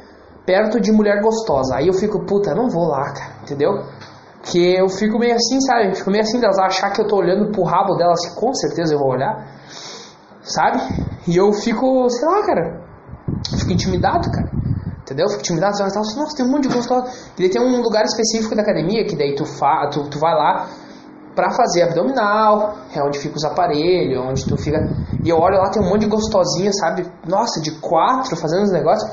perto 0.46 0.80
de 0.80 0.92
mulher 0.92 1.20
gostosa. 1.22 1.76
Aí 1.76 1.88
eu 1.88 1.94
fico, 1.94 2.24
puta, 2.26 2.54
não 2.54 2.68
vou 2.68 2.88
lá, 2.88 3.12
cara, 3.12 3.32
entendeu? 3.42 3.70
Que 4.42 4.74
eu 4.74 4.88
fico 4.88 5.18
meio 5.18 5.34
assim, 5.34 5.60
sabe? 5.60 5.94
Fico 5.94 6.10
meio 6.10 6.22
assim 6.22 6.40
delas 6.40 6.58
achar 6.58 6.90
que 6.90 7.00
eu 7.00 7.06
tô 7.06 7.16
olhando 7.16 7.50
pro 7.52 7.62
rabo 7.62 7.94
delas, 7.96 8.34
com 8.34 8.54
certeza 8.54 8.94
eu 8.94 8.98
vou 8.98 9.10
olhar, 9.10 9.46
sabe? 10.42 10.80
E 11.28 11.36
eu 11.36 11.52
fico, 11.52 12.08
sei 12.08 12.28
lá, 12.28 12.46
cara, 12.46 12.80
fico 13.58 13.72
intimidado, 13.72 14.30
cara. 14.30 14.50
Entendeu? 15.02 15.28
Fico 15.28 15.40
intimidado, 15.40 15.76
você 15.76 15.90
fala, 15.90 16.06
nossa, 16.16 16.36
tem 16.36 16.46
um 16.46 16.50
monte 16.50 16.68
de 16.68 16.74
gostosa. 16.74 17.10
E 17.38 17.48
tem 17.48 17.60
um 17.60 17.82
lugar 17.82 18.04
específico 18.04 18.54
da 18.54 18.62
academia 18.62 19.04
que 19.04 19.16
daí 19.16 19.34
tu, 19.34 19.44
fa, 19.44 19.88
tu, 19.92 20.08
tu 20.08 20.18
vai 20.18 20.34
lá 20.34 20.68
pra 21.34 21.50
fazer 21.50 21.82
abdominal, 21.82 22.76
é 22.94 23.02
onde 23.02 23.18
fica 23.18 23.36
os 23.36 23.44
aparelhos, 23.44 24.22
onde 24.24 24.44
tu 24.46 24.56
fica. 24.56 24.78
E 25.24 25.28
eu 25.28 25.36
olho 25.36 25.58
lá, 25.58 25.70
tem 25.70 25.82
um 25.82 25.88
monte 25.88 26.02
de 26.02 26.06
gostosinha, 26.06 26.72
sabe? 26.72 27.06
Nossa, 27.26 27.60
de 27.60 27.72
quatro 27.80 28.36
fazendo 28.36 28.62
os 28.62 28.72
negócios. 28.72 29.10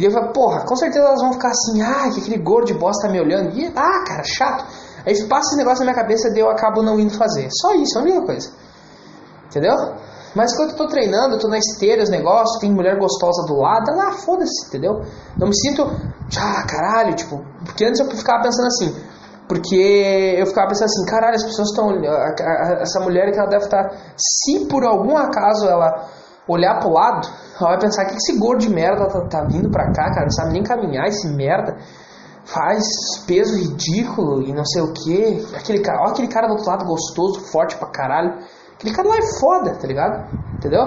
E 0.00 0.04
eu 0.06 0.10
falo, 0.10 0.32
porra, 0.32 0.64
com 0.64 0.74
certeza 0.74 1.04
elas 1.04 1.20
vão 1.20 1.34
ficar 1.34 1.50
assim, 1.50 1.82
ah, 1.82 2.10
que 2.10 2.20
aquele 2.20 2.42
gordo 2.42 2.68
de 2.68 2.74
bosta 2.74 3.06
tá 3.06 3.12
me 3.12 3.20
olhando. 3.20 3.50
E, 3.54 3.66
ah, 3.66 4.04
cara, 4.06 4.22
chato. 4.24 4.64
Aí 5.04 5.12
passa 5.28 5.50
esse 5.50 5.56
negócio 5.58 5.84
na 5.84 5.92
minha 5.92 6.02
cabeça 6.02 6.30
e 6.34 6.38
eu 6.38 6.48
acabo 6.48 6.82
não 6.82 6.98
indo 6.98 7.12
fazer. 7.12 7.50
Só 7.52 7.74
isso, 7.74 7.98
é 7.98 8.00
a 8.00 8.04
única 8.04 8.22
coisa. 8.22 8.50
Entendeu? 9.44 9.74
Mas 10.34 10.56
quando 10.56 10.70
eu 10.70 10.76
tô 10.76 10.86
treinando, 10.86 11.34
eu 11.34 11.38
tô 11.38 11.48
na 11.48 11.58
esteira, 11.58 12.02
os 12.02 12.08
negócios, 12.08 12.58
tem 12.60 12.72
mulher 12.72 12.98
gostosa 12.98 13.46
do 13.46 13.60
lado, 13.60 13.94
lá, 13.94 14.12
foda-se, 14.12 14.68
entendeu? 14.68 15.02
Não 15.36 15.48
me 15.48 15.54
sinto, 15.54 15.82
ah, 15.82 16.66
caralho, 16.66 17.14
tipo, 17.14 17.44
porque 17.66 17.84
antes 17.84 18.00
eu 18.00 18.06
ficava 18.10 18.42
pensando 18.42 18.68
assim, 18.68 18.96
porque 19.46 20.36
eu 20.38 20.46
ficava 20.46 20.68
pensando 20.68 20.86
assim, 20.86 21.04
caralho, 21.04 21.34
as 21.34 21.44
pessoas 21.44 21.68
estão, 21.68 21.90
essa 22.80 23.00
mulher 23.00 23.32
que 23.32 23.38
ela 23.38 23.50
deve 23.50 23.64
estar, 23.64 23.90
se 24.16 24.66
por 24.66 24.82
algum 24.84 25.16
acaso 25.16 25.66
ela 25.68 26.08
olhar 26.50 26.78
pro 26.80 26.90
lado, 26.90 27.28
ela 27.60 27.70
vai 27.70 27.78
pensar, 27.78 28.04
que 28.06 28.16
esse 28.16 28.38
gordo 28.38 28.60
de 28.60 28.70
merda 28.70 29.06
tá, 29.06 29.20
tá 29.28 29.44
vindo 29.44 29.70
pra 29.70 29.92
cá, 29.92 30.10
cara, 30.10 30.22
não 30.22 30.30
sabe 30.30 30.52
nem 30.52 30.62
caminhar, 30.62 31.06
esse 31.06 31.28
merda, 31.28 31.76
faz 32.44 32.84
peso 33.26 33.56
ridículo 33.56 34.42
e 34.42 34.52
não 34.52 34.64
sei 34.64 34.82
o 34.82 34.92
que, 34.92 35.46
aquele 35.54 35.80
cara, 35.80 36.02
ó 36.02 36.10
aquele 36.10 36.28
cara 36.28 36.46
do 36.46 36.54
outro 36.54 36.68
lado 36.68 36.84
gostoso, 36.84 37.40
forte 37.50 37.76
pra 37.76 37.88
caralho, 37.88 38.40
Aquele 38.80 38.94
cara 38.94 39.08
lá 39.08 39.16
é 39.18 39.38
foda, 39.38 39.74
tá 39.74 39.86
ligado? 39.86 40.26
Entendeu? 40.54 40.80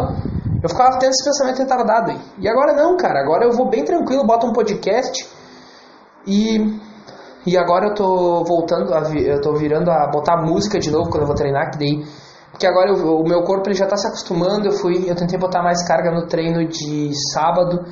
Eu 0.64 0.68
ficava 0.68 0.98
tendo 0.98 1.12
esse 1.12 1.24
pensamento 1.24 1.60
retardado 1.60 2.10
aí. 2.10 2.20
E 2.40 2.50
agora 2.50 2.74
não, 2.74 2.98
cara. 2.98 3.20
Agora 3.22 3.46
eu 3.46 3.52
vou 3.52 3.70
bem 3.70 3.86
tranquilo, 3.86 4.26
boto 4.26 4.48
um 4.48 4.52
podcast 4.52 5.30
e. 6.26 6.82
E 7.46 7.56
agora 7.56 7.90
eu 7.90 7.94
tô 7.94 8.44
voltando, 8.46 8.96
a, 8.96 9.02
eu 9.12 9.40
tô 9.42 9.54
virando 9.54 9.92
a 9.92 10.08
botar 10.08 10.38
música 10.38 10.80
de 10.80 10.90
novo 10.90 11.10
quando 11.10 11.22
eu 11.22 11.28
vou 11.28 11.36
treinar, 11.36 11.70
que 11.70 11.78
daí. 11.78 12.04
Porque 12.54 12.68
agora 12.68 12.92
eu, 12.92 13.20
o 13.20 13.28
meu 13.28 13.42
corpo 13.42 13.68
ele 13.68 13.76
já 13.76 13.88
tá 13.88 13.98
se 13.98 14.08
acostumando. 14.08 14.68
Eu 14.68 14.72
fui, 14.72 15.10
eu 15.10 15.16
tentei 15.16 15.38
botar 15.38 15.62
mais 15.62 15.86
carga 15.86 16.12
no 16.12 16.28
treino 16.28 16.66
de 16.68 17.12
sábado. 17.34 17.84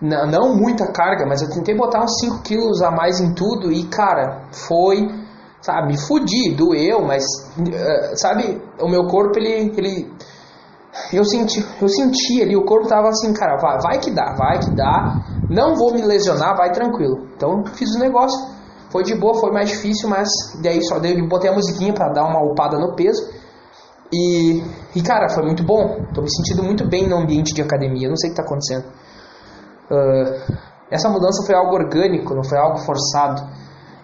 Não, 0.00 0.26
não 0.26 0.56
muita 0.56 0.92
carga, 0.92 1.24
mas 1.26 1.40
eu 1.40 1.48
tentei 1.50 1.74
botar 1.74 2.04
uns 2.04 2.20
5 2.20 2.42
quilos 2.42 2.82
a 2.82 2.90
mais 2.90 3.20
em 3.20 3.34
tudo 3.34 3.72
e, 3.72 3.84
cara, 3.84 4.42
foi 4.52 5.08
sabe, 5.64 5.88
me 5.88 5.98
fudi, 5.98 6.54
doeu, 6.54 7.00
mas, 7.00 7.24
uh, 7.58 8.16
sabe, 8.16 8.60
o 8.78 8.86
meu 8.86 9.06
corpo, 9.06 9.38
ele, 9.38 9.72
ele, 9.74 10.12
eu 11.10 11.24
senti, 11.24 11.64
eu 11.80 11.88
senti 11.88 12.42
ali, 12.42 12.54
o 12.54 12.66
corpo 12.66 12.86
tava 12.86 13.08
assim, 13.08 13.32
cara, 13.32 13.56
vai, 13.56 13.78
vai 13.80 13.98
que 13.98 14.10
dá, 14.10 14.34
vai 14.36 14.58
que 14.58 14.70
dá, 14.72 15.24
não 15.48 15.74
vou 15.74 15.94
me 15.94 16.02
lesionar, 16.02 16.54
vai 16.54 16.70
tranquilo. 16.70 17.28
Então, 17.34 17.64
fiz 17.72 17.94
o 17.94 17.98
negócio, 17.98 18.38
foi 18.90 19.04
de 19.04 19.14
boa, 19.14 19.34
foi 19.40 19.52
mais 19.52 19.70
difícil, 19.70 20.08
mas 20.08 20.28
daí 20.62 20.84
só 20.84 20.98
daí 20.98 21.20
botei 21.26 21.50
a 21.50 21.54
musiquinha 21.54 21.94
para 21.94 22.12
dar 22.12 22.24
uma 22.24 22.42
upada 22.44 22.78
no 22.78 22.94
peso. 22.94 23.26
E, 24.12 24.62
e, 24.94 25.02
cara, 25.02 25.28
foi 25.28 25.44
muito 25.44 25.64
bom. 25.64 26.04
Tô 26.14 26.22
me 26.22 26.30
sentindo 26.30 26.62
muito 26.62 26.86
bem 26.88 27.08
no 27.08 27.16
ambiente 27.16 27.54
de 27.54 27.62
academia. 27.62 28.08
Não 28.08 28.16
sei 28.16 28.30
o 28.30 28.32
que 28.32 28.36
tá 28.36 28.44
acontecendo. 28.44 28.84
Uh, 29.90 30.54
essa 30.90 31.08
mudança 31.08 31.44
foi 31.46 31.54
algo 31.54 31.74
orgânico, 31.74 32.34
não 32.34 32.44
foi 32.44 32.58
algo 32.58 32.78
forçado. 32.78 33.42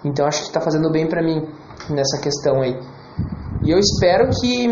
Então 0.04 0.26
acho 0.26 0.42
que 0.42 0.48
está 0.48 0.60
fazendo 0.60 0.90
bem 0.90 1.08
para 1.08 1.22
mim 1.22 1.46
nessa 1.88 2.20
questão 2.20 2.62
aí. 2.62 2.78
E 3.62 3.70
eu 3.70 3.78
espero 3.78 4.28
que 4.30 4.66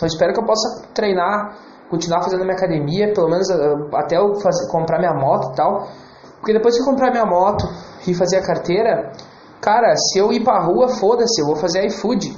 eu 0.00 0.06
espero 0.06 0.32
que 0.32 0.40
eu 0.40 0.44
possa 0.44 0.86
treinar, 0.94 1.56
continuar 1.90 2.22
fazendo 2.22 2.42
minha 2.42 2.56
academia, 2.56 3.12
pelo 3.12 3.28
menos 3.28 3.50
ah, 3.50 3.98
até 3.98 4.16
eu 4.16 4.34
fazer, 4.36 4.70
comprar 4.70 4.98
minha 4.98 5.14
moto 5.14 5.52
e 5.52 5.56
tal. 5.56 5.88
Porque 6.38 6.52
depois 6.52 6.76
eu 6.76 6.84
comprar 6.84 7.10
minha 7.10 7.26
moto 7.26 7.64
e 8.06 8.14
fazer 8.14 8.38
a 8.38 8.42
carteira, 8.42 9.12
cara, 9.60 9.94
se 9.96 10.18
eu 10.18 10.32
ir 10.32 10.42
pra 10.42 10.60
rua, 10.60 10.88
foda-se, 10.88 11.40
eu 11.40 11.46
vou 11.46 11.56
fazer 11.56 11.86
iFood. 11.86 12.36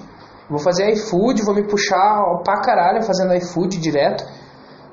Vou 0.49 0.59
fazer 0.59 0.91
iFood, 0.93 1.43
vou 1.43 1.55
me 1.55 1.67
puxar 1.67 2.23
pra 2.45 2.61
caralho 2.61 3.03
fazendo 3.03 3.35
iFood 3.35 3.79
direto. 3.79 4.25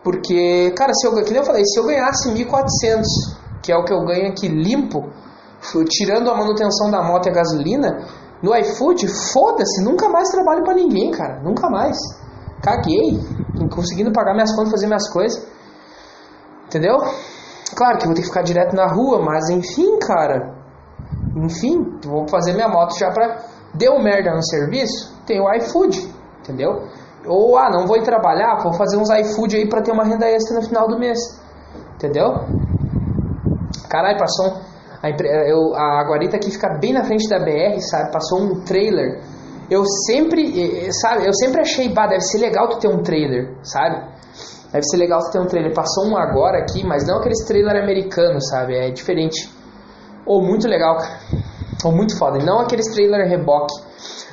Porque, 0.03 0.73
cara, 0.75 0.93
se 0.93 1.05
eu, 1.05 1.13
que 1.13 1.33
eu 1.33 1.43
falei, 1.43 1.63
se 1.65 1.79
eu 1.79 1.85
ganhasse 1.85 2.29
1.400, 2.29 3.03
que 3.61 3.71
é 3.71 3.75
o 3.75 3.83
que 3.83 3.93
eu 3.93 4.03
ganho 4.05 4.29
aqui 4.29 4.47
limpo, 4.47 5.09
tirando 5.89 6.31
a 6.31 6.35
manutenção 6.35 6.89
da 6.89 7.03
moto 7.03 7.27
e 7.27 7.29
a 7.29 7.33
gasolina, 7.33 7.99
no 8.41 8.55
iFood, 8.55 9.07
foda-se, 9.07 9.83
nunca 9.83 10.09
mais 10.09 10.29
trabalho 10.29 10.63
para 10.63 10.73
ninguém, 10.73 11.11
cara. 11.11 11.39
Nunca 11.43 11.69
mais. 11.69 11.97
Caguei. 12.63 13.19
Conseguindo 13.69 14.11
pagar 14.11 14.33
minhas 14.33 14.55
contas, 14.55 14.71
fazer 14.71 14.87
minhas 14.87 15.07
coisas. 15.11 15.47
Entendeu? 16.65 16.97
Claro 17.75 17.99
que 17.99 18.05
vou 18.05 18.15
ter 18.15 18.21
que 18.21 18.27
ficar 18.27 18.41
direto 18.41 18.75
na 18.75 18.87
rua, 18.87 19.21
mas 19.23 19.49
enfim, 19.49 19.99
cara. 19.99 20.55
Enfim, 21.35 21.99
vou 22.03 22.27
fazer 22.27 22.53
minha 22.53 22.67
moto 22.67 22.97
já 22.97 23.11
pra. 23.11 23.43
Deu 23.73 23.99
merda 23.99 24.33
no 24.33 24.43
serviço? 24.43 25.15
Tem 25.25 25.39
o 25.39 25.53
iFood, 25.55 26.13
entendeu? 26.39 26.87
Ou, 27.25 27.57
ah, 27.57 27.69
não 27.69 27.87
vou 27.87 27.97
ir 27.97 28.03
trabalhar, 28.03 28.61
vou 28.63 28.73
fazer 28.73 28.97
uns 28.97 29.09
iFood 29.09 29.55
aí 29.55 29.69
pra 29.69 29.81
ter 29.81 29.91
uma 29.91 30.03
renda 30.03 30.25
extra 30.25 30.55
no 30.55 30.63
final 30.63 30.87
do 30.87 30.97
mês. 30.97 31.19
Entendeu? 31.95 32.33
Caralho, 33.89 34.17
passou 34.17 34.47
um 34.47 34.71
a, 35.01 35.09
eu, 35.09 35.73
a 35.75 36.03
guarita 36.07 36.37
aqui 36.37 36.51
fica 36.51 36.77
bem 36.79 36.93
na 36.93 37.03
frente 37.03 37.27
da 37.27 37.39
BR, 37.39 37.79
sabe? 37.79 38.11
Passou 38.11 38.39
um 38.39 38.63
trailer. 38.63 39.19
Eu 39.69 39.83
sempre, 40.05 40.91
sabe? 40.93 41.25
Eu 41.25 41.33
sempre 41.33 41.61
achei, 41.61 41.91
bah, 41.91 42.05
deve 42.05 42.21
ser 42.21 42.37
legal 42.37 42.69
tu 42.69 42.77
ter 42.77 42.87
um 42.87 43.01
trailer, 43.01 43.55
sabe? 43.63 43.95
Deve 44.71 44.83
ser 44.83 44.97
legal 44.97 45.19
tu 45.19 45.31
ter 45.31 45.39
um 45.39 45.47
trailer. 45.47 45.73
Passou 45.73 46.07
um 46.07 46.15
agora 46.15 46.59
aqui, 46.59 46.85
mas 46.85 47.07
não 47.07 47.17
aqueles 47.17 47.43
trailer 47.45 47.81
americanos, 47.81 48.47
sabe? 48.49 48.75
É 48.75 48.91
diferente. 48.91 49.49
Ou 50.25 50.43
muito 50.43 50.67
legal, 50.67 50.97
cara. 50.97 51.19
Ou 51.83 51.91
muito 51.91 52.17
foda. 52.17 52.39
Não 52.43 52.59
aqueles 52.59 52.93
trailer 52.93 53.27
reboque. 53.27 53.73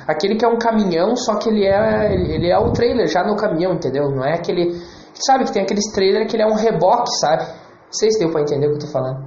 Aquele 0.07 0.35
que 0.35 0.45
é 0.45 0.47
um 0.47 0.57
caminhão, 0.57 1.15
só 1.15 1.35
que 1.35 1.49
ele 1.49 1.65
é, 1.65 2.13
ele 2.13 2.49
é 2.49 2.57
o 2.57 2.71
trailer 2.71 3.07
já 3.07 3.23
no 3.23 3.35
caminhão, 3.35 3.73
entendeu? 3.73 4.09
Não 4.09 4.23
é 4.23 4.33
aquele. 4.33 4.81
Sabe 5.13 5.45
que 5.45 5.51
tem 5.51 5.61
aqueles 5.61 5.91
trailer 5.91 6.27
que 6.27 6.35
ele 6.35 6.43
é 6.43 6.47
um 6.47 6.55
reboque, 6.55 7.11
sabe? 7.19 7.43
Não 7.43 7.93
sei 7.93 8.11
se 8.11 8.19
deu 8.19 8.31
pra 8.31 8.41
entender 8.41 8.67
o 8.67 8.71
que 8.71 8.75
eu 8.77 8.81
tô 8.81 8.87
falando. 8.87 9.23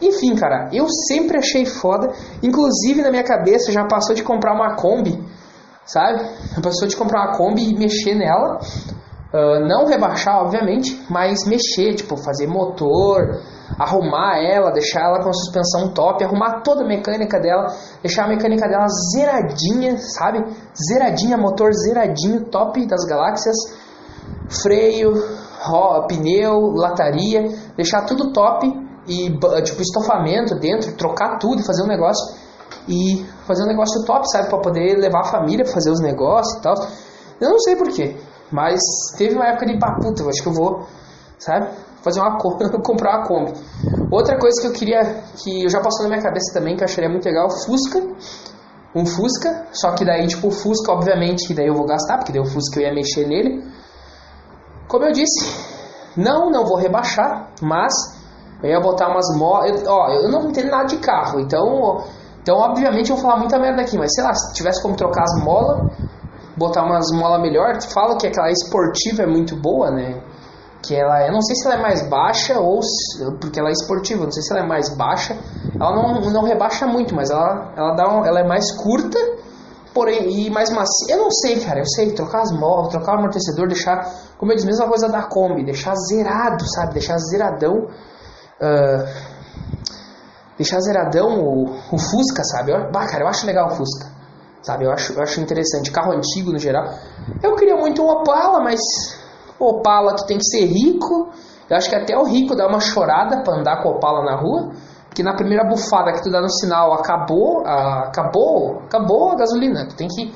Enfim, 0.00 0.34
cara, 0.34 0.68
eu 0.72 0.86
sempre 1.08 1.38
achei 1.38 1.64
foda. 1.64 2.12
Inclusive 2.42 3.02
na 3.02 3.10
minha 3.10 3.24
cabeça 3.24 3.72
já 3.72 3.84
passou 3.86 4.14
de 4.14 4.22
comprar 4.22 4.54
uma 4.54 4.76
Kombi, 4.76 5.18
sabe? 5.84 6.22
Já 6.54 6.60
passou 6.62 6.88
de 6.88 6.96
comprar 6.96 7.26
uma 7.26 7.36
Kombi 7.36 7.70
e 7.70 7.78
mexer 7.78 8.14
nela. 8.14 8.58
Uh, 9.34 9.66
não 9.66 9.84
rebaixar, 9.86 10.44
obviamente, 10.44 11.04
mas 11.10 11.44
mexer, 11.44 11.94
tipo, 11.94 12.16
fazer 12.16 12.46
motor, 12.46 13.40
arrumar 13.76 14.38
ela, 14.38 14.70
deixar 14.70 15.00
ela 15.00 15.24
com 15.24 15.28
a 15.28 15.32
suspensão 15.32 15.92
top, 15.92 16.22
arrumar 16.22 16.60
toda 16.62 16.84
a 16.84 16.86
mecânica 16.86 17.40
dela, 17.40 17.74
deixar 18.00 18.26
a 18.26 18.28
mecânica 18.28 18.68
dela 18.68 18.86
zeradinha, 19.12 19.98
sabe? 19.98 20.38
Zeradinha, 20.88 21.36
motor 21.36 21.72
zeradinho, 21.72 22.44
top 22.44 22.86
das 22.86 23.04
galáxias, 23.06 23.56
freio, 24.62 25.12
ó, 25.68 26.06
pneu, 26.06 26.70
lataria, 26.72 27.48
deixar 27.76 28.02
tudo 28.02 28.32
top 28.32 28.66
e 29.08 29.30
tipo 29.64 29.82
estofamento 29.82 30.54
dentro, 30.60 30.92
trocar 30.92 31.38
tudo 31.38 31.64
fazer 31.64 31.82
um 31.82 31.88
negócio 31.88 32.36
e 32.88 33.26
fazer 33.46 33.64
um 33.64 33.66
negócio 33.66 34.04
top, 34.04 34.30
sabe, 34.30 34.48
para 34.48 34.60
poder 34.60 34.96
levar 34.96 35.22
a 35.22 35.24
família 35.24 35.66
fazer 35.66 35.90
os 35.90 36.00
negócios 36.00 36.56
e 36.58 36.62
tal. 36.62 36.74
Eu 37.40 37.50
não 37.50 37.58
sei 37.58 37.74
porquê, 37.76 38.16
mas 38.50 38.80
teve 39.16 39.34
uma 39.34 39.46
época 39.46 39.66
de 39.66 39.78
puta, 39.78 40.22
eu 40.22 40.28
acho 40.28 40.42
que 40.42 40.48
eu 40.48 40.52
vou, 40.52 40.86
sabe, 41.38 41.68
fazer 42.02 42.20
uma 42.20 42.38
comprar 42.82 43.18
uma 43.18 43.26
Kombi. 43.26 43.52
Outra 44.10 44.38
coisa 44.38 44.60
que 44.60 44.66
eu 44.68 44.72
queria 44.72 45.22
que 45.36 45.64
eu 45.64 45.68
já 45.70 45.80
passou 45.80 46.02
na 46.02 46.10
minha 46.10 46.22
cabeça 46.22 46.52
também 46.52 46.76
que 46.76 46.82
eu 46.82 46.84
acharia 46.84 47.10
muito 47.10 47.24
legal, 47.24 47.48
Fusca. 47.50 48.00
Um 48.94 49.04
Fusca, 49.04 49.66
só 49.72 49.92
que 49.92 50.04
daí 50.04 50.26
tipo 50.26 50.48
o 50.48 50.50
Fusca, 50.50 50.92
obviamente, 50.92 51.48
que 51.48 51.54
daí 51.54 51.66
eu 51.66 51.74
vou 51.74 51.86
gastar, 51.86 52.18
porque 52.18 52.32
daí 52.32 52.40
o 52.40 52.44
Fusca 52.44 52.78
eu 52.78 52.86
ia 52.86 52.94
mexer 52.94 53.26
nele. 53.26 53.64
Como 54.86 55.04
eu 55.04 55.12
disse, 55.12 55.74
não, 56.16 56.50
não 56.50 56.64
vou 56.64 56.76
rebaixar, 56.76 57.50
mas 57.60 57.92
eu 58.62 58.70
ia 58.70 58.80
botar 58.80 59.08
umas 59.08 59.36
molas. 59.36 59.82
Ó, 59.86 60.08
eu 60.10 60.30
não 60.30 60.48
entendo 60.48 60.70
nada 60.70 60.84
de 60.84 60.98
carro, 60.98 61.40
então. 61.40 62.04
Então, 62.40 62.58
obviamente, 62.58 63.10
eu 63.10 63.16
vou 63.16 63.24
falar 63.24 63.38
muita 63.38 63.58
merda 63.58 63.80
aqui, 63.80 63.96
mas 63.96 64.14
sei 64.14 64.22
lá, 64.22 64.34
se 64.34 64.52
tivesse 64.52 64.82
como 64.82 64.94
trocar 64.94 65.22
as 65.22 65.42
molas, 65.42 65.90
botar 66.56 66.84
umas 66.84 67.10
molas 67.12 67.40
melhor, 67.40 67.80
fala 67.82 68.16
que 68.16 68.26
aquela 68.26 68.50
esportiva 68.50 69.22
é 69.22 69.26
muito 69.26 69.56
boa, 69.56 69.90
né? 69.90 70.22
Que 70.82 70.94
ela 70.94 71.22
é, 71.22 71.30
não 71.30 71.40
sei 71.40 71.56
se 71.56 71.66
ela 71.66 71.76
é 71.76 71.82
mais 71.82 72.06
baixa 72.08 72.58
ou 72.58 72.80
porque 73.40 73.58
ela 73.58 73.70
é 73.70 73.72
esportiva, 73.72 74.24
não 74.24 74.32
sei 74.32 74.42
se 74.42 74.52
ela 74.52 74.64
é 74.64 74.68
mais 74.68 74.94
baixa. 74.96 75.36
Ela 75.74 75.94
não, 75.94 76.20
não 76.30 76.44
rebaixa 76.44 76.86
muito, 76.86 77.14
mas 77.14 77.30
ela, 77.30 77.72
ela, 77.76 77.94
dá 77.94 78.08
um, 78.08 78.24
ela 78.24 78.40
é 78.40 78.46
mais 78.46 78.70
curta, 78.72 79.18
porém, 79.94 80.46
e 80.46 80.50
mais 80.50 80.70
macia. 80.70 81.14
Eu 81.14 81.18
não 81.18 81.30
sei, 81.30 81.58
cara, 81.60 81.80
eu 81.80 81.86
sei, 81.86 82.12
trocar 82.12 82.42
as 82.42 82.52
molas, 82.52 82.88
trocar 82.88 83.14
o 83.14 83.18
amortecedor, 83.18 83.66
deixar, 83.66 84.04
como 84.36 84.52
eu 84.52 84.56
disse, 84.56 84.66
mesma 84.66 84.86
coisa 84.86 85.08
da 85.08 85.22
Kombi, 85.22 85.64
deixar 85.64 85.94
zerado, 85.94 86.64
sabe? 86.74 86.92
Deixar 86.92 87.16
zeradão 87.16 87.88
uh, 88.60 89.34
deixar 90.56 90.80
zeradão 90.80 91.40
o, 91.40 91.64
o 91.92 91.98
Fusca, 91.98 92.44
sabe? 92.44 92.72
Eu, 92.72 92.90
bah, 92.90 93.06
cara, 93.06 93.24
eu 93.24 93.28
acho 93.28 93.46
legal 93.46 93.68
o 93.68 93.70
Fusca, 93.70 94.06
sabe? 94.64 94.84
Eu 94.84 94.90
acho, 94.90 95.12
eu 95.12 95.22
acho 95.22 95.40
interessante. 95.40 95.92
Carro 95.92 96.12
antigo 96.12 96.50
no 96.50 96.58
geral. 96.58 96.84
Eu 97.42 97.54
queria 97.54 97.76
muito 97.76 98.02
um 98.02 98.08
Opala, 98.08 98.60
mas 98.60 98.80
Opala, 99.58 100.16
tu 100.16 100.26
tem 100.26 100.38
que 100.38 100.44
ser 100.44 100.64
rico. 100.64 101.28
Eu 101.70 101.76
acho 101.76 101.88
que 101.88 101.94
até 101.94 102.16
o 102.16 102.24
rico 102.24 102.56
dá 102.56 102.66
uma 102.66 102.80
chorada 102.80 103.42
pra 103.42 103.54
andar 103.54 103.82
com 103.82 103.90
Opala 103.90 104.24
na 104.24 104.36
rua. 104.36 104.72
Porque 105.08 105.22
na 105.22 105.36
primeira 105.36 105.62
bufada 105.62 106.12
que 106.12 106.24
tu 106.24 106.30
dá 106.30 106.40
no 106.40 106.50
sinal, 106.50 106.92
acabou, 106.92 107.62
acabou, 107.64 108.80
acabou 108.84 109.30
a 109.30 109.36
gasolina. 109.36 109.86
Tu 109.86 109.94
tem 109.94 110.08
que 110.08 110.34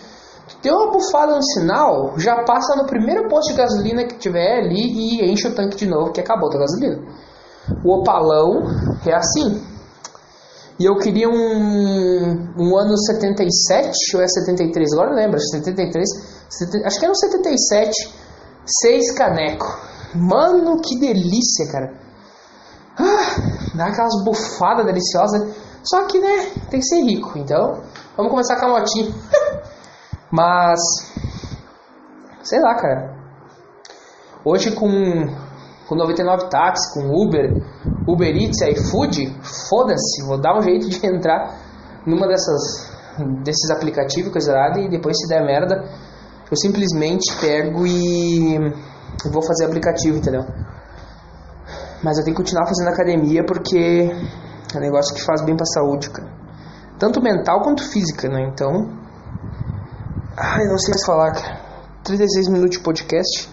ter 0.63 0.71
uma 0.71 0.93
bufada 0.93 1.35
no 1.35 1.43
sinal, 1.43 2.15
já 2.17 2.45
passa 2.45 2.77
no 2.77 2.87
primeiro 2.87 3.29
posto 3.29 3.51
de 3.51 3.59
gasolina 3.59 4.05
que 4.05 4.17
tiver 4.17 4.61
ali 4.61 5.21
e 5.21 5.33
enche 5.33 5.49
o 5.49 5.55
tanque 5.55 5.77
de 5.77 5.87
novo, 5.87 6.13
que 6.13 6.21
acabou 6.21 6.49
a 6.49 6.59
gasolina. 6.59 7.03
O 7.85 8.01
opalão 8.01 8.63
é 9.05 9.15
assim. 9.15 9.61
E 10.79 10.85
eu 10.85 10.97
queria 10.97 11.29
um, 11.29 12.53
um 12.57 12.79
ano 12.79 12.97
77 12.97 14.17
ou 14.17 14.23
é 14.23 14.29
73, 14.29 14.93
agora 14.93 15.11
não 15.11 15.17
lembro, 15.17 15.41
73, 15.41 16.09
70, 16.49 16.87
acho 16.87 16.99
que 16.99 17.05
era 17.05 17.13
um 17.13 17.17
77, 17.17 18.15
6 18.83 19.13
caneco. 19.13 19.67
Mano, 20.15 20.81
que 20.81 20.99
delícia, 21.01 21.67
cara. 21.73 21.93
Ah, 22.97 23.75
dá 23.75 23.87
aquelas 23.87 24.23
bufadas 24.25 24.87
deliciosas. 24.87 25.55
Só 25.83 26.05
que, 26.07 26.21
né, 26.21 26.51
tem 26.71 26.81
que 26.81 26.87
ser 26.87 27.03
rico. 27.03 27.39
Então, 27.39 27.83
vamos 28.17 28.31
começar 28.31 28.57
com 28.57 28.67
a 28.67 28.81
motinha. 28.81 29.13
Mas, 30.31 30.81
sei 32.43 32.61
lá, 32.61 32.75
cara. 32.77 33.17
Hoje 34.45 34.73
com, 34.73 34.89
com 35.89 35.95
99 35.95 36.49
táxi, 36.49 36.95
com 36.95 37.11
Uber, 37.11 37.53
Uber 38.11 38.35
Eats, 38.35 38.61
iFood, 38.63 39.37
foda-se, 39.69 40.25
vou 40.27 40.41
dar 40.41 40.57
um 40.59 40.63
jeito 40.63 40.89
de 40.89 41.07
entrar 41.07 41.55
numa 42.07 42.27
dessas 42.27 42.89
desses 43.43 43.71
aplicativos 43.71 44.33
coisa 44.33 44.53
errada 44.53 44.81
e 44.81 44.89
depois 44.89 45.19
se 45.19 45.29
der 45.29 45.45
merda, 45.45 45.85
eu 46.51 46.57
simplesmente 46.57 47.37
pego 47.41 47.87
e 47.87 48.57
vou 49.31 49.43
fazer 49.43 49.67
aplicativo, 49.67 50.19
entendeu? 50.19 50.45
Mas 52.03 52.17
eu 52.17 52.25
tenho 52.25 52.37
que 52.37 52.43
continuar 52.43 52.67
fazendo 52.67 52.89
academia 52.89 53.45
porque 53.45 54.11
é 54.73 54.79
um 54.79 54.81
negócio 54.81 55.15
que 55.15 55.23
faz 55.23 55.43
bem 55.45 55.57
pra 55.57 55.67
saúde, 55.67 56.11
cara. 56.11 56.29
Tanto 56.99 57.21
mental 57.21 57.61
quanto 57.63 57.83
física, 57.91 58.29
né? 58.29 58.49
Então, 58.53 58.89
Ai, 60.41 60.67
não 60.69 60.79
sei 60.79 60.95
mais 60.95 61.05
falar, 61.05 61.33
cara. 61.33 61.61
36 62.05 62.49
minutos 62.49 62.77
de 62.77 62.83
podcast. 62.85 63.51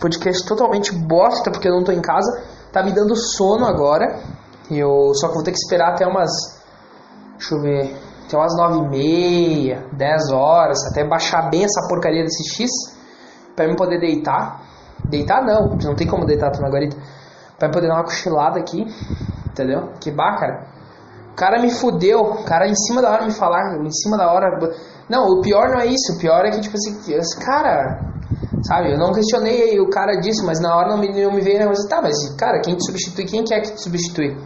Podcast 0.00 0.46
totalmente 0.46 0.92
bosta 0.92 1.50
porque 1.50 1.68
eu 1.68 1.72
não 1.72 1.84
tô 1.84 1.92
em 1.92 2.00
casa. 2.00 2.42
Tá 2.72 2.82
me 2.82 2.92
dando 2.92 3.14
sono 3.16 3.66
agora. 3.66 4.20
Eu 4.70 5.12
só 5.14 5.28
que 5.28 5.34
vou 5.34 5.42
ter 5.42 5.52
que 5.52 5.58
esperar 5.58 5.92
até 5.92 6.06
umas. 6.06 6.30
Deixa 7.36 7.54
eu 7.54 7.60
ver. 7.60 7.96
Até 8.26 8.36
umas 8.36 8.56
9 8.56 8.78
e 8.78 8.88
meia, 8.88 9.86
10 9.92 10.30
horas, 10.32 10.78
até 10.90 11.02
baixar 11.02 11.48
bem 11.50 11.64
essa 11.64 11.88
porcaria 11.88 12.22
desse 12.22 12.44
X. 12.54 12.70
Pra 13.56 13.64
eu 13.64 13.74
poder 13.74 13.98
deitar. 13.98 14.62
Deitar 15.04 15.42
não, 15.42 15.76
não 15.82 15.94
tem 15.94 16.06
como 16.06 16.26
deitar 16.26 16.50
na 16.60 16.68
guarita. 16.68 16.96
Pra 17.58 17.68
eu 17.68 17.72
poder 17.72 17.88
dar 17.88 17.94
uma 17.94 18.04
cochilada 18.04 18.58
aqui. 18.58 18.86
Entendeu? 19.50 19.92
Que 20.00 20.10
bacana 20.10 20.78
cara 21.38 21.62
me 21.62 21.70
fudeu, 21.70 22.20
o 22.20 22.44
cara 22.44 22.66
em 22.66 22.74
cima 22.74 23.00
da 23.00 23.12
hora 23.12 23.24
me 23.24 23.30
falar, 23.30 23.76
em 23.76 23.92
cima 23.92 24.18
da 24.18 24.30
hora. 24.30 24.58
Não, 25.08 25.24
o 25.24 25.40
pior 25.40 25.68
não 25.68 25.80
é 25.80 25.86
isso, 25.86 26.14
o 26.14 26.18
pior 26.18 26.44
é 26.44 26.50
que, 26.50 26.60
tipo 26.60 26.76
assim, 26.76 26.98
cara, 27.38 28.00
sabe, 28.62 28.92
eu 28.92 28.98
não 28.98 29.12
questionei 29.12 29.78
o 29.80 29.88
cara 29.90 30.16
disso, 30.20 30.44
mas 30.44 30.60
na 30.60 30.74
hora 30.76 30.88
não 30.88 30.98
me, 30.98 31.08
não 31.08 31.32
me 31.32 31.40
veio 31.40 31.58
negócio, 31.58 31.88
tá, 31.88 32.00
mas, 32.02 32.34
cara, 32.36 32.60
quem 32.60 32.76
te 32.76 32.84
substitui, 32.84 33.24
quem 33.24 33.44
quer 33.44 33.60
que 33.60 33.72
te 33.72 33.82
substitui? 33.82 34.36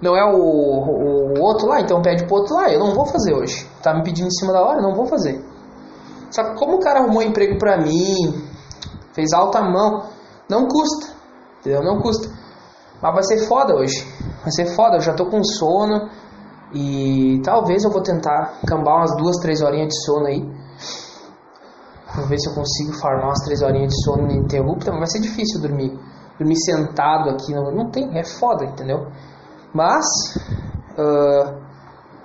Não 0.00 0.16
é 0.16 0.24
o, 0.24 0.36
o, 0.36 1.38
o, 1.38 1.40
outro 1.40 1.68
lá, 1.68 1.80
então 1.80 2.02
pede 2.02 2.24
pro 2.26 2.36
outro 2.36 2.56
lá, 2.56 2.68
eu 2.72 2.80
não 2.80 2.92
vou 2.92 3.06
fazer 3.06 3.34
hoje. 3.34 3.68
Tá 3.82 3.94
me 3.94 4.02
pedindo 4.02 4.26
em 4.26 4.32
cima 4.32 4.52
da 4.52 4.60
hora, 4.60 4.82
não 4.82 4.94
vou 4.94 5.06
fazer. 5.06 5.40
Só 6.30 6.42
que 6.42 6.58
como 6.58 6.76
o 6.76 6.80
cara 6.80 7.00
arrumou 7.00 7.22
emprego 7.22 7.56
pra 7.58 7.78
mim, 7.78 8.34
fez 9.12 9.32
alta 9.32 9.60
mão, 9.62 10.04
não 10.48 10.66
custa, 10.66 11.12
entendeu? 11.60 11.84
Não 11.84 12.00
custa. 12.00 12.28
Mas 13.00 13.14
vai 13.14 13.22
ser 13.22 13.46
foda 13.46 13.74
hoje. 13.74 14.06
Vai 14.42 14.50
ser 14.50 14.66
foda, 14.74 14.96
eu 14.96 15.00
já 15.00 15.12
tô 15.12 15.26
com 15.26 15.42
sono. 15.44 16.08
E 16.74 17.40
talvez 17.44 17.84
eu 17.84 17.90
vou 17.90 18.02
tentar 18.02 18.60
cambar 18.66 18.96
umas 18.96 19.14
duas, 19.16 19.36
três 19.36 19.60
horinhas 19.60 19.88
de 19.88 20.04
sono 20.04 20.26
aí. 20.26 20.42
Vou 22.16 22.26
ver 22.26 22.38
se 22.38 22.48
eu 22.48 22.54
consigo 22.54 22.92
farmar 22.94 23.26
umas 23.26 23.44
três 23.44 23.62
horinhas 23.62 23.92
de 23.92 24.04
sono 24.04 24.30
ininterrupta, 24.30 24.90
mas 24.90 25.00
vai 25.00 25.08
ser 25.08 25.20
difícil 25.20 25.60
dormir. 25.60 25.98
Dormir 26.38 26.56
sentado 26.56 27.30
aqui, 27.30 27.54
não, 27.54 27.70
não 27.70 27.90
tem, 27.90 28.18
é 28.18 28.24
foda, 28.24 28.64
entendeu? 28.64 29.06
Mas, 29.72 30.04
uh, 30.98 31.54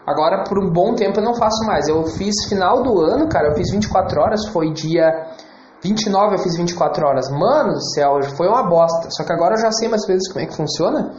agora 0.05 0.43
por 0.43 0.59
um 0.59 0.71
bom 0.71 0.93
tempo 0.95 1.19
eu 1.19 1.23
não 1.23 1.35
faço 1.35 1.65
mais. 1.65 1.87
Eu 1.87 2.03
fiz 2.05 2.33
final 2.49 2.83
do 2.83 2.99
ano, 3.01 3.27
cara, 3.29 3.49
eu 3.49 3.55
fiz 3.55 3.71
24 3.71 4.19
horas, 4.19 4.45
foi 4.47 4.71
dia 4.73 5.09
29 5.81 6.35
eu 6.35 6.39
fiz 6.39 6.55
24 6.57 7.05
horas. 7.07 7.29
Mano 7.29 7.73
do 7.73 7.93
céu, 7.93 8.21
foi 8.35 8.47
uma 8.47 8.63
bosta. 8.63 9.09
Só 9.11 9.23
que 9.23 9.31
agora 9.31 9.55
eu 9.55 9.61
já 9.61 9.71
sei 9.71 9.87
mais 9.87 10.05
vezes 10.05 10.27
como 10.31 10.43
é 10.43 10.47
que 10.47 10.55
funciona 10.55 11.13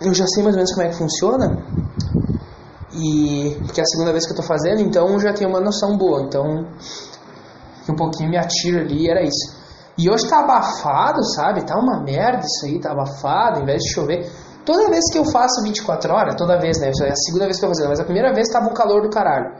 eu 0.00 0.14
já 0.14 0.26
sei 0.26 0.42
mais 0.42 0.54
ou 0.54 0.58
menos 0.58 0.72
como 0.72 0.86
é 0.86 0.90
que 0.90 0.96
funciona. 0.96 1.64
E 2.96 3.56
porque 3.66 3.80
é 3.80 3.82
a 3.82 3.86
segunda 3.86 4.12
vez 4.12 4.26
que 4.26 4.32
eu 4.32 4.36
tô 4.36 4.42
fazendo, 4.42 4.80
então 4.80 5.18
já 5.18 5.32
tenho 5.32 5.50
uma 5.50 5.60
noção 5.60 5.96
boa. 5.96 6.22
Então, 6.22 6.66
um 7.88 7.96
pouquinho 7.96 8.30
me 8.30 8.38
atiro 8.38 8.80
ali, 8.80 9.10
era 9.10 9.22
isso. 9.22 9.64
E 9.96 10.10
hoje 10.10 10.28
tá 10.28 10.40
abafado, 10.40 11.24
sabe? 11.34 11.64
Tá 11.64 11.76
uma 11.78 12.02
merda 12.02 12.44
isso 12.44 12.66
aí, 12.66 12.80
tá 12.80 12.92
abafado, 12.92 13.60
em 13.60 13.64
vez 13.64 13.82
de 13.82 13.92
chover. 13.92 14.30
Toda 14.64 14.88
vez 14.88 15.04
que 15.12 15.18
eu 15.18 15.24
faço 15.24 15.62
24 15.62 16.12
horas, 16.12 16.34
toda 16.36 16.58
vez, 16.58 16.78
né? 16.80 16.90
É 17.02 17.10
a 17.10 17.16
segunda 17.16 17.44
vez 17.44 17.58
que 17.58 17.64
eu 17.64 17.68
tô 17.68 17.74
fazendo, 17.74 17.90
mas 17.90 18.00
a 18.00 18.04
primeira 18.04 18.32
vez 18.32 18.48
tava 18.48 18.66
um 18.66 18.74
calor 18.74 19.02
do 19.02 19.10
caralho. 19.10 19.54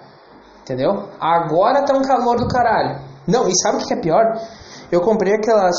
Entendeu? 0.63 1.09
Agora 1.21 1.85
tá 1.85 1.95
um 1.95 2.03
calor 2.03 2.39
do 2.39 2.49
caralho. 2.49 3.01
Não, 3.27 3.49
e 3.49 3.53
sabe 3.61 3.83
o 3.83 3.87
que 3.87 3.93
é 3.93 4.01
pior? 4.01 4.41
Eu 4.91 5.01
comprei 5.03 5.35
aquelas. 5.35 5.77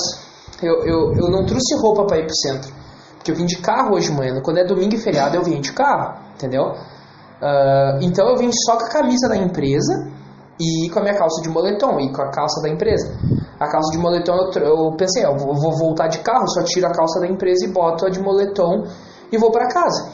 Eu, 0.62 0.86
eu, 0.86 1.14
eu 1.16 1.32
não 1.32 1.46
trouxe 1.46 1.76
roupa 1.76 2.06
para 2.06 2.20
ir 2.20 2.26
pro 2.26 2.36
centro. 2.36 2.72
Porque 3.16 3.32
eu 3.32 3.36
vim 3.36 3.46
de 3.46 3.58
carro 3.58 3.96
hoje 3.96 4.12
de 4.12 4.16
manhã. 4.16 4.40
Quando 4.42 4.60
é 4.60 4.64
domingo 4.64 4.96
e 4.96 5.00
feriado, 5.00 5.36
eu 5.36 5.44
vim 5.44 5.60
de 5.60 5.74
carro, 5.74 6.20
entendeu? 6.36 6.76
Uh, 7.42 8.00
então 8.02 8.28
eu 8.30 8.38
vim 8.38 8.50
só 8.52 8.78
com 8.78 8.86
a 8.86 8.90
camisa 8.90 9.28
da 9.28 9.36
empresa 9.36 10.10
e 10.60 10.90
com 10.90 11.00
a 11.00 11.02
minha 11.04 11.18
calça 11.18 11.42
de 11.42 11.50
moletom 11.50 12.00
e 12.00 12.12
com 12.12 12.22
a 12.22 12.32
calça 12.32 12.62
da 12.62 12.70
empresa. 12.70 13.12
A 13.60 13.68
calça 13.68 13.92
de 13.92 13.98
moletom 13.98 14.36
eu, 14.36 14.64
eu 14.64 14.96
pensei, 14.98 15.26
eu 15.26 15.38
vou, 15.38 15.54
vou, 15.54 15.78
voltar 15.78 16.08
de 16.08 16.20
carro, 16.20 16.48
só 16.48 16.64
tiro 16.64 16.88
a 16.88 16.92
calça 16.92 17.20
da 17.20 17.28
empresa 17.28 17.66
e 17.66 17.72
boto 17.72 18.06
a 18.06 18.10
de 18.10 18.22
moletom 18.22 18.84
e 19.32 19.38
vou 19.38 19.52
para 19.52 19.68
casa, 19.68 20.12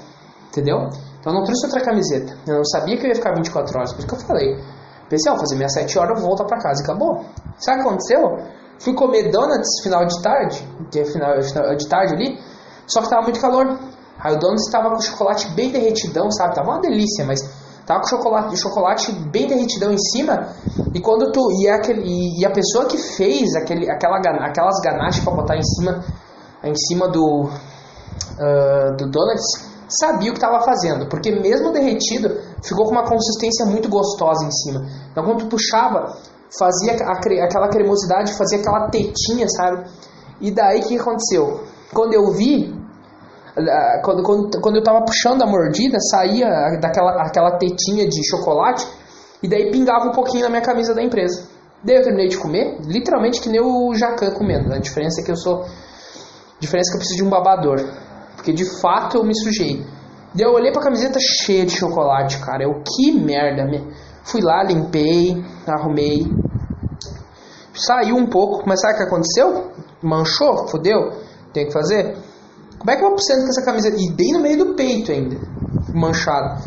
entendeu? 0.49 0.89
Então 1.19 1.33
eu 1.33 1.39
não 1.39 1.43
trouxe 1.43 1.65
outra 1.65 1.81
camiseta. 1.81 2.35
Eu 2.47 2.55
não 2.55 2.65
sabia 2.65 2.97
que 2.97 3.05
eu 3.05 3.09
ia 3.09 3.15
ficar 3.15 3.33
24 3.35 3.77
horas, 3.77 3.93
por 3.93 3.99
isso 3.99 4.07
que 4.07 4.15
eu 4.15 4.19
falei. 4.19 4.57
Pensei, 5.07 5.31
ó, 5.31 5.37
fazer 5.37 5.55
minhas 5.55 5.73
7 5.73 5.99
horas, 5.99 6.19
eu 6.19 6.25
volto 6.25 6.45
para 6.45 6.57
casa 6.57 6.81
e 6.81 6.83
acabou. 6.83 7.25
Sabe 7.57 7.79
o 7.79 7.83
que 7.83 7.87
aconteceu? 7.89 8.21
Fui 8.79 8.95
comer 8.95 9.29
donuts 9.29 9.83
final 9.83 10.05
de 10.05 10.19
tarde, 10.21 10.67
que 10.91 10.99
é 10.99 11.05
final 11.05 11.37
de 11.39 11.87
tarde 11.87 12.13
ali, 12.15 12.39
só 12.87 13.01
que 13.01 13.09
tava 13.09 13.23
muito 13.23 13.39
calor. 13.39 13.77
Aí 14.19 14.35
o 14.35 14.39
dono 14.39 14.55
estava 14.55 14.89
com 14.89 14.97
o 14.97 15.01
chocolate 15.01 15.47
bem 15.49 15.71
derretidão, 15.71 16.31
sabe? 16.31 16.55
Tava 16.55 16.69
uma 16.69 16.79
delícia, 16.79 17.25
mas 17.25 17.39
tava 17.85 18.01
com 18.01 18.07
chocolate, 18.07 18.57
chocolate 18.57 19.11
bem 19.11 19.47
derretidão 19.47 19.91
em 19.91 19.97
cima. 19.97 20.49
E 20.93 20.99
quando 20.99 21.31
tu 21.31 21.41
e 21.59 21.67
aquele 21.67 22.03
e, 22.39 22.45
a 22.45 22.51
pessoa 22.51 22.85
que 22.85 22.97
fez 22.97 23.55
aquele 23.55 23.89
aquela 23.89 24.17
aquelas 24.17 24.79
ganaches 24.81 25.23
para 25.23 25.33
botar 25.33 25.57
em 25.57 25.63
cima 25.63 26.03
em 26.63 26.75
cima 26.75 27.07
do 27.07 27.45
uh, 27.45 28.95
do 28.97 29.09
donuts 29.09 29.71
sabia 29.89 30.29
o 30.29 30.33
que 30.33 30.39
estava 30.39 30.63
fazendo, 30.63 31.09
porque 31.09 31.31
mesmo 31.31 31.71
derretido 31.71 32.29
ficou 32.63 32.85
com 32.85 32.91
uma 32.91 33.03
consistência 33.03 33.65
muito 33.65 33.89
gostosa 33.89 34.45
em 34.45 34.51
cima. 34.51 34.85
Então 35.11 35.23
quando 35.23 35.39
tu 35.39 35.47
puxava, 35.47 36.15
fazia 36.57 36.93
a, 36.93 37.45
aquela 37.45 37.67
cremosidade, 37.67 38.37
fazia 38.37 38.59
aquela 38.59 38.89
tetinha, 38.89 39.47
sabe? 39.49 39.89
E 40.39 40.49
daí 40.51 40.79
o 40.79 40.83
que 40.83 40.99
aconteceu? 40.99 41.63
Quando 41.93 42.13
eu 42.13 42.31
vi, 42.31 42.73
quando, 44.03 44.23
quando, 44.23 44.61
quando 44.61 44.75
eu 44.77 44.83
tava 44.83 45.03
puxando 45.03 45.41
a 45.41 45.45
mordida, 45.45 45.97
saía 46.09 46.47
daquela 46.79 47.23
aquela 47.23 47.57
tetinha 47.57 48.07
de 48.07 48.27
chocolate 48.29 48.87
e 49.43 49.47
daí 49.47 49.71
pingava 49.71 50.05
um 50.05 50.11
pouquinho 50.11 50.43
na 50.43 50.49
minha 50.49 50.61
camisa 50.61 50.93
da 50.93 51.03
empresa. 51.03 51.47
Daí 51.83 51.97
eu 51.97 52.03
terminei 52.03 52.27
de 52.27 52.37
comer, 52.37 52.77
literalmente 52.85 53.41
que 53.41 53.49
nem 53.49 53.59
o 53.59 53.93
Jacan 53.95 54.31
comendo. 54.31 54.73
A 54.73 54.77
diferença 54.77 55.21
é 55.21 55.23
que 55.23 55.31
eu 55.31 55.35
sou. 55.35 55.63
A 55.63 56.59
diferença 56.59 56.89
é 56.89 56.91
que 56.91 56.97
eu 56.97 56.99
preciso 56.99 57.17
de 57.17 57.23
um 57.23 57.29
babador. 57.29 57.79
Porque 58.35 58.53
de 58.53 58.65
fato 58.79 59.17
eu 59.17 59.23
me 59.23 59.35
sujei. 59.35 59.85
Daí 60.33 60.45
eu 60.45 60.53
olhei 60.53 60.71
pra 60.71 60.81
camiseta 60.81 61.19
cheia 61.19 61.65
de 61.65 61.75
chocolate, 61.75 62.37
cara. 62.39 62.63
Eu, 62.63 62.81
que 62.83 63.11
merda. 63.11 63.67
Fui 64.23 64.41
lá, 64.41 64.63
limpei, 64.63 65.43
arrumei. 65.67 66.31
Saiu 67.73 68.15
um 68.15 68.27
pouco, 68.27 68.63
mas 68.67 68.79
sabe 68.79 68.93
o 68.93 68.97
que 68.97 69.03
aconteceu? 69.03 69.71
Manchou, 70.01 70.67
fodeu 70.67 71.11
tem 71.53 71.65
que 71.65 71.73
fazer? 71.73 72.15
Como 72.81 72.89
é 72.89 72.95
que 72.95 73.03
eu 73.03 73.13
pro 73.13 73.43
com 73.43 73.49
essa 73.49 73.61
camiseta? 73.61 73.95
E 73.95 74.11
bem 74.11 74.33
no 74.33 74.39
meio 74.39 74.57
do 74.57 74.73
peito 74.73 75.11
ainda, 75.11 75.37
manchado. 75.93 76.63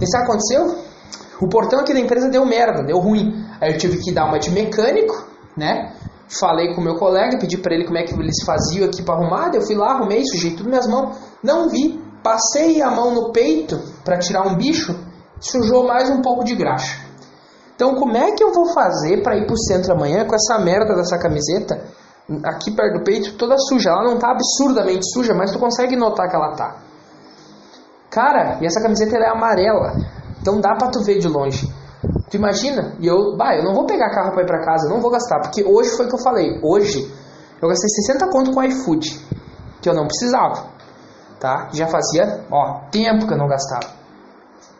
E 0.00 0.06
sabe 0.10 0.24
o 0.24 0.26
que 0.26 0.32
aconteceu? 0.32 0.84
O 1.40 1.48
portão 1.48 1.78
aqui 1.78 1.92
da 1.92 2.00
empresa 2.00 2.28
deu 2.28 2.44
merda, 2.44 2.82
deu 2.82 2.98
ruim. 2.98 3.46
Aí 3.60 3.72
eu 3.72 3.78
tive 3.78 3.98
que 3.98 4.12
dar 4.12 4.24
uma 4.24 4.40
de 4.40 4.50
mecânico, 4.50 5.24
né? 5.56 5.92
Falei 6.28 6.74
com 6.74 6.80
o 6.80 6.84
meu 6.84 6.96
colega, 6.96 7.38
pedi 7.38 7.56
para 7.56 7.72
ele 7.76 7.84
como 7.84 7.96
é 7.96 8.02
que 8.02 8.12
eles 8.12 8.42
faziam 8.44 8.86
aqui 8.88 9.04
para 9.04 9.14
arrumar. 9.14 9.54
Eu 9.54 9.62
fui 9.62 9.76
lá, 9.76 9.92
arrumei, 9.92 10.24
sujei 10.24 10.56
tudo 10.56 10.68
minhas 10.68 10.88
mãos. 10.88 11.16
Não 11.44 11.68
vi. 11.68 12.02
Passei 12.24 12.82
a 12.82 12.90
mão 12.90 13.14
no 13.14 13.30
peito 13.30 13.80
para 14.04 14.18
tirar 14.18 14.48
um 14.48 14.56
bicho, 14.56 14.98
sujou 15.40 15.86
mais 15.86 16.10
um 16.10 16.20
pouco 16.20 16.42
de 16.42 16.56
graxa. 16.56 17.06
Então, 17.76 17.94
como 17.94 18.16
é 18.16 18.32
que 18.32 18.42
eu 18.42 18.52
vou 18.52 18.74
fazer 18.74 19.22
para 19.22 19.36
ir 19.36 19.46
pro 19.46 19.56
centro 19.56 19.94
amanhã 19.94 20.26
com 20.26 20.34
essa 20.34 20.58
merda 20.58 20.94
dessa 20.96 21.16
camiseta 21.18 21.82
aqui 22.44 22.70
perto 22.70 22.98
do 22.98 23.04
peito 23.04 23.36
toda 23.36 23.56
suja? 23.58 23.90
Ela 23.90 24.04
não 24.04 24.18
tá 24.18 24.30
absurdamente 24.30 25.04
suja, 25.12 25.34
mas 25.34 25.52
tu 25.52 25.58
consegue 25.58 25.96
notar 25.96 26.28
que 26.28 26.36
ela 26.36 26.54
tá. 26.54 26.76
Cara, 28.10 28.58
e 28.60 28.66
essa 28.66 28.80
camiseta 28.80 29.16
é 29.16 29.28
amarela. 29.28 29.92
Então 30.40 30.60
dá 30.60 30.74
pra 30.74 30.88
tu 30.88 31.02
ver 31.02 31.18
de 31.18 31.28
longe. 31.28 31.72
Tu 32.30 32.36
imagina? 32.36 32.94
E 32.98 33.06
eu, 33.06 33.36
bah, 33.36 33.54
eu 33.56 33.64
não 33.64 33.74
vou 33.74 33.86
pegar 33.86 34.10
carro 34.10 34.32
pra 34.32 34.42
ir 34.42 34.46
pra 34.46 34.64
casa, 34.64 34.88
não 34.88 35.00
vou 35.00 35.10
gastar, 35.10 35.40
porque 35.40 35.64
hoje 35.64 35.90
foi 35.96 36.06
o 36.06 36.08
que 36.08 36.14
eu 36.14 36.22
falei. 36.22 36.60
Hoje 36.62 37.12
eu 37.60 37.68
gastei 37.68 37.88
60 37.88 38.30
conto 38.30 38.52
com 38.52 38.62
iFood, 38.62 39.20
que 39.82 39.88
eu 39.88 39.94
não 39.94 40.06
precisava, 40.06 40.66
tá? 41.38 41.68
Já 41.72 41.86
fazia, 41.86 42.44
ó, 42.50 42.80
tempo 42.90 43.26
que 43.26 43.34
eu 43.34 43.38
não 43.38 43.48
gastava. 43.48 44.00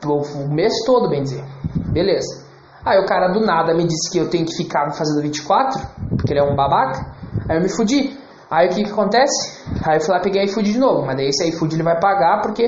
O 0.05 0.49
mês 0.49 0.73
todo, 0.87 1.11
bem 1.11 1.23
dizer. 1.23 1.45
Beleza. 1.93 2.47
Aí 2.85 2.99
o 2.99 3.05
cara 3.05 3.29
do 3.29 3.41
nada 3.41 3.75
me 3.75 3.85
disse 3.85 4.11
que 4.11 4.19
eu 4.19 4.31
tenho 4.31 4.47
que 4.47 4.57
ficar 4.57 4.91
fazendo 4.93 5.21
24, 5.21 5.79
porque 6.17 6.33
ele 6.33 6.41
é 6.41 6.43
um 6.43 6.57
babaca. 6.57 7.20
Aí 7.49 7.57
eu 7.57 7.63
me 7.63 7.69
fudi. 7.69 8.19
Aí 8.51 8.67
o 8.67 8.71
que 8.71 8.85
que 8.85 8.91
acontece? 8.91 9.65
Aí 9.87 9.97
eu 9.97 10.01
fui 10.01 10.15
lá 10.15 10.21
peguei 10.21 10.45
iFood 10.45 10.73
de 10.73 10.79
novo, 10.79 11.07
mas 11.07 11.17
daí 11.17 11.29
esse 11.29 11.49
iFood 11.51 11.75
ele 11.75 11.85
vai 11.85 11.99
pagar 12.01 12.41
porque 12.43 12.63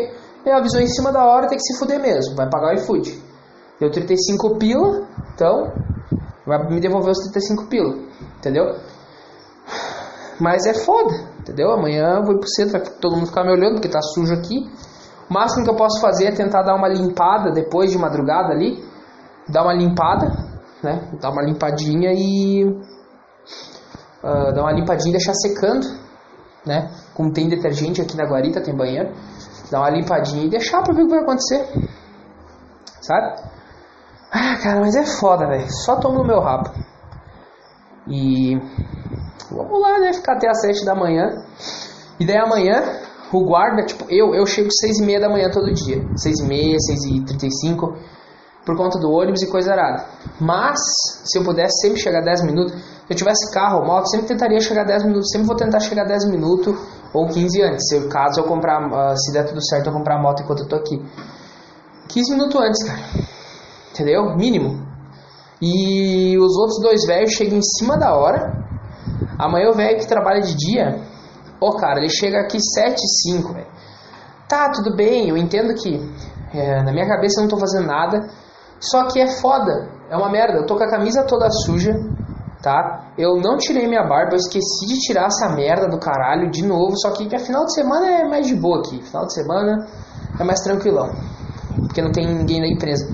ele 0.45 0.55
avisou 0.55 0.81
em 0.81 0.87
cima 0.87 1.13
da 1.13 1.25
hora, 1.25 1.49
tem 1.49 1.59
que 1.59 1.65
se 1.65 1.79
fuder 1.79 2.01
mesmo, 2.01 2.37
vai 2.37 2.49
pagar 2.49 2.73
o 2.73 2.75
iFood. 2.75 3.23
Deu 3.81 3.91
35 3.91 4.59
pila, 4.59 5.09
então 5.35 5.73
vai 6.47 6.59
me 6.69 6.81
devolver 6.81 7.11
os 7.11 7.19
35 7.19 7.67
pila, 7.67 7.97
entendeu? 8.39 8.77
Mas 10.41 10.67
é 10.67 10.75
foda, 10.75 11.15
entendeu? 11.41 11.71
Amanhã 11.73 12.17
eu 12.19 12.25
vou 12.25 12.35
ir 12.35 12.39
pro 12.39 12.49
centro, 12.49 12.81
todo 13.01 13.17
mundo 13.17 13.27
ficar 13.27 13.45
me 13.45 13.51
olhando 13.51 13.75
porque 13.75 13.89
tá 13.89 14.01
sujo 14.01 14.35
aqui. 14.35 14.71
O 15.29 15.35
máximo 15.35 15.65
que 15.65 15.71
eu 15.71 15.77
posso 15.77 16.01
fazer 16.01 16.27
é 16.27 16.33
tentar 16.33 16.63
dar 16.63 16.75
uma 16.75 16.89
limpada 16.89 17.51
depois 17.53 17.91
de 17.91 17.99
madrugada 17.99 18.53
ali, 18.53 18.85
dar 19.49 19.63
uma 19.63 19.75
limpada, 19.75 20.27
né? 20.83 21.09
Dar 21.21 21.31
uma 21.31 21.43
limpadinha 21.43 22.13
e 22.13 22.67
uh, 24.23 24.53
dar 24.53 24.63
uma 24.63 24.73
limpadinha 24.73 25.11
e 25.11 25.13
deixar 25.13 25.35
secando, 25.35 25.87
né? 26.65 26.91
Como 27.15 27.33
tem 27.33 27.49
detergente 27.49 28.01
aqui 28.01 28.17
na 28.17 28.25
guarita, 28.25 28.61
tem 28.61 28.75
banheiro, 28.75 29.13
dar 29.71 29.81
uma 29.81 29.91
limpadinha 29.91 30.45
e 30.45 30.51
deixar 30.51 30.83
pra 30.83 30.95
ver 30.95 31.03
o 31.03 31.07
que 31.07 31.15
vai 31.15 31.23
acontecer, 31.23 31.67
sabe? 33.01 33.43
Ah, 34.33 34.57
cara, 34.63 34.81
mas 34.81 34.97
é 34.97 35.05
foda, 35.05 35.47
velho. 35.47 35.71
Só 35.85 35.97
tomo 35.97 36.19
no 36.19 36.25
meu 36.27 36.41
rabo. 36.41 36.71
E 38.09 38.57
vamos 39.51 39.81
lá, 39.81 39.99
né? 39.99 40.13
Ficar 40.15 40.37
até 40.37 40.49
as 40.49 40.61
7 40.63 40.87
da 40.87 40.95
manhã. 40.95 41.29
E 42.19 42.25
daí 42.25 42.39
amanhã, 42.39 42.83
o 43.31 43.45
guarda, 43.45 43.85
tipo, 43.85 44.07
eu, 44.09 44.35
eu 44.35 44.47
chego 44.47 44.71
6 44.73 45.01
e 45.01 45.03
meia 45.03 45.21
da 45.21 45.29
manhã 45.29 45.51
todo 45.51 45.73
dia. 45.73 46.03
6 46.17 46.39
e 46.39 46.45
meia, 46.45 46.79
6 46.79 47.05
e 47.05 47.25
35 47.25 47.95
por 48.65 48.77
conta 48.77 48.99
do 48.99 49.11
ônibus 49.11 49.43
e 49.43 49.51
coisa 49.51 49.73
arada. 49.73 50.07
Mas, 50.41 50.79
se 51.25 51.39
eu 51.39 51.45
pudesse 51.45 51.81
sempre 51.81 52.01
chegar 52.01 52.23
10 52.23 52.43
minutos, 52.45 52.75
eu 53.13 53.17
tivesse 53.17 53.53
carro 53.53 53.81
ou 53.81 53.87
moto, 53.87 54.09
sempre 54.11 54.27
tentaria 54.27 54.61
chegar 54.61 54.85
10 54.85 55.05
minutos, 55.05 55.31
sempre 55.31 55.47
vou 55.47 55.57
tentar 55.57 55.81
chegar 55.81 56.05
10 56.05 56.27
minutos 56.31 56.77
ou 57.13 57.27
15 57.29 57.63
antes. 57.63 57.89
Se 57.89 58.09
caso 58.09 58.41
eu 58.41 58.45
comprar, 58.45 58.81
uh, 58.87 59.17
se 59.17 59.33
der 59.33 59.47
tudo 59.47 59.65
certo, 59.65 59.89
eu 59.89 59.93
comprar 59.93 60.17
a 60.17 60.23
moto 60.23 60.43
enquanto 60.43 60.61
eu 60.61 60.69
tô 60.69 60.77
aqui. 60.77 61.01
15 62.09 62.33
minutos 62.33 62.61
antes, 62.61 62.83
cara. 62.85 63.01
Entendeu? 63.93 64.37
Mínimo. 64.37 64.87
E 65.61 66.37
os 66.39 66.57
outros 66.57 66.81
dois 66.81 67.07
velhos 67.07 67.33
chegam 67.33 67.59
em 67.59 67.63
cima 67.63 67.97
da 67.97 68.15
hora. 68.15 68.53
Amanhã 69.39 69.71
o 69.71 69.75
velho 69.75 69.99
que 69.99 70.07
trabalha 70.07 70.41
de 70.41 70.55
dia, 70.55 71.01
ó, 71.61 71.69
oh, 71.69 71.77
cara, 71.77 72.01
ele 72.01 72.11
chega 72.11 72.41
aqui 72.41 72.59
7 72.61 72.95
e 72.99 73.33
5, 73.33 73.53
velho. 73.53 73.67
Tá, 74.49 74.71
tudo 74.71 74.95
bem, 74.97 75.29
eu 75.29 75.37
entendo 75.37 75.73
que 75.75 76.01
é, 76.53 76.83
na 76.83 76.93
minha 76.93 77.07
cabeça 77.07 77.41
eu 77.41 77.43
não 77.43 77.49
tô 77.49 77.59
fazendo 77.59 77.87
nada 77.87 78.29
só 78.83 79.07
que 79.07 79.21
é 79.21 79.29
foda, 79.29 79.89
é 80.11 80.17
uma 80.17 80.29
merda. 80.29 80.59
Eu 80.59 80.67
tô 80.67 80.77
com 80.77 80.83
a 80.83 80.91
camisa 80.91 81.23
toda 81.23 81.49
suja, 81.51 81.95
tá? 82.61 83.02
Eu 83.17 83.37
não 83.37 83.59
tirei 83.59 83.87
minha 83.87 84.03
barba, 84.03 84.33
eu 84.33 84.37
esqueci 84.37 84.87
de 84.87 84.99
tirar 85.01 85.27
essa 85.27 85.51
merda 85.51 85.87
do 85.87 85.99
caralho 85.99 86.51
de 86.51 86.65
novo. 86.65 86.97
Só 86.97 87.11
que 87.11 87.29
final 87.39 87.65
de 87.67 87.75
semana 87.75 88.07
é 88.07 88.25
mais 88.29 88.47
de 88.47 88.55
boa 88.55 88.79
aqui. 88.79 89.03
Final 89.03 89.27
de 89.27 89.35
semana 89.35 89.87
é 90.41 90.45
mais 90.45 90.61
tranquilão, 90.61 91.11
porque 91.87 92.01
não 92.01 92.11
tem 92.11 92.27
ninguém 92.27 92.61
na 92.61 92.69
empresa. 92.69 93.07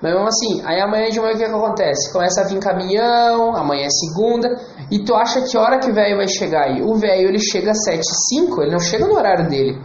Mas 0.00 0.14
mesmo 0.14 0.28
assim, 0.28 0.62
aí 0.64 0.80
amanhã 0.80 1.10
de 1.10 1.20
manhã 1.20 1.34
o 1.34 1.36
que, 1.36 1.44
que 1.44 1.50
acontece? 1.50 2.12
Começa 2.12 2.40
a 2.40 2.44
vir 2.44 2.58
caminhão, 2.58 3.54
amanhã 3.54 3.86
é 3.86 3.90
segunda, 3.90 4.48
e 4.90 5.04
tu 5.04 5.14
acha 5.14 5.42
que 5.42 5.58
hora 5.58 5.78
que 5.78 5.90
o 5.90 5.94
velho 5.94 6.16
vai 6.16 6.28
chegar 6.28 6.64
aí? 6.64 6.80
O 6.82 6.94
velho 6.94 7.28
ele 7.28 7.38
chega 7.38 7.72
às 7.72 7.84
7 7.84 7.96
h 7.96 8.02
05 8.46 8.62
ele 8.62 8.72
não 8.72 8.78
chega 8.78 9.06
no 9.06 9.14
horário 9.14 9.48
dele. 9.48 9.78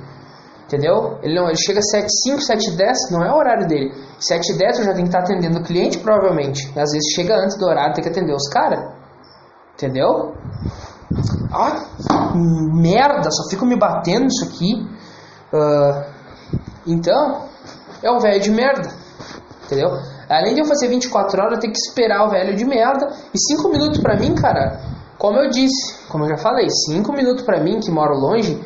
Entendeu? 0.66 1.20
Ele, 1.22 1.36
não, 1.36 1.48
ele 1.48 1.58
chega 1.58 1.80
às 1.80 1.90
7 1.92 2.08
5 2.10 2.42
7 2.42 2.72
10 2.72 2.98
não 3.12 3.24
é 3.24 3.32
o 3.32 3.36
horário 3.36 3.68
dele. 3.68 3.92
7 4.20 4.54
e 4.54 4.58
10 4.58 4.80
eu 4.80 4.86
já 4.86 4.94
tenho 4.94 5.04
que 5.04 5.16
estar 5.16 5.20
atendendo 5.20 5.60
o 5.60 5.64
cliente, 5.64 5.98
provavelmente. 5.98 6.68
Às 6.70 6.92
vezes 6.92 7.14
chega 7.14 7.36
antes 7.36 7.58
do 7.58 7.66
horário, 7.66 7.94
tem 7.94 8.04
que 8.04 8.10
atender 8.10 8.34
os 8.34 8.48
caras. 8.50 8.80
Entendeu? 9.76 10.34
Ah, 11.52 11.86
merda, 12.34 13.30
só 13.30 13.50
fico 13.50 13.66
me 13.66 13.78
batendo 13.78 14.28
isso 14.28 14.46
aqui. 14.46 14.74
Uh, 15.54 16.04
então, 16.88 17.46
é 18.02 18.10
o 18.10 18.20
velho 18.20 18.42
de 18.42 18.52
merda. 18.52 18.90
Entendeu? 19.66 19.90
Além 20.30 20.56
de 20.56 20.62
eu 20.62 20.66
fazer 20.66 20.88
24 20.88 21.40
horas, 21.40 21.54
eu 21.54 21.60
tenho 21.60 21.74
que 21.74 21.80
esperar 21.80 22.26
o 22.26 22.30
velho 22.30 22.56
de 22.56 22.66
merda. 22.66 23.14
E 23.34 23.38
5 23.38 23.70
minutos 23.70 24.00
pra 24.00 24.18
mim, 24.18 24.34
cara, 24.34 24.80
como 25.18 25.38
eu 25.38 25.50
disse, 25.50 25.96
como 26.10 26.26
eu 26.26 26.30
já 26.30 26.38
falei, 26.38 26.68
5 26.70 27.12
minutos 27.14 27.44
pra 27.44 27.62
mim, 27.62 27.80
que 27.80 27.92
moro 27.92 28.16
longe, 28.16 28.60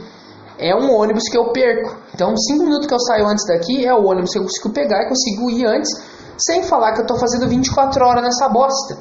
é 0.59 0.75
um 0.75 0.93
ônibus 0.93 1.23
que 1.29 1.37
eu 1.37 1.51
perco. 1.51 1.95
Então, 2.13 2.35
cinco 2.35 2.65
minutos 2.65 2.85
que 2.85 2.93
eu 2.93 2.99
saio 2.99 3.25
antes 3.25 3.47
daqui 3.47 3.85
é 3.85 3.93
o 3.93 4.05
ônibus 4.05 4.31
que 4.31 4.39
eu 4.39 4.43
consigo 4.43 4.69
pegar 4.71 5.03
e 5.03 5.07
consigo 5.07 5.49
ir 5.49 5.65
antes, 5.65 5.89
sem 6.37 6.63
falar 6.63 6.91
que 6.93 6.99
eu 6.99 7.03
estou 7.03 7.17
fazendo 7.17 7.47
24 7.47 8.05
horas 8.05 8.23
nessa 8.23 8.49
bosta. 8.49 8.97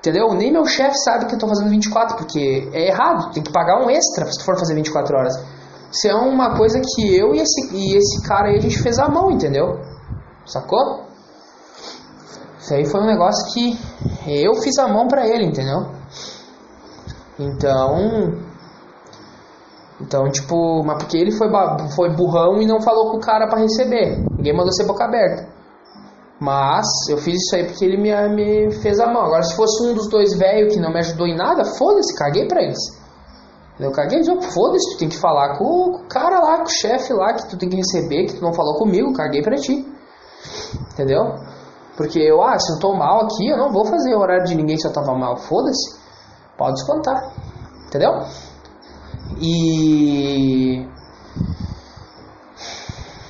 Entendeu? 0.00 0.32
Nem 0.32 0.50
meu 0.50 0.64
chefe 0.64 0.96
sabe 1.04 1.26
que 1.26 1.32
eu 1.32 1.36
estou 1.36 1.48
fazendo 1.48 1.68
24, 1.68 2.16
porque 2.16 2.68
é 2.72 2.88
errado. 2.88 3.32
Tem 3.32 3.42
que 3.42 3.52
pagar 3.52 3.84
um 3.84 3.90
extra 3.90 4.24
se 4.32 4.42
for 4.42 4.58
fazer 4.58 4.74
24 4.74 5.14
horas. 5.14 5.34
Isso 5.92 6.08
é 6.08 6.14
uma 6.14 6.56
coisa 6.56 6.80
que 6.80 7.16
eu 7.16 7.34
e 7.34 7.40
esse, 7.40 7.76
e 7.76 7.96
esse 7.96 8.26
cara 8.26 8.48
aí 8.48 8.56
a 8.56 8.60
gente 8.60 8.82
fez 8.82 8.98
à 8.98 9.08
mão, 9.08 9.30
entendeu? 9.30 9.78
Sacou? 10.46 11.04
Isso 12.58 12.72
aí 12.72 12.86
foi 12.86 13.00
um 13.00 13.06
negócio 13.06 13.52
que 13.52 13.78
eu 14.26 14.54
fiz 14.62 14.78
a 14.78 14.88
mão 14.88 15.06
pra 15.06 15.26
ele, 15.26 15.44
entendeu? 15.44 15.86
Então, 17.38 18.38
então, 20.00 20.30
tipo, 20.30 20.82
mas 20.82 20.96
porque 20.96 21.18
ele 21.18 21.32
foi, 21.32 21.48
foi 21.94 22.08
burrão 22.14 22.62
e 22.62 22.66
não 22.66 22.80
falou 22.80 23.10
com 23.10 23.18
o 23.18 23.20
cara 23.20 23.46
para 23.48 23.60
receber. 23.60 24.24
Ninguém 24.36 24.56
mandou 24.56 24.72
ser 24.72 24.86
boca 24.86 25.04
aberta. 25.04 25.59
Mas 26.40 26.86
eu 27.10 27.18
fiz 27.18 27.34
isso 27.34 27.54
aí 27.54 27.66
porque 27.66 27.84
ele 27.84 27.98
me, 27.98 28.10
me 28.30 28.72
fez 28.80 28.98
a 28.98 29.06
mão. 29.06 29.22
Agora, 29.22 29.42
se 29.42 29.54
fosse 29.54 29.86
um 29.86 29.94
dos 29.94 30.08
dois 30.08 30.32
velhos 30.38 30.72
que 30.72 30.80
não 30.80 30.90
me 30.90 30.98
ajudou 31.00 31.26
em 31.26 31.36
nada, 31.36 31.64
foda-se, 31.64 32.16
caguei 32.16 32.48
pra 32.48 32.62
eles. 32.62 32.78
Eu 33.78 33.92
caguei, 33.92 34.22
foda-se, 34.24 34.94
tu 34.94 34.98
tem 34.98 35.08
que 35.08 35.18
falar 35.18 35.58
com, 35.58 35.64
o 35.64 36.08
cara 36.08 36.40
lá, 36.40 36.58
com 36.58 36.64
o 36.64 36.70
chefe 36.70 37.12
lá, 37.12 37.34
que 37.34 37.48
tu 37.48 37.58
tem 37.58 37.68
que 37.68 37.76
receber, 37.76 38.26
que 38.26 38.34
tu 38.36 38.42
não 38.42 38.52
falou 38.52 38.78
comigo, 38.78 39.12
caguei 39.12 39.42
pra 39.42 39.56
ti. 39.56 39.86
Entendeu? 40.92 41.34
Porque 41.96 42.18
eu, 42.18 42.42
ah, 42.42 42.58
se 42.58 42.72
eu 42.72 42.78
tô 42.78 42.94
mal 42.94 43.24
aqui, 43.24 43.48
eu 43.48 43.58
não 43.58 43.70
vou 43.70 43.84
fazer 43.84 44.14
o 44.14 44.20
horário 44.20 44.44
de 44.44 44.54
ninguém 44.54 44.78
se 44.78 44.86
eu 44.86 44.92
tava 44.92 45.14
mal. 45.14 45.36
Foda-se. 45.36 45.98
Pode 46.56 46.74
descontar. 46.74 47.32
Entendeu? 47.86 48.12
E. 49.38 50.86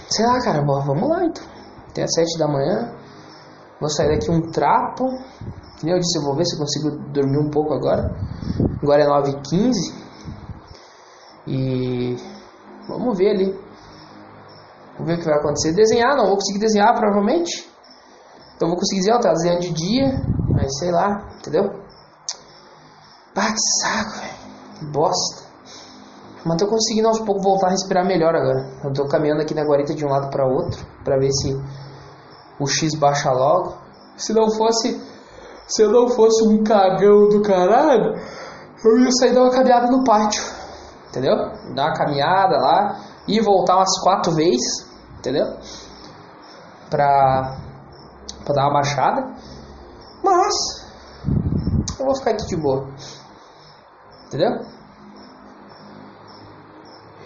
Sei 0.08 0.26
lá, 0.26 0.40
cara, 0.40 0.64
vamos 0.64 1.08
lá 1.08 1.24
então. 1.24 1.44
Até 1.88 2.04
as 2.04 2.12
7 2.12 2.38
da 2.38 2.46
manhã. 2.46 2.99
Vou 3.80 3.88
sair 3.88 4.08
daqui 4.08 4.30
um 4.30 4.42
trapo. 4.50 5.06
Nem 5.82 5.94
eu 5.94 5.98
disse, 5.98 6.18
eu 6.18 6.22
vou 6.22 6.36
ver 6.36 6.44
se 6.44 6.54
eu 6.54 6.58
consigo 6.58 6.90
dormir 7.10 7.38
um 7.38 7.50
pouco 7.50 7.72
agora. 7.72 8.14
Agora 8.82 9.02
é 9.02 9.06
9h15. 9.06 9.94
E. 11.46 12.16
Vamos 12.86 13.16
ver 13.16 13.30
ali. 13.30 13.58
Vamos 14.92 15.06
ver 15.06 15.14
o 15.14 15.18
que 15.18 15.24
vai 15.24 15.38
acontecer. 15.38 15.72
Desenhar, 15.72 16.16
não 16.16 16.26
vou 16.26 16.34
conseguir 16.34 16.58
desenhar 16.58 16.94
provavelmente. 16.94 17.66
Então 18.54 18.68
vou 18.68 18.76
conseguir 18.76 19.00
desenhar, 19.00 19.20
tá 19.20 19.32
desenhando 19.32 19.60
de 19.60 19.72
dia. 19.72 20.22
Mas 20.50 20.78
sei 20.78 20.90
lá, 20.90 21.26
entendeu? 21.38 21.72
Pá, 23.34 23.52
que 23.52 23.60
saco, 23.80 24.18
velho. 24.20 24.34
Que 24.78 24.84
bosta. 24.86 25.50
Mas 26.44 26.56
tô 26.56 26.66
conseguindo 26.66 27.08
aos 27.08 27.20
poucos 27.20 27.42
voltar 27.42 27.68
a 27.68 27.70
respirar 27.70 28.06
melhor 28.06 28.34
agora. 28.34 28.66
Eu 28.84 28.92
tô 28.92 29.06
caminhando 29.06 29.42
aqui 29.42 29.54
na 29.54 29.64
guarita 29.64 29.94
de 29.94 30.04
um 30.04 30.08
lado 30.08 30.30
para 30.30 30.46
outro 30.46 30.84
para 31.04 31.18
ver 31.18 31.30
se 31.32 31.54
o 32.60 32.66
X 32.66 32.94
baixa 32.94 33.32
logo. 33.32 33.78
Se 34.16 34.32
não 34.32 34.50
fosse 34.50 35.00
se 35.70 35.82
eu 35.82 35.92
não 35.92 36.08
fosse 36.08 36.48
um 36.48 36.64
cagão 36.64 37.28
do 37.28 37.42
caralho, 37.42 38.16
eu 38.84 38.98
ia 38.98 39.10
sair 39.12 39.32
dar 39.32 39.42
uma 39.42 39.52
caminhada 39.52 39.86
no 39.86 40.02
pátio. 40.02 40.42
Entendeu? 41.08 41.36
Dar 41.74 41.86
uma 41.86 41.94
caminhada 41.94 42.56
lá 42.56 43.00
e 43.28 43.40
voltar 43.40 43.76
umas 43.76 44.00
quatro 44.02 44.32
vezes, 44.32 44.84
entendeu? 45.18 45.46
Pra, 46.90 47.56
pra 48.44 48.54
dar 48.54 48.64
uma 48.64 48.74
baixada. 48.74 49.32
Mas 50.24 50.54
eu 51.98 52.04
vou 52.04 52.16
ficar 52.16 52.32
aqui 52.32 52.46
de 52.46 52.56
boa. 52.56 52.88
Entendeu? 54.26 54.50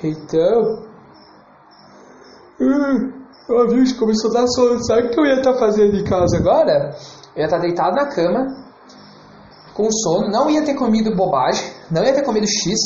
Então. 0.03 0.85
Hum, 2.61 3.24
Ó, 3.49 3.67
viu? 3.67 3.85
Começou 3.99 4.31
a 4.31 4.41
dar 4.41 4.47
sono. 4.47 4.83
Sabe 4.85 5.09
o 5.09 5.11
que 5.11 5.21
eu 5.21 5.27
ia 5.27 5.35
estar 5.35 5.53
tá 5.53 5.59
fazendo 5.59 5.97
em 5.97 6.05
casa 6.05 6.39
agora? 6.39 6.97
Eu 7.37 7.41
ia 7.41 7.45
estar 7.45 7.57
tá 7.57 7.63
deitado 7.63 7.95
na 7.95 8.07
cama, 8.07 8.47
com 9.75 9.91
sono, 9.91 10.31
não 10.31 10.49
ia 10.49 10.65
ter 10.65 10.75
comido 10.75 11.15
bobagem, 11.15 11.71
não 11.91 12.03
ia 12.03 12.15
ter 12.15 12.23
comido 12.23 12.47
X. 12.47 12.79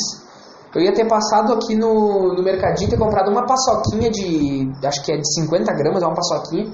Eu 0.75 0.81
ia 0.81 0.93
ter 0.93 1.07
passado 1.07 1.53
aqui 1.53 1.75
no, 1.75 2.35
no 2.35 2.43
mercadinho 2.43 2.89
ter 2.89 2.97
comprado 2.97 3.31
uma 3.31 3.45
paçoquinha 3.45 4.11
de. 4.11 4.71
Acho 4.83 5.03
que 5.03 5.11
é 5.11 5.17
de 5.17 5.33
50 5.33 5.73
gramas, 5.73 6.03
é 6.03 6.05
uma 6.05 6.15
paçoquinha. 6.15 6.71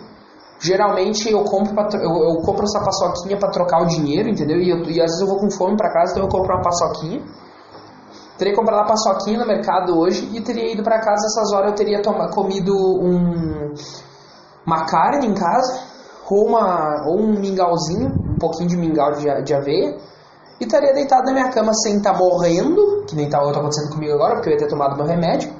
Geralmente 0.60 1.32
eu 1.32 1.44
compro, 1.44 1.74
pra, 1.74 1.90
eu, 1.94 2.10
eu 2.10 2.42
compro 2.42 2.64
essa 2.64 2.80
paçoquinha 2.80 3.38
para 3.38 3.52
trocar 3.52 3.84
o 3.84 3.86
dinheiro, 3.86 4.30
entendeu? 4.30 4.58
E, 4.58 4.70
eu, 4.70 4.78
e 4.84 5.02
às 5.02 5.12
vezes 5.12 5.22
eu 5.22 5.28
vou 5.28 5.38
com 5.38 5.50
fome 5.52 5.78
para 5.78 5.92
casa, 5.92 6.14
então 6.14 6.24
eu 6.24 6.30
compro 6.30 6.56
uma 6.56 6.62
paçoquinha. 6.62 7.22
Teria 8.38 8.56
comprado 8.56 8.82
a 8.82 8.86
paçoquinha 8.86 9.40
no 9.40 9.48
mercado 9.48 9.98
hoje 9.98 10.30
e 10.34 10.42
teria 10.42 10.72
ido 10.72 10.84
para 10.84 11.00
casa 11.00 11.26
essas 11.26 11.54
horas 11.54 11.70
eu 11.70 11.76
teria 11.76 12.02
toma, 12.02 12.30
comido 12.30 12.76
um, 12.76 13.74
uma 14.66 14.86
carne 14.86 15.28
em 15.28 15.34
casa 15.34 15.82
ou, 16.30 16.48
uma, 16.48 17.06
ou 17.08 17.20
um 17.22 17.40
mingauzinho, 17.40 18.08
um 18.08 18.38
pouquinho 18.38 18.68
de 18.68 18.78
mingau 18.78 19.14
de, 19.14 19.44
de 19.44 19.54
aveia 19.54 19.98
e 20.60 20.64
estaria 20.64 20.94
deitado 20.94 21.26
na 21.26 21.34
minha 21.34 21.50
cama 21.50 21.74
sem 21.74 21.98
estar 21.98 22.14
tá 22.14 22.18
morrendo, 22.18 23.06
que 23.08 23.16
nem 23.16 23.26
está 23.26 23.40
tá 23.40 23.60
acontecendo 23.60 23.92
comigo 23.92 24.14
agora, 24.14 24.36
porque 24.36 24.50
eu 24.50 24.54
ia 24.54 24.60
ter 24.60 24.68
tomado 24.68 24.96
meu 24.96 25.06
remédio. 25.06 25.54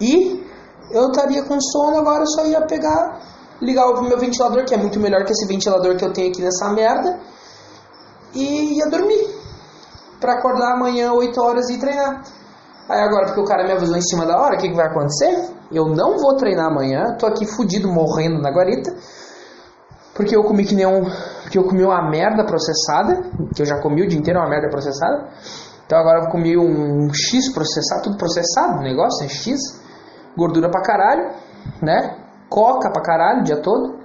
E 0.00 0.44
eu 0.90 1.08
estaria 1.08 1.42
com 1.44 1.58
sono 1.60 1.98
agora, 1.98 2.22
eu 2.22 2.26
só 2.26 2.44
ia 2.44 2.60
pegar, 2.66 3.20
ligar 3.60 3.86
o 3.88 4.02
meu 4.02 4.18
ventilador, 4.18 4.64
que 4.64 4.74
é 4.74 4.76
muito 4.76 5.00
melhor 5.00 5.24
que 5.24 5.32
esse 5.32 5.46
ventilador 5.46 5.96
que 5.96 6.04
eu 6.04 6.12
tenho 6.12 6.28
aqui 6.28 6.42
nessa 6.42 6.68
merda, 6.70 7.18
e 8.34 8.78
ia 8.78 8.86
dormir. 8.86 9.41
Pra 10.22 10.34
acordar 10.34 10.74
amanhã 10.74 11.12
8 11.12 11.38
horas 11.40 11.68
e 11.68 11.78
treinar. 11.78 12.22
Aí 12.88 13.00
agora, 13.00 13.26
porque 13.26 13.40
o 13.40 13.44
cara 13.44 13.64
me 13.64 13.72
avisou 13.72 13.96
em 13.96 14.02
cima 14.02 14.24
da 14.24 14.40
hora, 14.40 14.54
o 14.54 14.58
que, 14.58 14.68
que 14.68 14.74
vai 14.74 14.86
acontecer? 14.86 15.50
Eu 15.72 15.86
não 15.86 16.16
vou 16.16 16.36
treinar 16.36 16.66
amanhã, 16.66 17.16
tô 17.18 17.26
aqui 17.26 17.44
fudido, 17.44 17.88
morrendo 17.88 18.40
na 18.40 18.50
guarita. 18.50 18.94
Porque 20.14 20.36
eu 20.36 20.44
comi 20.44 20.64
que 20.64 20.74
nem 20.74 20.86
um. 20.86 21.02
Porque 21.42 21.58
eu 21.58 21.64
comi 21.64 21.82
uma 21.82 22.08
merda 22.08 22.44
processada. 22.44 23.22
Que 23.54 23.62
eu 23.62 23.66
já 23.66 23.80
comi 23.80 24.02
o 24.02 24.08
dia 24.08 24.18
inteiro 24.18 24.38
uma 24.38 24.48
merda 24.48 24.68
processada. 24.68 25.28
Então 25.84 25.98
agora 25.98 26.24
eu 26.24 26.30
comi 26.30 26.56
um 26.56 27.12
X 27.12 27.52
processado, 27.52 28.04
tudo 28.04 28.16
processado, 28.16 28.78
o 28.78 28.82
negócio 28.82 29.24
é 29.24 29.28
X. 29.28 29.58
Gordura 30.36 30.70
pra 30.70 30.82
caralho, 30.82 31.30
né? 31.82 32.16
Coca 32.48 32.90
pra 32.90 33.02
caralho 33.02 33.40
o 33.40 33.44
dia 33.44 33.60
todo. 33.60 33.98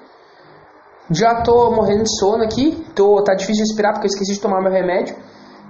Já 1.11 1.41
tô 1.41 1.71
morrendo 1.71 2.03
de 2.03 2.19
sono 2.19 2.43
aqui. 2.43 2.85
Tô, 2.95 3.21
tá 3.23 3.35
difícil 3.35 3.63
respirar 3.63 3.93
porque 3.93 4.07
eu 4.07 4.11
esqueci 4.11 4.33
de 4.33 4.39
tomar 4.39 4.61
meu 4.61 4.71
remédio. 4.71 5.15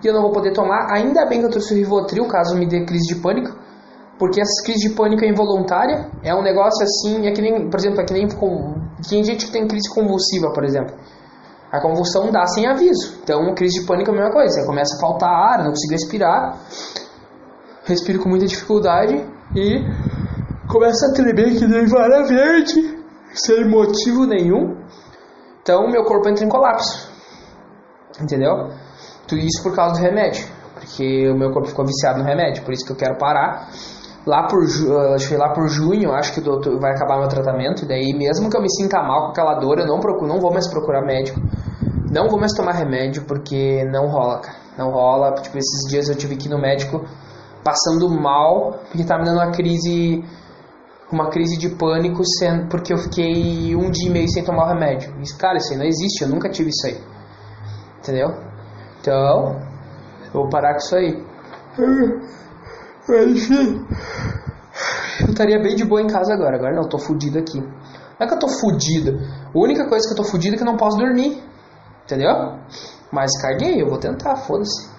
E 0.03 0.07
eu 0.07 0.13
não 0.13 0.21
vou 0.21 0.31
poder 0.31 0.53
tomar. 0.53 0.93
Ainda 0.93 1.25
bem 1.25 1.39
que 1.39 1.45
eu 1.45 1.49
trouxe 1.49 1.73
o 1.73 1.77
Rivotril, 1.77 2.27
caso 2.27 2.55
me 2.55 2.67
dê 2.67 2.85
crise 2.85 3.13
de 3.13 3.21
pânico. 3.21 3.55
Porque 4.19 4.41
essa 4.41 4.63
crise 4.63 4.89
de 4.89 4.95
pânico 4.95 5.23
é 5.23 5.29
involuntária. 5.29 6.09
É 6.23 6.33
um 6.33 6.41
negócio 6.41 6.83
assim, 6.83 7.27
é 7.27 7.31
que 7.31 7.41
nem, 7.41 7.69
por 7.69 7.79
exemplo, 7.79 8.01
é 8.01 8.05
que 8.05 8.13
nem 8.13 8.27
com, 8.27 8.75
tem 9.07 9.23
gente 9.23 9.45
que 9.45 9.51
tem 9.51 9.67
crise 9.67 9.93
convulsiva, 9.93 10.51
por 10.53 10.63
exemplo. 10.63 10.95
A 11.71 11.81
convulsão 11.81 12.31
dá 12.31 12.45
sem 12.47 12.65
aviso. 12.65 13.19
Então, 13.23 13.53
crise 13.53 13.81
de 13.81 13.85
pânico 13.85 14.09
é 14.11 14.13
a 14.13 14.17
mesma 14.17 14.31
coisa. 14.31 14.61
Você 14.61 14.65
começa 14.65 14.95
a 14.95 14.99
faltar 14.99 15.29
ar, 15.29 15.59
não 15.59 15.71
consigo 15.71 15.91
respirar. 15.91 16.57
Respiro 17.83 18.19
com 18.19 18.29
muita 18.29 18.45
dificuldade 18.45 19.25
e 19.55 19.81
começa 20.67 21.07
a 21.07 21.13
tremer 21.13 21.57
que 21.57 21.65
nem 21.65 21.85
vara 21.85 22.25
verde, 22.25 22.99
sem 23.33 23.69
motivo 23.69 24.25
nenhum. 24.25 24.77
Então, 25.61 25.89
meu 25.89 26.03
corpo 26.03 26.29
entra 26.29 26.45
em 26.45 26.49
colapso. 26.49 27.09
Entendeu? 28.21 28.71
Tudo 29.27 29.41
isso 29.41 29.61
por 29.61 29.75
causa 29.75 29.99
do 29.99 30.01
remédio. 30.01 30.47
Porque 30.73 31.29
o 31.29 31.35
meu 31.35 31.51
corpo 31.51 31.67
ficou 31.67 31.85
viciado 31.85 32.19
no 32.19 32.25
remédio. 32.25 32.63
Por 32.63 32.73
isso 32.73 32.85
que 32.85 32.91
eu 32.91 32.95
quero 32.95 33.17
parar 33.17 33.69
lá 34.25 34.45
por, 34.47 34.59
uh, 34.59 35.13
acho 35.15 35.29
que 35.29 35.37
lá 35.37 35.49
por 35.53 35.67
junho, 35.69 36.11
acho 36.11 36.33
que 36.33 36.41
doutor, 36.41 36.79
vai 36.79 36.91
acabar 36.91 37.17
meu 37.17 37.29
tratamento. 37.29 37.85
E 37.85 37.87
daí, 37.87 38.13
mesmo 38.13 38.49
que 38.49 38.57
eu 38.57 38.61
me 38.61 38.69
sinta 38.69 39.01
mal 39.01 39.25
com 39.25 39.31
aquela 39.31 39.55
dor, 39.55 39.79
eu 39.79 39.87
não, 39.87 39.99
procuro, 39.99 40.27
não 40.27 40.39
vou 40.39 40.51
mais 40.51 40.67
procurar 40.67 41.01
médico. 41.01 41.39
Não 42.11 42.29
vou 42.29 42.39
mais 42.39 42.53
tomar 42.53 42.73
remédio 42.73 43.23
porque 43.25 43.83
não 43.91 44.07
rola, 44.07 44.39
cara. 44.39 44.57
Não 44.77 44.91
rola. 44.91 45.33
Tipo, 45.35 45.57
esses 45.57 45.89
dias 45.89 46.09
eu 46.09 46.15
tive 46.15 46.35
que 46.35 46.47
ir 46.47 46.51
no 46.51 46.59
médico 46.59 47.05
passando 47.63 48.09
mal 48.09 48.79
porque 48.89 49.03
tá 49.03 49.17
me 49.17 49.25
dando 49.25 49.37
uma 49.37 49.51
crise 49.51 50.23
uma 51.11 51.29
crise 51.29 51.57
de 51.57 51.69
pânico 51.69 52.21
sendo, 52.37 52.67
porque 52.67 52.93
eu 52.93 52.97
fiquei 52.97 53.75
um 53.75 53.89
dia 53.89 54.09
e 54.09 54.11
meio 54.11 54.27
sem 54.27 54.43
tomar 54.43 54.65
o 54.65 54.67
remédio. 54.67 55.13
Isso, 55.21 55.37
cara, 55.37 55.57
isso 55.57 55.71
aí 55.71 55.79
não 55.79 55.85
existe, 55.85 56.21
eu 56.21 56.27
nunca 56.27 56.49
tive 56.49 56.69
isso 56.69 56.85
aí. 56.85 56.97
Entendeu? 57.99 58.46
Então, 59.07 59.55
eu 60.25 60.33
vou 60.33 60.49
parar 60.49 60.73
com 60.73 60.79
isso 60.79 60.95
aí. 60.97 61.25
Enfim. 63.25 63.87
Eu 65.21 65.29
estaria 65.29 65.57
bem 65.61 65.77
de 65.77 65.85
boa 65.85 66.01
em 66.01 66.07
casa 66.07 66.33
agora. 66.33 66.57
Agora 66.57 66.75
não, 66.75 66.83
eu 66.83 66.89
tô 66.89 66.99
fudido 66.99 67.39
aqui. 67.39 67.61
Não 67.61 67.71
é 68.19 68.27
que 68.27 68.33
eu 68.33 68.39
tô 68.39 68.49
fudido. 68.49 69.17
A 69.45 69.57
única 69.57 69.87
coisa 69.87 70.05
que 70.05 70.11
eu 70.11 70.17
tô 70.17 70.29
fudido 70.29 70.55
é 70.55 70.57
que 70.57 70.63
eu 70.63 70.67
não 70.67 70.75
posso 70.75 70.97
dormir. 70.97 71.41
Entendeu? 72.03 72.59
Mas 73.09 73.31
carguei, 73.41 73.81
eu 73.81 73.87
vou 73.87 73.97
tentar, 73.97 74.35
foda-se. 74.35 74.89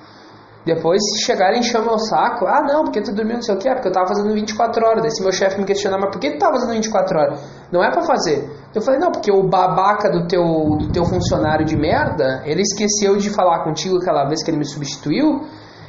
Depois, 0.68 1.00
se 1.00 1.24
chegarem 1.24 1.60
e 1.60 1.62
chamam 1.62 1.94
o 1.94 1.98
saco, 1.98 2.46
ah 2.46 2.60
não, 2.60 2.84
porque 2.84 3.00
tu 3.00 3.14
dormiu 3.14 3.36
não 3.36 3.42
sei 3.42 3.54
o 3.54 3.58
que, 3.58 3.66
é 3.66 3.72
porque 3.72 3.88
eu 3.88 3.92
tava 3.92 4.08
fazendo 4.08 4.34
24 4.34 4.86
horas. 4.86 5.00
Daí 5.00 5.10
se 5.10 5.22
meu 5.22 5.32
chefe 5.32 5.58
me 5.58 5.64
questionar, 5.64 5.96
mas 5.96 6.10
por 6.10 6.20
que 6.20 6.32
tu 6.32 6.38
tava 6.38 6.52
fazendo 6.52 6.74
24 6.74 7.18
horas? 7.18 7.40
Não 7.72 7.82
é 7.82 7.90
pra 7.90 8.02
fazer. 8.02 8.46
Eu 8.74 8.82
falei, 8.82 9.00
não, 9.00 9.10
porque 9.10 9.32
o 9.32 9.48
babaca 9.48 10.10
do 10.10 10.28
teu, 10.28 10.44
do 10.44 10.92
teu 10.92 11.06
funcionário 11.06 11.64
de 11.64 11.74
merda, 11.74 12.42
ele 12.44 12.60
esqueceu 12.60 13.16
de 13.16 13.30
falar 13.30 13.64
contigo 13.64 13.96
aquela 13.96 14.26
vez 14.26 14.44
que 14.44 14.50
ele 14.50 14.58
me 14.58 14.66
substituiu 14.66 15.40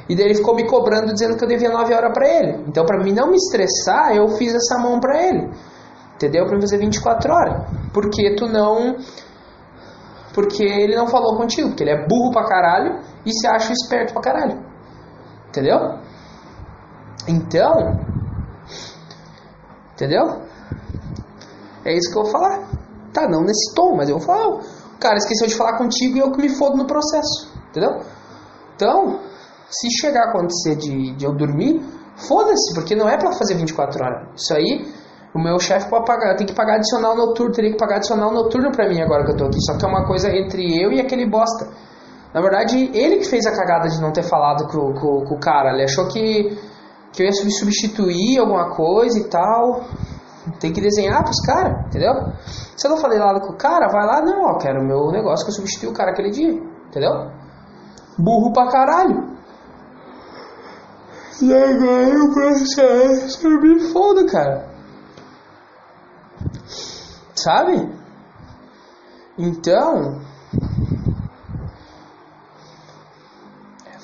e 0.08 0.16
daí 0.16 0.24
ele 0.24 0.34
ficou 0.36 0.54
me 0.54 0.66
cobrando 0.66 1.12
dizendo 1.12 1.36
que 1.36 1.44
eu 1.44 1.48
devia 1.48 1.68
9 1.68 1.92
horas 1.92 2.14
para 2.14 2.26
ele. 2.26 2.64
Então, 2.66 2.86
para 2.86 3.04
mim 3.04 3.12
não 3.12 3.28
me 3.28 3.36
estressar, 3.36 4.16
eu 4.16 4.28
fiz 4.28 4.54
essa 4.54 4.78
mão 4.78 4.98
para 4.98 5.22
ele. 5.22 5.50
Entendeu? 6.14 6.46
Para 6.46 6.58
fazer 6.58 6.78
24 6.78 7.30
horas. 7.30 7.66
Porque 7.92 8.34
tu 8.34 8.46
não. 8.46 8.96
Porque 10.32 10.64
ele 10.64 10.96
não 10.96 11.06
falou 11.06 11.36
contigo. 11.36 11.68
Porque 11.68 11.84
ele 11.84 11.90
é 11.90 12.08
burro 12.08 12.32
pra 12.32 12.44
caralho 12.44 12.98
e 13.26 13.30
se 13.30 13.46
acha 13.46 13.74
esperto 13.74 14.14
pra 14.14 14.22
caralho. 14.22 14.69
Entendeu? 15.50 15.98
Então. 17.28 18.00
Entendeu? 19.94 20.42
É 21.84 21.92
isso 21.94 22.10
que 22.12 22.18
eu 22.18 22.22
vou 22.22 22.32
falar. 22.32 22.68
Tá, 23.12 23.28
não 23.28 23.42
nesse 23.42 23.74
tom, 23.74 23.96
mas 23.96 24.08
eu 24.08 24.18
vou 24.18 24.26
falar. 24.26 24.48
O 24.48 24.98
cara 25.00 25.16
esqueceu 25.16 25.48
de 25.48 25.56
falar 25.56 25.76
contigo 25.76 26.16
e 26.16 26.20
eu 26.20 26.30
que 26.30 26.40
me 26.40 26.48
fodo 26.48 26.76
no 26.76 26.86
processo. 26.86 27.52
Entendeu? 27.70 28.00
Então, 28.76 29.20
se 29.68 29.90
chegar 30.00 30.26
a 30.26 30.30
acontecer 30.30 30.76
de, 30.76 31.16
de 31.16 31.24
eu 31.24 31.34
dormir, 31.34 31.82
foda-se, 32.16 32.72
porque 32.74 32.94
não 32.94 33.08
é 33.08 33.16
para 33.16 33.32
fazer 33.32 33.54
24 33.56 34.04
horas. 34.04 34.28
Isso 34.36 34.54
aí, 34.54 34.86
o 35.34 35.38
meu 35.38 35.58
chefe 35.58 35.90
pode 35.90 36.06
pagar, 36.06 36.36
tem 36.36 36.46
que 36.46 36.54
pagar 36.54 36.76
adicional 36.76 37.16
noturno, 37.16 37.52
teria 37.52 37.72
que 37.72 37.76
pagar 37.76 37.96
adicional 37.96 38.32
noturno 38.32 38.70
pra 38.70 38.88
mim 38.88 39.00
agora 39.00 39.24
que 39.24 39.32
eu 39.32 39.36
tô 39.36 39.44
aqui. 39.46 39.60
Só 39.60 39.76
que 39.76 39.84
é 39.84 39.88
uma 39.88 40.06
coisa 40.06 40.28
entre 40.30 40.62
eu 40.80 40.92
e 40.92 41.00
aquele 41.00 41.28
bosta. 41.28 41.68
Na 42.32 42.40
verdade, 42.40 42.90
ele 42.94 43.18
que 43.18 43.28
fez 43.28 43.44
a 43.46 43.56
cagada 43.56 43.88
de 43.88 44.00
não 44.00 44.12
ter 44.12 44.22
falado 44.22 44.66
com, 44.68 44.92
com, 44.94 45.24
com 45.24 45.34
o 45.34 45.40
cara. 45.40 45.72
Ele 45.72 45.84
achou 45.84 46.06
que, 46.08 46.56
que 47.12 47.22
eu 47.22 47.26
ia 47.26 47.32
substituir 47.32 48.38
alguma 48.38 48.74
coisa 48.74 49.18
e 49.18 49.28
tal. 49.28 49.84
Tem 50.58 50.72
que 50.72 50.80
desenhar 50.80 51.22
pros 51.22 51.40
caras, 51.44 51.86
entendeu? 51.86 52.12
Se 52.76 52.86
eu 52.86 52.90
não 52.92 52.98
falei 52.98 53.18
nada 53.18 53.40
com 53.40 53.52
o 53.52 53.56
cara, 53.56 53.88
vai 53.88 54.06
lá, 54.06 54.22
não, 54.22 54.42
ó, 54.44 54.58
quero 54.58 54.80
o 54.80 54.86
meu 54.86 55.10
negócio 55.10 55.44
que 55.44 55.50
eu 55.50 55.56
substituí 55.56 55.88
o 55.88 55.92
cara 55.92 56.12
aquele 56.12 56.30
dia, 56.30 56.52
entendeu? 56.88 57.30
Burro 58.18 58.52
pra 58.52 58.68
caralho. 58.68 59.28
E 61.42 61.54
agora 61.54 62.24
o 62.24 62.34
processo 62.34 63.48
me 63.48 63.80
foda, 63.92 64.26
cara. 64.26 64.68
Sabe? 67.34 67.90
Então. 69.38 70.20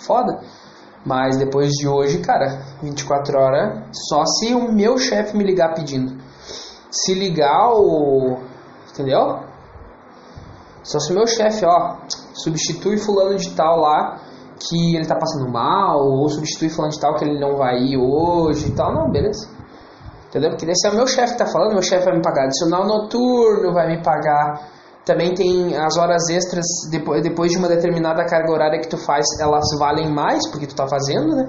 Foda. 0.07 0.41
Mas 1.05 1.37
depois 1.37 1.71
de 1.71 1.87
hoje, 1.87 2.19
cara, 2.19 2.63
24 2.83 3.39
horas, 3.39 3.85
só 4.09 4.25
se 4.25 4.55
o 4.55 4.73
meu 4.73 4.99
chefe 4.99 5.37
me 5.37 5.45
ligar 5.45 5.75
pedindo. 5.75 6.17
Se 6.91 7.15
ligar 7.15 7.73
o. 7.75 8.39
Entendeu? 8.91 9.41
Só 10.83 10.99
se 10.99 11.13
o 11.13 11.15
meu 11.15 11.27
chefe, 11.27 11.65
ó, 11.65 11.97
substitui 12.35 12.97
fulano 12.99 13.37
de 13.37 13.55
tal 13.55 13.81
lá 13.81 14.21
que 14.59 14.97
ele 14.97 15.05
tá 15.05 15.17
passando 15.17 15.51
mal, 15.51 15.99
ou 15.99 16.29
substitui 16.29 16.71
falando 16.71 16.93
de 16.93 17.01
tal 17.01 17.15
que 17.17 17.25
ele 17.25 17.39
não 17.39 17.57
vai 17.57 17.77
ir 17.77 17.99
hoje 17.99 18.69
e 18.69 18.73
tal. 18.73 18.95
Não, 18.95 19.11
beleza. 19.11 19.49
Entendeu? 20.29 20.51
Porque 20.51 20.67
esse 20.67 20.87
é 20.87 20.91
o 20.91 20.95
meu 20.95 21.07
chefe 21.07 21.35
que 21.35 21.39
tá 21.39 21.47
falando, 21.47 21.73
meu 21.73 21.83
chefe 21.83 22.05
vai 22.05 22.17
me 22.17 22.23
pagar 22.23 22.45
adicional 22.45 22.87
noturno, 22.87 23.73
vai 23.73 23.87
me 23.89 24.03
pagar. 24.03 24.76
Também 25.07 25.33
tem 25.35 25.77
as 25.77 25.97
horas 25.97 26.29
extras, 26.29 26.67
depois, 26.91 27.23
depois 27.23 27.53
de 27.53 27.59
uma 27.59 27.69
determinada 27.69 28.25
carga 28.27 28.51
horária 28.51 28.81
que 28.81 28.89
tu 28.89 28.99
faz, 28.99 29.25
elas 29.41 29.65
valem 29.79 30.13
mais 30.13 30.51
porque 30.51 30.67
tu 30.67 30.75
tá 30.75 30.89
fazendo, 30.89 31.37
né? 31.37 31.49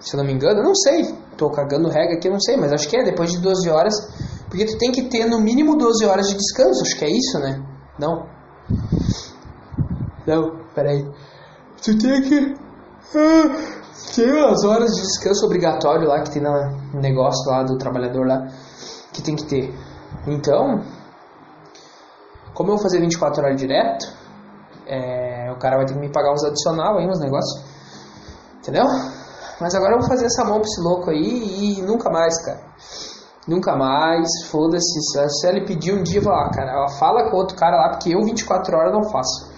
Se 0.00 0.16
eu 0.16 0.18
não 0.18 0.26
me 0.26 0.32
engano, 0.32 0.58
eu 0.58 0.64
não 0.64 0.74
sei. 0.74 1.14
Tô 1.36 1.48
cagando 1.50 1.88
regra 1.88 2.16
aqui, 2.16 2.26
eu 2.26 2.32
não 2.32 2.40
sei, 2.40 2.56
mas 2.56 2.72
acho 2.72 2.88
que 2.88 2.96
é 2.96 3.04
depois 3.04 3.30
de 3.30 3.38
12 3.38 3.70
horas. 3.70 3.94
Porque 4.48 4.64
tu 4.64 4.76
tem 4.76 4.90
que 4.90 5.02
ter 5.08 5.24
no 5.24 5.40
mínimo 5.40 5.76
12 5.76 6.04
horas 6.04 6.28
de 6.30 6.36
descanso, 6.36 6.82
acho 6.82 6.98
que 6.98 7.04
é 7.04 7.10
isso, 7.10 7.38
né? 7.38 7.62
Não. 7.96 8.26
Não, 10.26 10.64
peraí. 10.74 11.06
Tu 11.84 11.96
tem 11.96 12.22
que. 12.22 12.54
Ah, 13.14 13.80
tem 14.16 14.32
umas 14.32 14.64
horas 14.64 14.90
de 14.96 15.02
descanso 15.02 15.46
obrigatório 15.46 16.08
lá 16.08 16.22
que 16.22 16.32
tem 16.32 16.42
no 16.42 17.00
negócio 17.00 17.48
lá 17.48 17.62
do 17.62 17.78
trabalhador 17.78 18.26
lá 18.26 18.48
que 19.12 19.22
tem 19.22 19.36
que 19.36 19.44
ter. 19.44 19.72
Então, 20.26 20.82
como 22.60 22.72
eu 22.72 22.76
vou 22.76 22.82
fazer 22.82 23.00
24 23.00 23.42
horas 23.42 23.58
direto, 23.58 24.06
é, 24.86 25.50
o 25.50 25.58
cara 25.58 25.78
vai 25.78 25.86
ter 25.86 25.94
que 25.94 25.98
me 25.98 26.12
pagar 26.12 26.30
uns 26.30 26.44
adicional 26.44 26.98
aí, 26.98 27.08
uns 27.08 27.18
negócios. 27.18 27.64
Entendeu? 28.58 28.84
Mas 29.58 29.74
agora 29.74 29.94
eu 29.94 30.00
vou 30.00 30.06
fazer 30.06 30.26
essa 30.26 30.44
mão 30.44 30.60
pra 30.60 30.68
esse 30.68 30.78
louco 30.82 31.08
aí 31.08 31.78
e 31.78 31.80
nunca 31.80 32.10
mais, 32.10 32.38
cara. 32.44 32.60
Nunca 33.48 33.74
mais, 33.74 34.28
foda-se. 34.50 35.00
Se 35.40 35.48
ele 35.48 35.64
pedir 35.64 35.94
um 35.94 36.02
dia, 36.02 36.20
lá, 36.22 36.50
cara, 36.50 36.86
fala 36.98 37.30
com 37.30 37.36
outro 37.38 37.56
cara 37.56 37.78
lá, 37.78 37.88
porque 37.92 38.14
eu 38.14 38.22
24 38.22 38.76
horas 38.76 38.92
não 38.92 39.10
faço. 39.10 39.50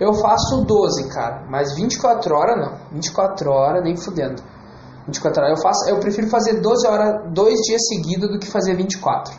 Eu 0.00 0.12
faço 0.14 0.64
12, 0.64 1.08
cara, 1.08 1.46
mas 1.48 1.76
24 1.76 2.34
horas 2.34 2.56
não. 2.58 2.78
24 2.90 3.48
horas 3.48 3.84
nem 3.84 3.96
fudendo. 3.96 4.42
24 5.06 5.40
horas 5.40 5.56
eu 5.56 5.62
faço, 5.62 5.88
eu 5.88 6.00
prefiro 6.00 6.26
fazer 6.28 6.60
12 6.60 6.86
horas, 6.88 7.32
dois 7.32 7.60
dias 7.60 7.82
seguidos 7.86 8.28
do 8.28 8.40
que 8.40 8.50
fazer 8.50 8.74
24. 8.74 9.38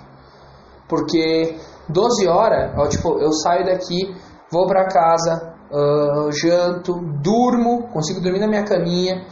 Porque 0.88 1.60
12 1.92 2.28
horas, 2.28 2.74
ó, 2.78 2.88
tipo, 2.88 3.20
eu 3.20 3.32
saio 3.32 3.66
daqui, 3.66 4.16
vou 4.52 4.68
pra 4.68 4.88
casa, 4.88 5.54
uh, 5.72 6.32
janto, 6.32 6.94
durmo, 7.22 7.88
consigo 7.90 8.22
dormir 8.22 8.40
na 8.40 8.48
minha 8.48 8.64
caminha. 8.64 9.26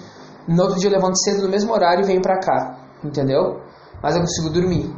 No 0.48 0.64
outro 0.64 0.80
dia 0.80 0.90
eu 0.90 0.94
levanto 0.94 1.18
cedo 1.24 1.44
no 1.44 1.50
mesmo 1.50 1.72
horário 1.74 2.04
e 2.04 2.08
venho 2.08 2.22
pra 2.22 2.40
cá, 2.40 2.78
entendeu? 3.04 3.62
Mas 4.02 4.16
eu 4.16 4.22
consigo 4.22 4.50
dormir. 4.50 4.94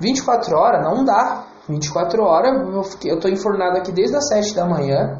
24 0.00 0.56
horas 0.56 0.84
não 0.84 1.04
dá. 1.04 1.46
24 1.68 2.22
horas 2.24 2.74
eu, 2.74 2.82
fiquei, 2.82 3.12
eu 3.12 3.20
tô 3.20 3.28
enfornado 3.28 3.76
aqui 3.78 3.92
desde 3.92 4.16
as 4.16 4.28
7 4.28 4.54
da 4.54 4.66
manhã, 4.66 5.18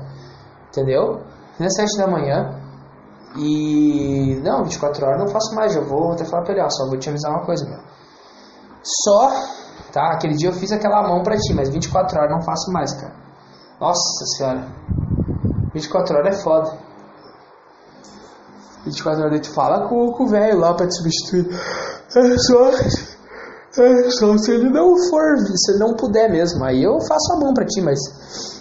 entendeu? 0.69 1.21
Desde 1.59 1.81
as 1.81 1.91
7 1.91 1.99
da 1.99 2.07
manhã. 2.07 2.61
E 3.37 4.41
não, 4.43 4.65
24 4.65 5.07
horas 5.07 5.21
não 5.21 5.29
faço 5.29 5.55
mais, 5.55 5.77
eu 5.77 5.85
vou 5.85 6.13
até 6.13 6.25
falar 6.25 6.43
pra 6.43 6.53
ele, 6.53 6.63
ó, 6.63 6.69
só 6.69 6.89
vou 6.89 6.99
te 6.99 7.09
avisar 7.09 7.31
uma 7.31 7.45
coisa, 7.45 7.65
meu. 7.69 7.79
Só, 8.83 9.31
tá? 9.93 10.13
Aquele 10.13 10.35
dia 10.35 10.49
eu 10.49 10.53
fiz 10.53 10.73
aquela 10.73 11.03
mão 11.07 11.23
pra 11.23 11.37
ti, 11.37 11.53
mas 11.55 11.69
24 11.69 12.19
horas 12.19 12.31
não 12.31 12.43
faço 12.43 12.73
mais, 12.73 12.93
cara. 12.95 13.15
Nossa 13.81 14.25
senhora. 14.37 14.67
24 15.75 16.17
horas 16.17 16.39
é 16.39 16.43
foda. 16.43 16.79
24 18.85 19.25
horas 19.25 19.41
tu 19.41 19.55
fala 19.55 19.89
com, 19.89 20.13
com 20.13 20.25
o 20.25 20.29
velho 20.29 20.59
lá 20.59 20.75
pra 20.75 20.87
te 20.87 20.97
substituir. 20.97 21.49
É 22.17 22.39
só, 22.39 22.71
é 23.83 24.11
só 24.11 24.37
se 24.37 24.51
ele 24.51 24.69
não 24.69 24.97
for, 25.09 25.39
se 25.39 25.73
ele 25.73 25.79
não 25.79 25.95
puder 25.95 26.31
mesmo. 26.31 26.65
Aí 26.65 26.83
eu 26.83 26.99
faço 27.01 27.33
a 27.35 27.37
mão 27.39 27.55
pra 27.55 27.65
ti, 27.65 27.81
mas, 27.81 27.99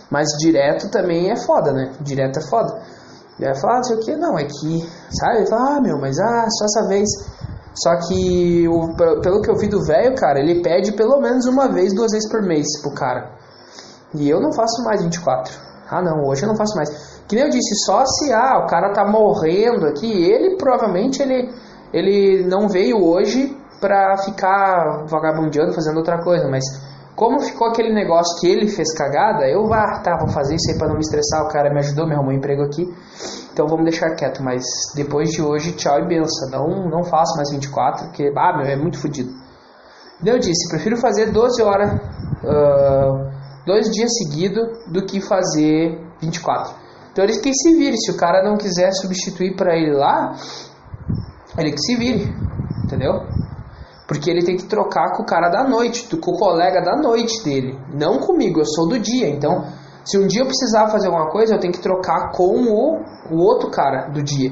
mas 0.10 0.28
direto 0.40 0.90
também 0.92 1.32
é 1.32 1.36
foda, 1.36 1.72
né? 1.74 1.94
Direto 2.02 2.40
é 2.40 2.42
foda. 2.44 2.80
E 3.40 3.46
aí 3.46 3.56
fala, 3.60 3.74
ah, 3.74 3.78
não 3.78 3.84
sei 3.84 3.96
o 3.96 4.00
que, 4.02 4.16
não, 4.18 4.38
é 4.38 4.44
que, 4.44 4.90
sabe? 5.18 5.38
Ele 5.38 5.48
fala, 5.48 5.78
ah, 5.78 5.82
meu, 5.82 5.98
mas 5.98 6.20
ah, 6.20 6.46
só 6.50 6.66
essa 6.66 6.88
vez. 6.88 7.08
Só 7.74 7.96
que, 8.08 8.68
o, 8.68 8.96
pelo 9.22 9.42
que 9.42 9.50
eu 9.50 9.56
vi 9.56 9.68
do 9.68 9.84
velho, 9.86 10.16
cara, 10.16 10.40
ele 10.40 10.62
pede 10.62 10.92
pelo 10.94 11.20
menos 11.22 11.46
uma 11.46 11.68
vez, 11.72 11.94
duas 11.94 12.12
vezes 12.12 12.30
por 12.30 12.42
mês 12.42 12.66
pro 12.82 12.94
cara. 12.94 13.32
E 14.14 14.30
eu 14.30 14.42
não 14.42 14.52
faço 14.52 14.84
mais 14.84 15.02
24. 15.04 15.54
Ah, 15.90 16.02
não, 16.02 16.28
hoje 16.28 16.44
eu 16.44 16.48
não 16.48 16.56
faço 16.56 16.76
mais. 16.76 16.90
Que 17.28 17.36
nem 17.36 17.46
eu 17.46 17.50
disse, 17.50 17.86
só 17.86 18.04
se, 18.06 18.34
ah, 18.34 18.64
o 18.64 18.68
cara 18.68 18.92
tá 18.94 19.06
morrendo 19.06 19.86
aqui, 19.86 20.12
ele 20.12 20.58
provavelmente, 20.58 21.22
ele, 21.22 21.54
ele 21.94 22.44
não 22.44 22.68
veio 22.68 22.98
hoje 23.04 23.56
pra 23.80 24.18
ficar 24.18 25.06
vagabundeando, 25.08 25.74
fazendo 25.74 25.98
outra 25.98 26.22
coisa, 26.24 26.48
mas 26.48 26.64
como 27.20 27.42
ficou 27.42 27.68
aquele 27.68 27.94
negócio 27.94 28.40
que 28.40 28.48
ele 28.48 28.70
fez 28.70 28.94
cagada, 28.94 29.46
eu, 29.46 29.74
ah, 29.74 30.00
tá, 30.02 30.16
vou 30.18 30.30
fazer 30.30 30.56
isso 30.56 30.72
aí 30.72 30.78
pra 30.78 30.88
não 30.88 30.96
me 30.96 31.02
estressar, 31.02 31.44
o 31.44 31.50
cara 31.50 31.70
me 31.70 31.80
ajudou, 31.80 32.08
me 32.08 32.14
arrumou 32.14 32.32
um 32.32 32.38
emprego 32.38 32.64
aqui, 32.64 32.88
então 33.52 33.68
vamos 33.68 33.84
deixar 33.84 34.16
quieto, 34.16 34.42
mas 34.42 34.64
depois 34.96 35.30
de 35.30 35.42
hoje, 35.42 35.74
tchau 35.74 36.00
e 36.00 36.08
benção, 36.08 36.50
não, 36.50 36.90
não 36.90 37.04
faço 37.04 37.36
mais 37.36 37.52
24, 37.52 38.06
porque, 38.06 38.32
ah, 38.38 38.56
meu, 38.56 38.66
é 38.66 38.78
muito 38.78 38.98
fodido. 38.98 39.34
Eu 40.26 40.40
disse, 40.40 40.70
prefiro 40.70 40.96
fazer 40.96 41.34
12 41.34 41.62
horas, 41.62 41.94
uh, 41.94 43.30
dois 43.66 43.92
dias 43.92 44.12
seguidos, 44.18 44.86
do 44.88 45.06
que 45.06 45.20
fazer 45.20 46.00
24. 46.22 46.74
Então 47.12 47.26
ele 47.26 47.38
que 47.40 47.54
se 47.54 47.76
vire, 47.76 47.98
se 47.98 48.12
o 48.12 48.16
cara 48.16 48.42
não 48.42 48.56
quiser 48.56 48.94
substituir 48.94 49.58
para 49.58 49.76
ele 49.76 49.92
lá, 49.92 50.38
ele 51.58 51.74
que 51.74 51.82
se 51.82 51.98
vire, 51.98 52.34
entendeu? 52.86 53.28
Porque 54.10 54.28
ele 54.28 54.44
tem 54.44 54.58
que 54.58 54.66
trocar 54.66 55.16
com 55.16 55.22
o 55.22 55.26
cara 55.26 55.50
da 55.50 55.64
noite, 55.64 56.18
com 56.18 56.32
o 56.32 56.40
colega 56.40 56.82
da 56.82 56.96
noite 56.96 57.44
dele. 57.44 57.80
Não 57.94 58.18
comigo, 58.18 58.60
eu 58.60 58.66
sou 58.66 58.90
do 58.90 58.98
dia. 58.98 59.30
Então, 59.30 59.64
se 60.04 60.18
um 60.18 60.26
dia 60.26 60.42
eu 60.42 60.48
precisar 60.48 60.88
fazer 60.88 61.10
alguma 61.10 61.30
coisa, 61.30 61.54
eu 61.54 61.60
tenho 61.60 61.72
que 61.72 61.80
trocar 61.80 62.32
com 62.32 62.56
o, 62.56 63.04
o 63.30 63.38
outro 63.38 63.70
cara 63.70 64.10
do 64.10 64.24
dia. 64.24 64.50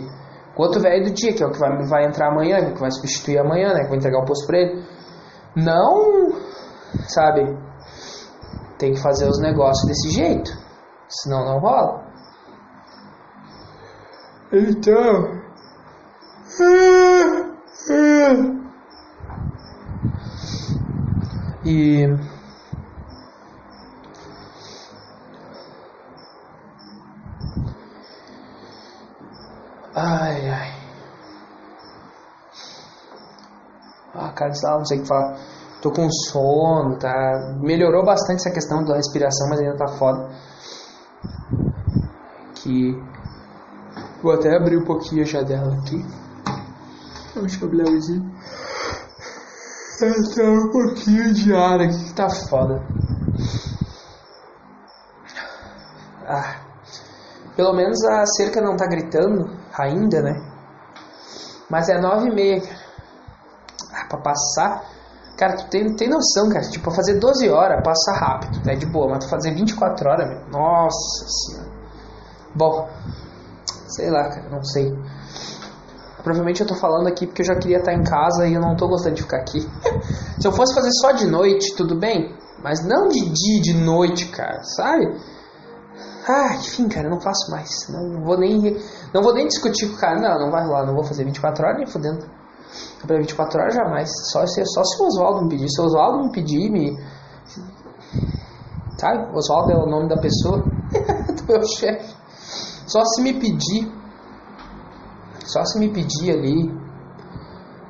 O 0.55 0.61
outro 0.61 0.79
velho 0.79 1.05
do 1.05 1.11
dia, 1.11 1.33
que 1.33 1.41
é 1.41 1.47
o 1.47 1.51
que 1.51 1.57
vai, 1.57 1.75
vai 1.87 2.05
entrar 2.05 2.31
amanhã, 2.31 2.71
que 2.71 2.79
vai 2.79 2.91
substituir 2.91 3.39
amanhã, 3.39 3.73
né? 3.73 3.85
Que 3.85 3.89
vai 3.89 3.97
entregar 3.97 4.21
o 4.21 4.25
posto 4.25 4.45
pra 4.45 4.59
ele. 4.59 4.85
Não, 5.55 6.33
sabe? 7.07 7.57
Tem 8.77 8.93
que 8.93 9.01
fazer 9.01 9.27
os 9.27 9.41
negócios 9.41 9.87
desse 9.87 10.11
jeito. 10.11 10.51
Senão 11.09 11.43
não 11.45 11.57
rola. 11.59 12.05
Então. 14.53 15.35
E 21.69 22.07
ai 29.93 30.49
ai. 30.49 30.71
Ah 34.13 34.31
cara 34.31 34.53
não 34.77 34.85
sei 34.85 34.99
o 34.99 35.01
que 35.01 35.07
falar. 35.09 35.37
Tô 35.81 35.91
com 35.91 36.09
sono 36.09 36.97
tá? 36.97 37.57
Melhorou 37.59 38.05
bastante 38.05 38.39
essa 38.39 38.51
questão 38.51 38.85
da 38.85 38.95
respiração 38.95 39.49
mas 39.49 39.59
ainda 39.59 39.75
tá 39.75 39.89
foda. 39.89 40.29
Que 42.55 42.97
vou 44.23 44.31
até 44.31 44.55
abrir 44.55 44.77
um 44.77 44.85
pouquinho 44.85 45.23
a 45.23 45.25
janela 45.25 45.75
aqui. 45.79 46.05
Acho 47.43 47.59
que 47.59 47.65
o 47.65 47.69
É 49.99 50.43
um 50.47 50.69
pouquinho 50.69 51.33
de 51.33 51.53
ar 51.53 51.81
aqui 51.81 52.05
que 52.05 52.13
tá 52.13 52.29
foda. 52.29 52.83
Ah, 56.23 56.61
pelo 57.55 57.73
menos 57.73 58.03
a 58.03 58.25
cerca 58.27 58.61
não 58.61 58.77
tá 58.77 58.85
gritando 58.85 59.49
ainda, 59.75 60.21
né? 60.21 60.33
Mas 61.69 61.89
é 61.89 61.99
nove 61.99 62.29
e 62.29 62.35
meia, 62.35 62.61
cara. 62.61 62.79
Ah, 63.93 64.05
pra 64.07 64.19
passar... 64.19 64.83
Cara, 65.37 65.55
tu 65.55 65.67
tem, 65.69 65.95
tem 65.95 66.09
noção, 66.09 66.49
cara. 66.49 66.67
Tipo, 66.67 66.89
fazer 66.91 67.19
12 67.19 67.47
horas 67.49 67.83
passa 67.83 68.11
rápido, 68.11 68.59
né? 68.65 68.75
De 68.75 68.87
boa. 68.87 69.07
Mas 69.09 69.25
tu 69.25 69.29
fazer 69.29 69.53
24 69.53 70.09
horas, 70.09 70.27
meu. 70.27 70.49
Nossa 70.49 71.25
senhora. 71.27 71.71
Bom, 72.55 72.89
sei 73.87 74.09
lá, 74.09 74.29
cara. 74.29 74.49
Não 74.49 74.63
sei. 74.63 74.91
Provavelmente 76.27 76.59
eu 76.59 76.67
tô 76.67 76.75
falando 76.75 77.07
aqui 77.07 77.25
porque 77.25 77.41
eu 77.41 77.45
já 77.45 77.55
queria 77.55 77.77
estar 77.77 77.93
em 77.93 78.03
casa 78.03 78.45
e 78.45 78.53
eu 78.53 78.59
não 78.59 78.75
tô 78.75 78.85
gostando 78.85 79.15
de 79.15 79.21
ficar 79.21 79.37
aqui. 79.37 79.61
Se 80.37 80.45
eu 80.45 80.51
fosse 80.51 80.75
fazer 80.75 80.91
só 80.99 81.13
de 81.13 81.25
noite, 81.25 81.73
tudo 81.73 81.97
bem. 81.97 82.35
Mas 82.61 82.85
não 82.85 83.07
de 83.07 83.21
dia 83.29 83.61
de 83.61 83.73
noite, 83.73 84.25
cara, 84.25 84.61
sabe? 84.61 85.05
Ah, 86.27 86.55
enfim, 86.55 86.89
cara, 86.89 87.07
eu 87.07 87.11
não 87.11 87.21
faço 87.21 87.49
mais. 87.49 87.69
Não 87.87 88.25
vou 88.25 88.37
nem, 88.37 88.77
não 89.13 89.23
vou 89.23 89.33
nem 89.33 89.47
discutir 89.47 89.87
com 89.87 89.95
o 89.95 89.97
cara. 89.97 90.19
Não, 90.19 90.37
não 90.37 90.51
vai 90.51 90.65
rolar, 90.65 90.85
não 90.85 90.95
vou 90.95 91.05
fazer 91.05 91.23
24 91.23 91.65
horas 91.65 91.77
nem 91.77 91.87
fodendo. 91.87 92.25
Pra 93.05 93.17
24 93.17 93.61
horas 93.61 93.73
jamais. 93.73 94.09
Só 94.29 94.45
se, 94.45 94.65
só 94.65 94.83
se 94.83 95.01
o 95.01 95.05
Oswaldo 95.05 95.43
me 95.43 95.49
pedir. 95.51 95.69
Se 95.69 95.79
o 95.79 95.85
Oswaldo 95.85 96.25
me 96.25 96.31
pedir, 96.33 96.69
me. 96.69 96.93
Sabe? 98.99 99.33
Oswaldo 99.33 99.71
é 99.71 99.77
o 99.77 99.85
nome 99.85 100.09
da 100.09 100.17
pessoa. 100.17 100.75
do 100.91 101.53
meu 101.53 101.63
chefe. 101.63 102.13
Só 102.85 103.05
se 103.05 103.21
me 103.21 103.33
pedir 103.39 103.96
só 105.47 105.63
se 105.65 105.79
me 105.79 105.89
pedir 105.89 106.31
ali, 106.31 106.71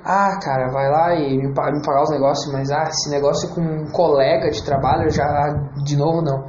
ah, 0.10 0.40
cara, 0.42 0.72
vai 0.72 0.90
lá 0.90 1.16
e 1.16 1.38
me, 1.38 1.54
pagar 1.54 2.04
os 2.04 2.10
negócios, 2.10 2.50
mas 2.54 2.72
ah, 2.72 2.84
esse 2.88 3.10
negócio 3.10 3.50
com 3.50 3.60
um 3.60 3.92
colega 3.92 4.50
de 4.50 4.64
trabalho 4.64 5.10
já 5.10 5.26
de 5.84 5.98
novo 5.98 6.22
não. 6.22 6.48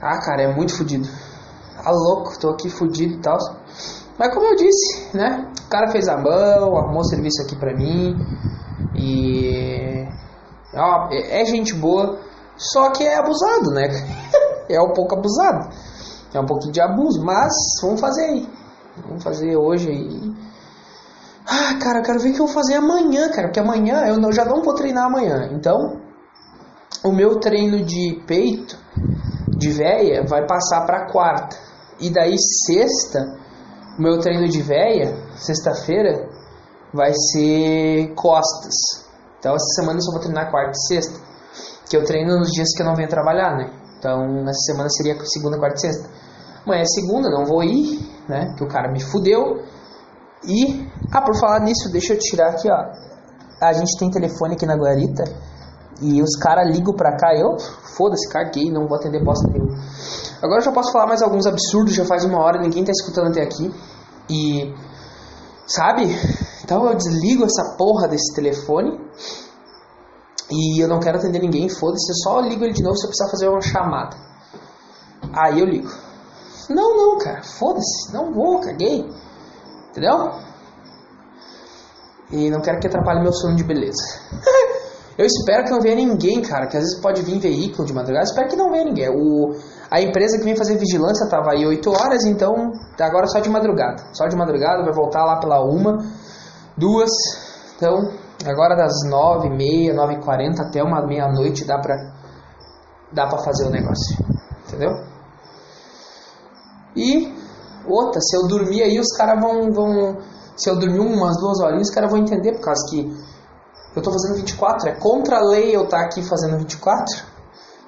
Ah, 0.00 0.18
cara, 0.20 0.42
é 0.42 0.54
muito 0.54 0.76
fodido. 0.76 1.08
Tá 1.82 1.90
louco, 1.90 2.38
tô 2.38 2.50
aqui 2.50 2.70
fudido 2.70 3.14
e 3.14 3.20
tal. 3.20 3.36
Mas 4.16 4.32
como 4.32 4.46
eu 4.46 4.54
disse, 4.54 5.16
né? 5.16 5.50
O 5.66 5.68
cara 5.68 5.90
fez 5.90 6.06
a 6.06 6.16
mão, 6.16 6.76
arrumou 6.76 7.02
serviço 7.02 7.42
aqui 7.42 7.56
pra 7.56 7.74
mim. 7.74 8.14
E. 8.94 10.06
Ó, 10.74 11.08
é, 11.10 11.42
é 11.42 11.44
gente 11.44 11.74
boa, 11.74 12.20
só 12.56 12.90
que 12.90 13.02
é 13.02 13.16
abusado, 13.16 13.70
né? 13.72 13.88
é 14.70 14.80
um 14.80 14.92
pouco 14.92 15.16
abusado. 15.16 15.68
É 16.32 16.38
um 16.38 16.46
pouquinho 16.46 16.72
de 16.72 16.80
abuso, 16.80 17.24
mas 17.24 17.52
vamos 17.82 18.00
fazer 18.00 18.24
aí. 18.24 18.61
Vamos 18.96 19.24
fazer 19.24 19.56
hoje 19.56 19.88
aí. 19.88 20.34
Ah, 21.46 21.78
cara, 21.82 21.98
eu 21.98 22.02
quero 22.02 22.20
ver 22.20 22.30
o 22.30 22.34
que 22.34 22.40
eu 22.40 22.46
vou 22.46 22.54
fazer 22.54 22.74
amanhã, 22.74 23.30
cara. 23.30 23.48
Porque 23.48 23.60
amanhã 23.60 24.04
eu 24.06 24.32
já 24.32 24.44
não 24.44 24.62
vou 24.62 24.74
treinar 24.74 25.06
amanhã. 25.06 25.48
Então, 25.52 26.00
o 27.04 27.12
meu 27.12 27.40
treino 27.40 27.84
de 27.84 28.22
peito, 28.26 28.78
de 29.48 29.70
véia, 29.70 30.24
vai 30.26 30.46
passar 30.46 30.84
para 30.86 31.10
quarta. 31.10 31.56
E 31.98 32.10
daí, 32.10 32.36
sexta, 32.66 33.38
o 33.98 34.02
meu 34.02 34.18
treino 34.18 34.48
de 34.48 34.60
véia, 34.60 35.16
sexta-feira, 35.36 36.28
vai 36.92 37.12
ser 37.32 38.12
costas. 38.14 38.74
Então, 39.38 39.54
essa 39.54 39.80
semana 39.80 39.98
eu 39.98 40.02
só 40.02 40.12
vou 40.12 40.20
treinar 40.20 40.50
quarta 40.50 40.72
e 40.72 40.86
sexta. 40.86 41.20
que 41.88 41.96
eu 41.96 42.04
treino 42.04 42.38
nos 42.38 42.50
dias 42.50 42.68
que 42.74 42.82
eu 42.82 42.86
não 42.86 42.94
venho 42.94 43.08
trabalhar, 43.08 43.56
né? 43.56 43.70
Então, 43.98 44.42
essa 44.48 44.72
semana 44.72 44.88
seria 44.90 45.16
segunda, 45.24 45.58
quarta 45.58 45.76
e 45.76 45.80
sexta. 45.80 46.08
Amanhã 46.64 46.82
é 46.82 46.86
segunda, 46.86 47.30
não 47.30 47.44
vou 47.44 47.62
ir, 47.62 47.98
né? 48.28 48.54
Que 48.56 48.64
o 48.64 48.68
cara 48.68 48.90
me 48.90 49.00
fudeu. 49.00 49.62
E, 50.44 50.88
ah, 51.12 51.22
por 51.22 51.36
falar 51.38 51.60
nisso, 51.60 51.90
deixa 51.90 52.14
eu 52.14 52.18
tirar 52.18 52.50
aqui, 52.50 52.68
ó. 52.70 52.84
A 53.60 53.72
gente 53.72 53.96
tem 53.98 54.10
telefone 54.10 54.54
aqui 54.54 54.66
na 54.66 54.76
Guarita 54.76 55.24
e 56.00 56.20
os 56.20 56.36
caras 56.36 56.68
ligam 56.74 56.94
pra 56.94 57.16
cá. 57.16 57.34
Eu, 57.34 57.58
foda-se, 57.96 58.28
caguei, 58.28 58.70
não 58.70 58.86
vou 58.88 58.96
atender 58.96 59.22
bosta 59.22 59.48
nenhuma. 59.48 59.76
Agora 60.42 60.60
eu 60.60 60.64
já 60.64 60.72
posso 60.72 60.92
falar 60.92 61.06
mais 61.06 61.22
alguns 61.22 61.46
absurdos, 61.46 61.94
já 61.94 62.04
faz 62.04 62.24
uma 62.24 62.38
hora, 62.38 62.60
ninguém 62.60 62.84
tá 62.84 62.90
escutando 62.90 63.28
até 63.28 63.42
aqui. 63.42 63.72
E, 64.28 64.74
sabe? 65.66 66.06
Então 66.64 66.86
eu 66.86 66.96
desligo 66.96 67.44
essa 67.44 67.76
porra 67.76 68.08
desse 68.08 68.34
telefone 68.34 68.98
e 70.50 70.82
eu 70.82 70.88
não 70.88 71.00
quero 71.00 71.18
atender 71.18 71.40
ninguém, 71.40 71.68
foda-se, 71.68 72.10
eu 72.10 72.16
só 72.16 72.40
ligo 72.40 72.64
ele 72.64 72.72
de 72.72 72.82
novo 72.82 72.96
se 72.96 73.06
eu 73.06 73.08
precisar 73.08 73.30
fazer 73.30 73.48
uma 73.48 73.60
chamada. 73.60 74.16
Aí 75.32 75.60
eu 75.60 75.66
ligo. 75.66 75.88
Não, 76.70 76.96
não, 76.96 77.18
cara, 77.18 77.42
foda-se, 77.42 78.12
não 78.12 78.32
vou, 78.32 78.60
caguei. 78.60 79.08
Entendeu? 79.90 80.32
E 82.30 82.50
não 82.50 82.60
quero 82.60 82.80
que 82.80 82.86
atrapalhe 82.86 83.20
meu 83.20 83.32
sono 83.32 83.56
de 83.56 83.64
beleza. 83.64 84.02
eu 85.18 85.26
espero 85.26 85.64
que 85.64 85.70
não 85.70 85.80
venha 85.80 85.96
ninguém, 85.96 86.40
cara, 86.40 86.66
que 86.66 86.76
às 86.76 86.82
vezes 86.82 87.00
pode 87.00 87.22
vir 87.22 87.38
veículo 87.38 87.86
de 87.86 87.92
madrugada, 87.92 88.24
espero 88.24 88.48
que 88.48 88.56
não 88.56 88.70
venha 88.70 88.84
ninguém. 88.84 89.08
O, 89.10 89.54
a 89.90 90.00
empresa 90.00 90.38
que 90.38 90.44
vem 90.44 90.56
fazer 90.56 90.78
vigilância 90.78 91.28
tava 91.28 91.52
aí 91.52 91.66
8 91.66 91.90
horas, 91.90 92.24
então 92.24 92.72
agora 92.98 93.26
só 93.26 93.40
de 93.40 93.50
madrugada. 93.50 94.02
Só 94.14 94.26
de 94.26 94.36
madrugada, 94.36 94.82
vai 94.82 94.92
voltar 94.92 95.24
lá 95.24 95.38
pela 95.38 95.62
uma, 95.62 95.98
duas. 96.76 97.10
Então, 97.76 98.12
Agora 98.46 98.74
das 98.74 98.92
9h30, 99.08 99.94
9h40 99.94 100.60
até 100.60 100.82
uma 100.82 101.06
meia-noite 101.06 101.64
dá 101.64 101.78
pra, 101.78 101.94
dá 103.12 103.26
pra 103.28 103.38
fazer 103.38 103.66
o 103.66 103.70
negócio. 103.70 104.16
Entendeu? 104.66 104.90
E 106.96 107.32
outra, 107.86 108.20
se 108.20 108.36
eu 108.36 108.46
dormir 108.48 108.82
aí, 108.82 108.98
os 108.98 109.16
caras 109.16 109.40
vão, 109.40 109.72
vão. 109.72 110.18
Se 110.56 110.68
eu 110.70 110.78
dormir 110.78 111.00
umas 111.00 111.36
duas 111.38 111.60
horinhas, 111.60 111.88
os 111.88 111.94
caras 111.94 112.10
vão 112.10 112.20
entender, 112.20 112.52
por 112.52 112.60
causa 112.60 112.80
que 112.90 113.10
eu 113.96 114.02
tô 114.02 114.10
fazendo 114.12 114.36
24. 114.36 114.88
É 114.88 114.92
contra 115.00 115.36
a 115.38 115.40
lei 115.40 115.74
eu 115.74 115.84
estar 115.84 115.98
tá 115.98 116.04
aqui 116.04 116.22
fazendo 116.22 116.58
24. 116.58 117.24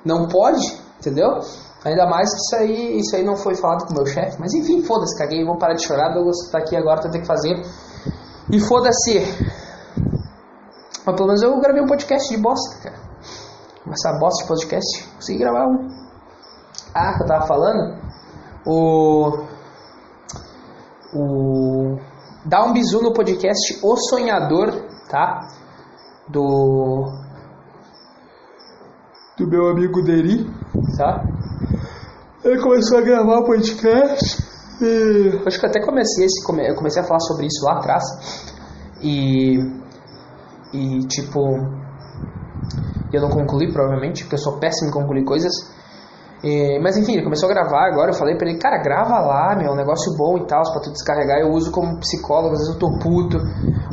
Não 0.04 0.28
pode, 0.28 0.78
entendeu? 0.98 1.40
Ainda 1.84 2.06
mais 2.06 2.30
que 2.30 2.36
isso 2.36 2.56
aí, 2.56 2.98
isso 2.98 3.16
aí 3.16 3.24
não 3.24 3.36
foi 3.36 3.54
falado 3.54 3.86
com 3.86 3.92
o 3.92 3.96
meu 3.96 4.06
chefe. 4.06 4.38
Mas 4.40 4.54
enfim, 4.54 4.82
foda-se, 4.82 5.16
caguei, 5.18 5.44
vou 5.44 5.58
parar 5.58 5.74
de 5.74 5.84
chorar, 5.86 6.14
Douglas 6.14 6.50
tá 6.50 6.58
aqui 6.58 6.76
agora, 6.76 7.00
tô 7.00 7.10
ter 7.10 7.20
que 7.20 7.26
fazer. 7.26 7.62
E 8.50 8.58
foda-se, 8.60 9.20
mas 11.06 11.16
pelo 11.16 11.28
menos 11.28 11.42
eu 11.42 11.60
gravei 11.60 11.82
um 11.82 11.86
podcast 11.86 12.34
de 12.34 12.40
bosta, 12.40 12.82
cara. 12.82 12.96
Essa 13.92 14.18
bosta 14.18 14.42
de 14.42 14.48
podcast, 14.48 15.08
consegui 15.14 15.38
gravar 15.38 15.66
um. 15.66 15.88
Ah, 16.94 17.16
que 17.16 17.24
eu 17.24 17.26
tava 17.26 17.46
falando. 17.46 18.03
O. 18.66 19.44
O. 21.14 21.98
Dá 22.44 22.64
um 22.64 22.72
bisu 22.72 23.02
no 23.02 23.12
podcast 23.12 23.78
O 23.82 23.96
Sonhador, 23.96 24.72
tá? 25.08 25.40
Do. 26.28 27.04
Do 29.36 29.48
meu 29.48 29.68
amigo 29.68 30.02
Deri, 30.02 30.46
tá? 30.96 31.24
Ele 32.44 32.60
começou 32.60 32.98
a 32.98 33.02
gravar 33.02 33.38
o 33.38 33.44
podcast. 33.44 34.42
E... 34.80 35.42
Acho 35.46 35.60
que 35.60 35.66
até 35.66 35.80
comecei, 35.80 36.24
esse, 36.24 36.40
eu 36.68 36.74
comecei 36.76 37.02
a 37.02 37.04
falar 37.04 37.20
sobre 37.20 37.46
isso 37.46 37.64
lá 37.64 37.78
atrás. 37.78 38.04
E 39.02 39.58
e 40.74 41.06
tipo 41.06 41.40
eu 43.12 43.20
não 43.20 43.30
concluí 43.30 43.72
provavelmente 43.72 44.24
porque 44.24 44.34
eu 44.34 44.40
sou 44.40 44.58
péssimo 44.58 44.90
em 44.90 44.92
concluir 44.92 45.24
coisas 45.24 45.52
e, 46.44 46.78
mas 46.80 46.96
enfim 46.96 47.14
ele 47.14 47.24
começou 47.24 47.48
a 47.48 47.52
gravar 47.52 47.88
agora 47.88 48.10
eu 48.10 48.14
falei 48.14 48.36
para 48.36 48.48
ele 48.48 48.58
cara 48.58 48.82
grava 48.82 49.18
lá 49.18 49.56
meu 49.56 49.68
é 49.68 49.72
um 49.72 49.76
negócio 49.76 50.14
bom 50.16 50.36
e 50.38 50.46
tal 50.46 50.62
para 50.62 50.82
tu 50.82 50.92
descarregar 50.92 51.38
eu 51.40 51.50
uso 51.50 51.72
como 51.72 51.98
psicólogo 51.98 52.54
às 52.54 52.60
vezes 52.60 52.74
eu 52.74 52.78
tô 52.78 52.98
puto 52.98 53.38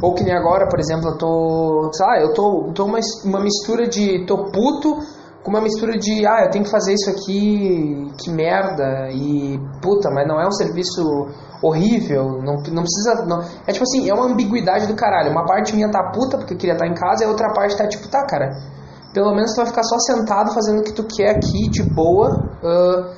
ou 0.01 0.13
que 0.13 0.23
nem 0.23 0.35
agora 0.35 0.67
por 0.67 0.79
exemplo 0.79 1.09
eu 1.09 1.17
tô 1.17 1.89
sei 1.93 2.05
lá 2.05 2.19
eu 2.19 2.33
tô, 2.33 2.71
tô 2.75 2.85
uma, 2.85 2.99
uma 3.25 3.39
mistura 3.39 3.87
de 3.87 4.25
tô 4.25 4.51
puto 4.51 4.99
com 5.43 5.49
uma 5.49 5.61
mistura 5.61 5.97
de, 5.97 6.25
ah, 6.25 6.43
eu 6.45 6.51
tenho 6.51 6.63
que 6.63 6.69
fazer 6.69 6.93
isso 6.93 7.09
aqui, 7.09 8.11
que 8.21 8.29
merda, 8.29 9.09
e 9.11 9.59
puta, 9.81 10.09
mas 10.11 10.27
não 10.27 10.39
é 10.39 10.47
um 10.47 10.51
serviço 10.51 11.01
horrível, 11.63 12.41
não, 12.43 12.55
não 12.71 12.83
precisa. 12.83 13.25
Não, 13.25 13.41
é 13.65 13.71
tipo 13.71 13.83
assim, 13.83 14.09
é 14.09 14.13
uma 14.13 14.25
ambiguidade 14.25 14.87
do 14.87 14.95
caralho. 14.95 15.31
Uma 15.31 15.45
parte 15.45 15.75
minha 15.75 15.89
tá 15.89 16.11
puta 16.11 16.37
porque 16.37 16.53
eu 16.53 16.57
queria 16.57 16.73
estar 16.73 16.87
em 16.87 16.93
casa, 16.93 17.23
e 17.23 17.25
a 17.25 17.29
outra 17.29 17.51
parte 17.53 17.75
tá 17.75 17.87
tipo, 17.87 18.07
tá, 18.07 18.25
cara, 18.25 18.49
pelo 19.13 19.33
menos 19.33 19.51
tu 19.53 19.57
vai 19.57 19.65
ficar 19.65 19.83
só 19.83 19.97
sentado 19.99 20.53
fazendo 20.53 20.79
o 20.79 20.83
que 20.83 20.93
tu 20.93 21.03
quer 21.03 21.31
aqui, 21.31 21.69
de 21.69 21.83
boa, 21.83 22.29
uh, 22.63 23.13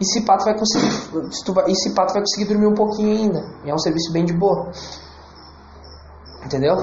e 0.00 0.04
se 0.04 0.24
pá 0.24 0.36
tu 0.36 0.44
vai 0.44 0.58
conseguir. 0.58 0.90
Se 1.32 1.44
tu 1.44 1.52
vai, 1.52 1.70
e 1.70 1.74
se 1.74 1.94
pá 1.94 2.06
tu 2.06 2.14
vai 2.14 2.22
conseguir 2.22 2.46
dormir 2.46 2.66
um 2.66 2.74
pouquinho 2.74 3.10
ainda. 3.10 3.44
E 3.64 3.70
é 3.70 3.74
um 3.74 3.78
serviço 3.78 4.12
bem 4.12 4.24
de 4.24 4.32
boa. 4.32 4.70
Entendeu? 6.44 6.74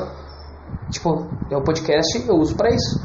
Tipo, 0.89 1.27
é 1.49 1.57
o 1.57 1.63
podcast 1.63 2.25
eu 2.27 2.35
uso 2.35 2.55
para 2.55 2.69
isso 2.69 2.99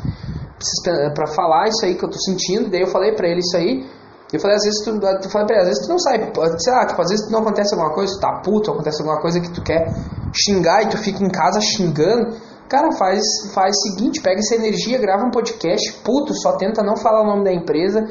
para 1.15 1.27
falar 1.27 1.69
isso 1.69 1.85
aí 1.85 1.95
que 1.95 2.05
eu 2.05 2.11
tô 2.11 2.19
sentindo. 2.19 2.71
Daí 2.71 2.81
eu 2.81 2.87
falei 2.89 3.15
para 3.15 3.29
ele 3.29 3.41
isso 3.41 3.57
aí. 3.57 3.87
Eu 4.33 4.41
falei, 4.41 4.57
às 4.57 4.65
vezes 4.65 4.85
tu, 4.85 4.91
eu 4.91 5.31
falei 5.31 5.47
pra 5.47 5.61
às 5.61 5.69
vezes 5.69 5.87
tu 5.87 5.89
não 5.89 5.99
sai, 6.01 6.19
sei 6.59 6.73
lá, 6.73 6.87
tipo, 6.87 7.01
às 7.01 7.09
vezes 7.11 7.31
não 7.31 7.41
acontece 7.41 7.73
alguma 7.75 7.95
coisa, 7.95 8.13
tu 8.13 8.21
tá 8.21 8.41
puto, 8.43 8.73
acontece 8.73 9.01
alguma 9.01 9.21
coisa 9.21 9.41
que 9.41 9.51
tu 9.53 9.63
quer 9.63 9.87
xingar 10.35 10.83
e 10.83 10.89
tu 10.89 10.99
fica 10.99 11.23
em 11.23 11.31
casa 11.31 11.61
xingando. 11.61 12.37
Cara, 12.69 12.91
faz, 12.93 13.23
faz 13.55 13.77
o 13.77 13.81
seguinte, 13.81 14.21
pega 14.21 14.41
essa 14.41 14.57
energia, 14.57 14.99
grava 14.99 15.25
um 15.25 15.31
podcast, 15.31 15.93
puto, 16.03 16.35
só 16.35 16.57
tenta 16.57 16.83
não 16.83 16.97
falar 16.97 17.23
o 17.23 17.27
nome 17.27 17.45
da 17.45 17.53
empresa 17.53 18.05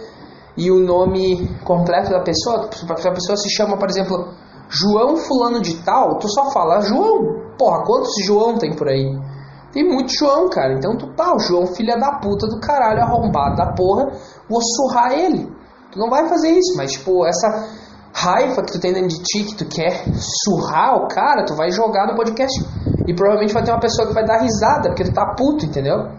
e 0.55 0.71
o 0.71 0.79
nome 0.79 1.47
completo 1.65 2.09
da 2.09 2.21
pessoa. 2.21 2.69
Se 2.71 3.07
a 3.07 3.11
pessoa 3.11 3.37
se 3.37 3.49
chama, 3.49 3.77
por 3.77 3.89
exemplo, 3.89 4.29
João 4.69 5.17
Fulano 5.17 5.61
de 5.61 5.75
Tal, 5.83 6.17
tu 6.19 6.29
só 6.29 6.51
fala 6.51 6.81
João. 6.81 7.53
Porra, 7.57 7.83
quantos 7.85 8.13
João 8.23 8.57
tem 8.57 8.73
por 8.75 8.87
aí? 8.87 9.17
Tem 9.73 9.83
muito 9.83 10.13
João, 10.17 10.49
cara. 10.49 10.73
Então 10.73 10.97
tu, 10.97 11.13
pá, 11.15 11.33
o 11.35 11.39
João, 11.39 11.67
filha 11.67 11.97
da 11.97 12.19
puta 12.19 12.47
do 12.47 12.59
caralho, 12.59 13.01
arrombado 13.01 13.57
da 13.57 13.73
porra, 13.73 14.09
vou 14.49 14.61
surrar 14.61 15.11
ele. 15.11 15.53
Tu 15.91 15.99
não 15.99 16.09
vai 16.09 16.27
fazer 16.29 16.51
isso, 16.51 16.77
mas, 16.77 16.93
tipo, 16.93 17.25
essa 17.25 17.67
raiva 18.15 18.63
que 18.63 18.71
tu 18.71 18.79
tem 18.79 18.93
dentro 18.93 19.09
de 19.09 19.21
ti, 19.21 19.43
que 19.43 19.55
tu 19.55 19.65
quer 19.65 20.05
surrar 20.15 20.95
o 20.95 21.07
cara, 21.07 21.45
tu 21.45 21.53
vai 21.53 21.69
jogar 21.69 22.07
no 22.07 22.15
podcast. 22.15 22.63
E 23.05 23.13
provavelmente 23.13 23.53
vai 23.53 23.63
ter 23.63 23.71
uma 23.71 23.79
pessoa 23.79 24.07
que 24.07 24.13
vai 24.13 24.25
dar 24.25 24.41
risada, 24.41 24.89
porque 24.89 25.03
tu 25.03 25.13
tá 25.13 25.35
puto, 25.37 25.65
entendeu? 25.65 26.09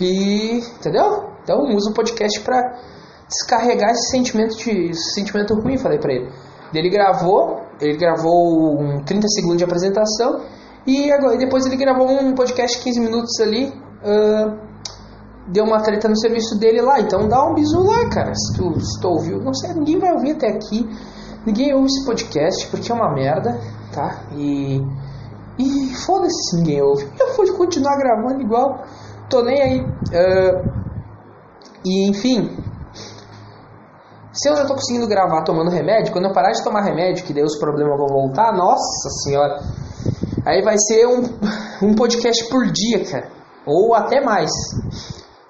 E. 0.00 0.58
Entendeu? 0.78 1.30
Então 1.42 1.60
usa 1.74 1.90
o 1.90 1.94
podcast 1.94 2.40
pra 2.40 2.60
descarregar 3.28 3.90
esse 3.90 4.10
sentimento, 4.10 4.56
de, 4.56 4.90
esse 4.90 5.14
sentimento 5.14 5.54
ruim, 5.54 5.78
falei 5.78 5.98
pra 5.98 6.12
ele. 6.12 6.28
Ele 6.74 6.90
gravou, 6.90 7.62
ele 7.80 7.96
gravou 7.96 8.80
um 8.80 9.02
30 9.04 9.28
segundos 9.28 9.58
de 9.58 9.64
apresentação 9.64 10.40
e 10.86 11.12
agora, 11.12 11.36
depois 11.36 11.66
ele 11.66 11.76
gravou 11.76 12.10
um 12.10 12.34
podcast 12.34 12.78
de 12.78 12.84
15 12.84 13.00
minutos 13.00 13.40
ali. 13.40 13.68
Uh, 14.02 14.69
deu 15.52 15.64
uma 15.64 15.82
treta 15.82 16.08
no 16.08 16.16
serviço 16.16 16.58
dele 16.58 16.80
lá. 16.80 17.00
Então 17.00 17.28
dá 17.28 17.44
um 17.44 17.54
bisu 17.54 17.82
lá, 17.82 18.08
cara. 18.08 18.34
Se 18.34 18.56
tu, 18.56 18.80
se 18.80 19.00
tu 19.00 19.08
ouviu. 19.08 19.40
Não 19.40 19.54
sei, 19.54 19.72
ninguém 19.74 19.98
vai 19.98 20.12
ouvir 20.12 20.32
até 20.32 20.48
aqui. 20.48 20.88
Ninguém 21.46 21.74
ouve 21.74 21.86
esse 21.86 22.04
podcast 22.04 22.66
porque 22.68 22.90
é 22.90 22.94
uma 22.94 23.12
merda, 23.12 23.58
tá? 23.92 24.24
E. 24.32 24.80
E 25.58 25.94
foda-se 26.06 26.50
se 26.50 26.56
ninguém 26.56 26.80
ouve. 26.82 27.06
Eu 27.18 27.34
vou 27.34 27.56
continuar 27.56 27.96
gravando 27.96 28.40
igual. 28.40 28.84
Tô 29.28 29.42
nem 29.42 29.62
aí. 29.62 29.80
Uh, 29.80 30.70
e 31.84 32.08
enfim. 32.08 32.56
Se 34.32 34.48
eu 34.48 34.56
já 34.56 34.64
tô 34.64 34.74
conseguindo 34.74 35.06
gravar 35.08 35.42
tomando 35.42 35.70
remédio, 35.70 36.12
quando 36.12 36.26
eu 36.26 36.32
parar 36.32 36.52
de 36.52 36.62
tomar 36.62 36.82
remédio, 36.82 37.24
que 37.24 37.34
daí 37.34 37.42
os 37.42 37.58
problemas 37.58 37.98
vão 37.98 38.06
voltar, 38.06 38.52
nossa 38.52 39.10
senhora 39.22 39.60
Aí 40.44 40.62
vai 40.62 40.76
ser 40.78 41.06
um, 41.06 41.22
um 41.82 41.94
podcast 41.94 42.48
por 42.48 42.64
dia, 42.66 43.04
cara. 43.04 43.30
Ou 43.66 43.94
até 43.94 44.20
mais. 44.20 44.50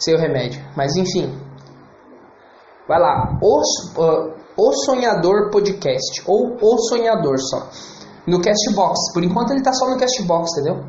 Seu 0.01 0.19
remédio. 0.19 0.65
Mas 0.77 0.97
enfim. 0.97 1.39
Vai 2.89 2.99
lá. 2.99 3.39
O, 3.41 3.61
uh, 3.61 4.35
o 4.57 4.73
Sonhador 4.85 5.51
Podcast. 5.51 6.23
Ou 6.27 6.57
O 6.61 6.79
Sonhador 6.89 7.39
só. 7.39 7.69
No 8.27 8.41
Castbox. 8.41 9.13
Por 9.13 9.23
enquanto 9.23 9.53
ele 9.53 9.63
tá 9.63 9.73
só 9.73 9.89
no 9.89 9.99
Castbox, 9.99 10.53
entendeu? 10.53 10.85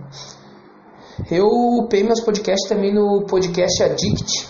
Eu 1.30 1.48
upei 1.84 2.04
meus 2.04 2.22
podcasts 2.22 2.68
também 2.68 2.94
no 2.94 3.26
Podcast 3.28 3.84
Addict. 3.84 4.50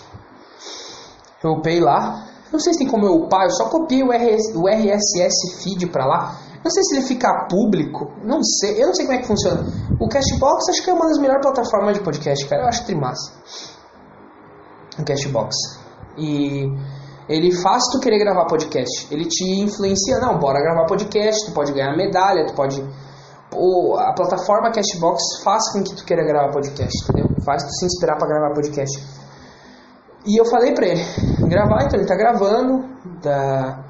Eu 1.44 1.54
upei 1.54 1.80
lá. 1.80 2.28
Não 2.52 2.60
sei 2.60 2.74
se 2.74 2.80
tem 2.80 2.88
como 2.88 3.06
eu 3.06 3.14
upar, 3.14 3.46
eu 3.46 3.52
só 3.52 3.70
copiei 3.70 4.04
o, 4.04 4.12
RS, 4.12 4.56
o 4.56 4.68
RSS 4.68 5.64
feed 5.64 5.88
pra 5.88 6.06
lá. 6.06 6.38
Não 6.64 6.70
sei 6.70 6.84
se 6.84 6.96
ele 6.96 7.06
fica 7.06 7.48
público, 7.50 8.12
não 8.24 8.44
sei, 8.44 8.84
eu 8.84 8.88
não 8.88 8.94
sei 8.94 9.06
como 9.06 9.18
é 9.18 9.22
que 9.22 9.28
funciona. 9.28 9.66
O 10.00 10.08
Cashbox 10.08 10.70
acho 10.70 10.84
que 10.84 10.90
é 10.90 10.94
uma 10.94 11.08
das 11.08 11.18
melhores 11.18 11.42
plataformas 11.42 11.98
de 11.98 12.04
podcast, 12.04 12.46
cara, 12.46 12.64
eu 12.64 12.68
acho 12.68 12.86
trimassa. 12.86 13.32
O 15.00 15.06
Cashbox. 15.06 15.56
E 16.18 16.66
ele 17.30 17.52
faz 17.62 17.84
tu 17.92 18.00
querer 18.00 18.20
gravar 18.20 18.46
podcast. 18.46 19.08
Ele 19.12 19.26
te 19.26 19.44
influencia, 19.62 20.20
não, 20.20 20.38
bora 20.38 20.60
gravar 20.62 20.86
podcast, 20.86 21.46
tu 21.46 21.54
pode 21.54 21.72
ganhar 21.72 21.96
medalha, 21.96 22.46
tu 22.46 22.54
pode 22.54 22.84
o, 23.54 23.98
a 23.98 24.14
plataforma 24.14 24.72
Cashbox 24.72 25.44
faz 25.44 25.72
com 25.74 25.84
que 25.84 25.96
tu 25.96 26.06
queira 26.06 26.24
gravar 26.24 26.52
podcast, 26.52 27.04
entendeu? 27.04 27.30
Faz 27.44 27.64
tu 27.64 27.70
se 27.70 27.86
inspirar 27.86 28.18
para 28.18 28.28
gravar 28.28 28.54
podcast. 28.54 29.04
E 30.26 30.40
eu 30.40 30.46
falei 30.46 30.74
pra 30.74 30.88
ele, 30.88 31.02
gravar, 31.50 31.84
então 31.84 32.00
ele 32.00 32.08
tá 32.08 32.16
gravando, 32.16 32.86
tá... 33.22 33.86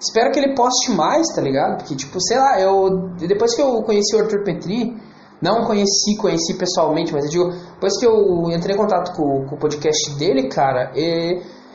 Espero 0.00 0.30
que 0.30 0.38
ele 0.38 0.54
poste 0.54 0.92
mais, 0.92 1.26
tá 1.34 1.40
ligado? 1.40 1.78
Porque, 1.78 1.96
tipo, 1.96 2.20
sei 2.20 2.38
lá, 2.38 2.60
eu. 2.60 3.08
Depois 3.18 3.52
que 3.56 3.60
eu 3.60 3.82
conheci 3.82 4.14
o 4.14 4.20
Arthur 4.20 4.44
Petri, 4.44 4.96
não 5.40 5.64
conheci, 5.64 6.16
conheci 6.16 6.54
pessoalmente, 6.54 7.12
mas 7.12 7.24
eu 7.24 7.30
digo, 7.30 7.50
depois 7.74 7.98
que 7.98 8.06
eu 8.06 8.50
entrei 8.50 8.74
em 8.74 8.78
contato 8.78 9.14
com, 9.16 9.46
com 9.46 9.54
o 9.54 9.58
podcast 9.58 10.18
dele, 10.18 10.48
cara, 10.48 10.92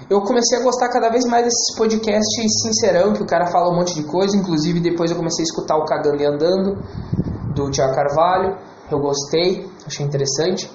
eu 0.09 0.21
comecei 0.21 0.59
a 0.59 0.63
gostar 0.63 0.89
cada 0.89 1.09
vez 1.09 1.25
mais 1.25 1.45
desses 1.45 1.75
podcasts 1.77 2.61
sincerão, 2.61 3.13
que 3.13 3.23
o 3.23 3.25
cara 3.25 3.47
fala 3.47 3.71
um 3.71 3.75
monte 3.75 3.95
de 3.95 4.03
coisa, 4.03 4.35
inclusive 4.35 4.79
depois 4.79 5.11
eu 5.11 5.17
comecei 5.17 5.43
a 5.43 5.47
escutar 5.47 5.77
o 5.77 5.85
Cagando 5.85 6.21
e 6.21 6.25
Andando, 6.25 6.83
do 7.55 7.71
Tiago 7.71 7.95
Carvalho, 7.95 8.57
eu 8.91 8.99
gostei, 8.99 9.69
achei 9.85 10.05
interessante. 10.05 10.69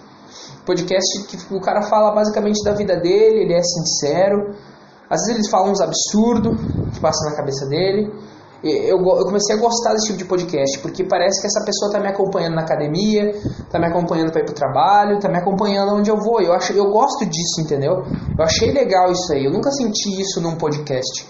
Podcast 0.64 1.26
que 1.26 1.55
o 1.55 1.61
cara 1.61 1.82
fala 1.82 2.14
basicamente 2.14 2.62
da 2.62 2.72
vida 2.72 2.97
dele, 2.97 3.43
ele 3.43 3.55
é 3.55 3.62
sincero, 3.62 4.55
às 5.11 5.22
vezes 5.22 5.39
ele 5.39 5.51
fala 5.51 5.70
uns 5.70 5.80
absurdos 5.80 6.55
que 6.93 7.01
passam 7.01 7.30
na 7.30 7.36
cabeça 7.36 7.66
dele. 7.66 8.12
Eu, 8.62 8.98
eu 8.98 9.24
comecei 9.24 9.54
a 9.54 9.61
gostar 9.61 9.92
desse 9.92 10.09
tipo 10.09 10.18
de 10.18 10.24
podcast, 10.24 10.80
porque 10.80 11.04
parece 11.04 11.40
que 11.40 11.46
essa 11.46 11.64
pessoa 11.64 11.88
está 11.90 12.00
me 12.00 12.09
acompanhando 12.09 12.56
na 12.56 12.62
academia, 12.62 13.30
está 13.30 13.78
me 13.78 13.86
acompanhando 13.86 14.32
para 14.32 14.40
ir 14.40 14.44
para 14.44 14.52
o 14.52 14.54
trabalho, 14.54 15.16
está 15.16 15.28
me 15.28 15.38
acompanhando 15.38 15.94
onde 15.94 16.11
eu 16.11 16.16
vou. 16.16 16.40
Eu, 16.40 16.52
acho, 16.52 16.72
eu 16.72 16.90
gosto 16.90 17.24
disso, 17.24 17.61
entendeu? 17.61 18.02
Eu 18.36 18.44
achei 18.44 18.72
legal 18.72 19.12
isso 19.12 19.32
aí. 19.32 19.44
Eu 19.44 19.52
nunca 19.52 19.70
senti 19.70 20.20
isso 20.20 20.40
num 20.40 20.56
podcast. 20.56 21.24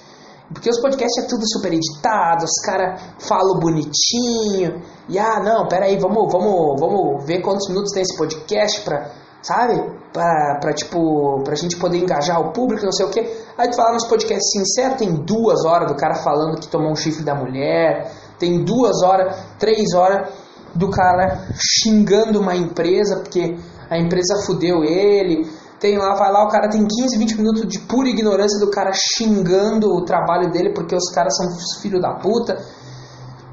Porque 0.52 0.70
os 0.70 0.80
podcasts 0.80 1.22
é 1.22 1.28
tudo 1.28 1.42
super 1.46 1.70
editado, 1.74 2.44
os 2.44 2.58
caras 2.64 3.02
falam 3.18 3.58
bonitinho. 3.60 4.82
E 5.06 5.18
ah, 5.18 5.40
não, 5.44 5.68
peraí, 5.68 5.98
vamos, 5.98 6.32
vamos, 6.32 6.80
vamos 6.80 7.26
ver 7.26 7.42
quantos 7.42 7.68
minutos 7.68 7.92
tem 7.92 8.02
esse 8.02 8.16
podcast 8.16 8.80
pra 8.80 9.10
sabe? 9.42 9.98
Pra, 10.12 10.58
pra, 10.60 10.72
tipo, 10.72 11.42
pra 11.44 11.54
gente 11.54 11.76
poder 11.76 11.98
engajar 11.98 12.40
o 12.40 12.52
público, 12.52 12.84
não 12.84 12.92
sei 12.92 13.06
o 13.06 13.10
que. 13.10 13.20
Aí 13.56 13.68
tu 13.70 13.76
fala 13.76 13.92
nos 13.92 14.06
podcasts 14.06 14.50
sinceros, 14.52 14.98
tem 14.98 15.14
duas 15.14 15.64
horas 15.64 15.88
do 15.90 15.96
cara 15.96 16.14
falando 16.14 16.58
que 16.58 16.68
tomou 16.68 16.90
um 16.90 16.96
chifre 16.96 17.24
da 17.24 17.34
mulher, 17.34 18.10
tem 18.38 18.64
duas 18.64 19.02
horas, 19.02 19.36
três 19.58 19.94
horas 19.94 20.28
do 20.74 20.90
cara 20.90 21.46
xingando 21.54 22.40
uma 22.40 22.54
empresa 22.54 23.16
porque 23.16 23.56
a 23.90 23.98
empresa 23.98 24.42
fudeu 24.46 24.84
ele. 24.84 25.46
Tem 25.80 25.96
lá, 25.96 26.14
vai 26.14 26.32
lá, 26.32 26.44
o 26.44 26.48
cara 26.48 26.68
tem 26.68 26.84
15, 26.84 27.16
20 27.16 27.36
minutos 27.36 27.68
de 27.68 27.78
pura 27.78 28.08
ignorância 28.08 28.58
do 28.58 28.70
cara 28.70 28.90
xingando 28.92 29.92
o 29.94 30.04
trabalho 30.04 30.50
dele 30.50 30.72
porque 30.74 30.94
os 30.94 31.08
caras 31.12 31.36
são 31.36 31.46
filho 31.80 32.00
da 32.00 32.14
puta. 32.14 32.58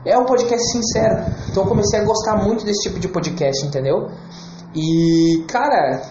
É 0.04 0.18
um 0.18 0.26
podcast 0.26 0.72
sincero. 0.72 1.26
Então 1.50 1.64
eu 1.64 1.70
comecei 1.70 2.00
a 2.00 2.04
gostar 2.04 2.44
muito 2.44 2.66
desse 2.66 2.90
tipo 2.90 3.00
de 3.00 3.08
podcast, 3.08 3.66
entendeu? 3.66 4.10
E, 4.76 5.46
cara, 5.48 6.02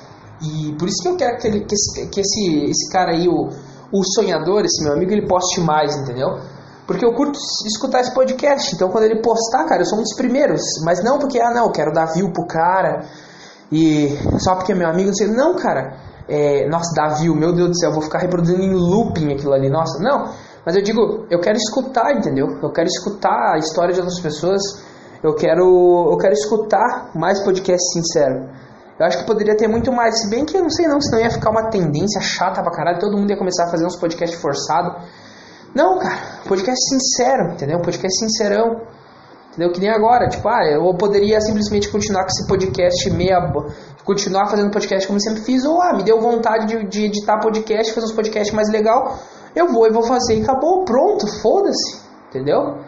e 0.40 0.74
por 0.78 0.88
isso 0.88 1.02
que 1.02 1.08
eu 1.08 1.16
quero 1.16 1.38
que, 1.38 1.46
ele, 1.46 1.60
que, 1.60 1.74
esse, 1.74 2.08
que 2.08 2.20
esse, 2.20 2.64
esse 2.70 2.90
cara 2.90 3.12
aí, 3.12 3.28
o, 3.28 3.50
o 3.92 4.04
sonhador, 4.14 4.64
esse 4.64 4.82
meu 4.82 4.94
amigo, 4.94 5.12
ele 5.12 5.26
poste 5.26 5.60
mais, 5.60 5.94
entendeu? 5.96 6.38
Porque 6.86 7.04
eu 7.04 7.14
curto 7.14 7.38
escutar 7.66 8.00
esse 8.00 8.12
podcast, 8.12 8.74
então 8.74 8.90
quando 8.90 9.04
ele 9.04 9.22
postar, 9.22 9.64
cara, 9.64 9.82
eu 9.82 9.86
sou 9.86 9.98
um 9.98 10.02
dos 10.02 10.14
primeiros. 10.16 10.60
Mas 10.84 11.02
não 11.02 11.18
porque, 11.18 11.40
ah, 11.40 11.52
não, 11.52 11.66
eu 11.66 11.72
quero 11.72 11.92
dar 11.92 12.12
view 12.12 12.30
pro 12.32 12.46
cara, 12.46 13.06
e 13.70 14.08
só 14.38 14.54
porque 14.54 14.72
é 14.72 14.74
meu 14.74 14.88
amigo, 14.88 15.08
não 15.08 15.14
sei. 15.14 15.28
Não, 15.28 15.54
cara, 15.56 15.96
é, 16.28 16.68
nossa, 16.68 16.94
dar 16.94 17.16
view, 17.16 17.34
meu 17.34 17.54
Deus 17.54 17.68
do 17.70 17.78
céu, 17.78 17.90
eu 17.90 17.94
vou 17.94 18.02
ficar 18.02 18.18
reproduzindo 18.18 18.62
em 18.62 18.72
looping 18.72 19.32
aquilo 19.32 19.52
ali, 19.52 19.70
nossa, 19.70 19.98
não. 20.02 20.32
Mas 20.64 20.76
eu 20.76 20.82
digo, 20.82 21.26
eu 21.30 21.40
quero 21.40 21.56
escutar, 21.56 22.16
entendeu? 22.16 22.46
Eu 22.62 22.70
quero 22.70 22.88
escutar 22.88 23.54
a 23.54 23.58
história 23.58 23.92
de 23.92 24.00
outras 24.00 24.20
pessoas 24.20 24.62
eu 25.24 25.34
quero, 25.34 26.10
eu 26.12 26.18
quero 26.18 26.34
escutar 26.34 27.10
mais 27.14 27.42
podcast 27.42 27.82
sincero. 27.94 28.46
Eu 29.00 29.06
acho 29.06 29.18
que 29.18 29.24
poderia 29.24 29.56
ter 29.56 29.66
muito 29.66 29.90
mais, 29.90 30.20
se 30.20 30.28
bem 30.28 30.44
que 30.44 30.54
eu 30.54 30.62
não 30.62 30.68
sei 30.68 30.86
não, 30.86 31.00
senão 31.00 31.18
ia 31.18 31.30
ficar 31.30 31.50
uma 31.50 31.70
tendência 31.70 32.20
chata 32.20 32.62
pra 32.62 32.70
caralho, 32.70 32.98
todo 33.00 33.16
mundo 33.16 33.30
ia 33.30 33.36
começar 33.38 33.64
a 33.64 33.70
fazer 33.70 33.86
uns 33.86 33.96
podcasts 33.96 34.38
forçados. 34.38 35.02
Não, 35.74 35.98
cara, 35.98 36.42
podcast 36.46 36.78
sincero, 36.88 37.54
entendeu? 37.54 37.80
Podcast 37.80 38.18
sincerão. 38.18 38.82
Entendeu? 39.48 39.72
Que 39.72 39.80
nem 39.80 39.90
agora, 39.90 40.28
tipo, 40.28 40.46
ah, 40.46 40.62
eu 40.70 40.94
poderia 40.94 41.40
simplesmente 41.40 41.88
continuar 41.88 42.24
com 42.24 42.28
esse 42.28 42.46
podcast 42.46 43.10
meia. 43.10 43.40
continuar 44.04 44.50
fazendo 44.50 44.70
podcast 44.70 45.06
como 45.06 45.18
sempre 45.20 45.40
fiz, 45.40 45.64
ou 45.64 45.80
ah, 45.80 45.94
me 45.96 46.02
deu 46.02 46.20
vontade 46.20 46.66
de, 46.66 46.86
de 46.86 47.06
editar 47.06 47.40
podcast, 47.40 47.94
fazer 47.94 48.06
uns 48.06 48.12
podcasts 48.12 48.54
mais 48.54 48.68
legal, 48.68 49.16
eu 49.56 49.72
vou 49.72 49.86
e 49.86 49.90
vou 49.90 50.02
fazer 50.02 50.38
e 50.38 50.42
acabou, 50.42 50.84
pronto, 50.84 51.26
foda-se, 51.40 51.98
entendeu? 52.28 52.78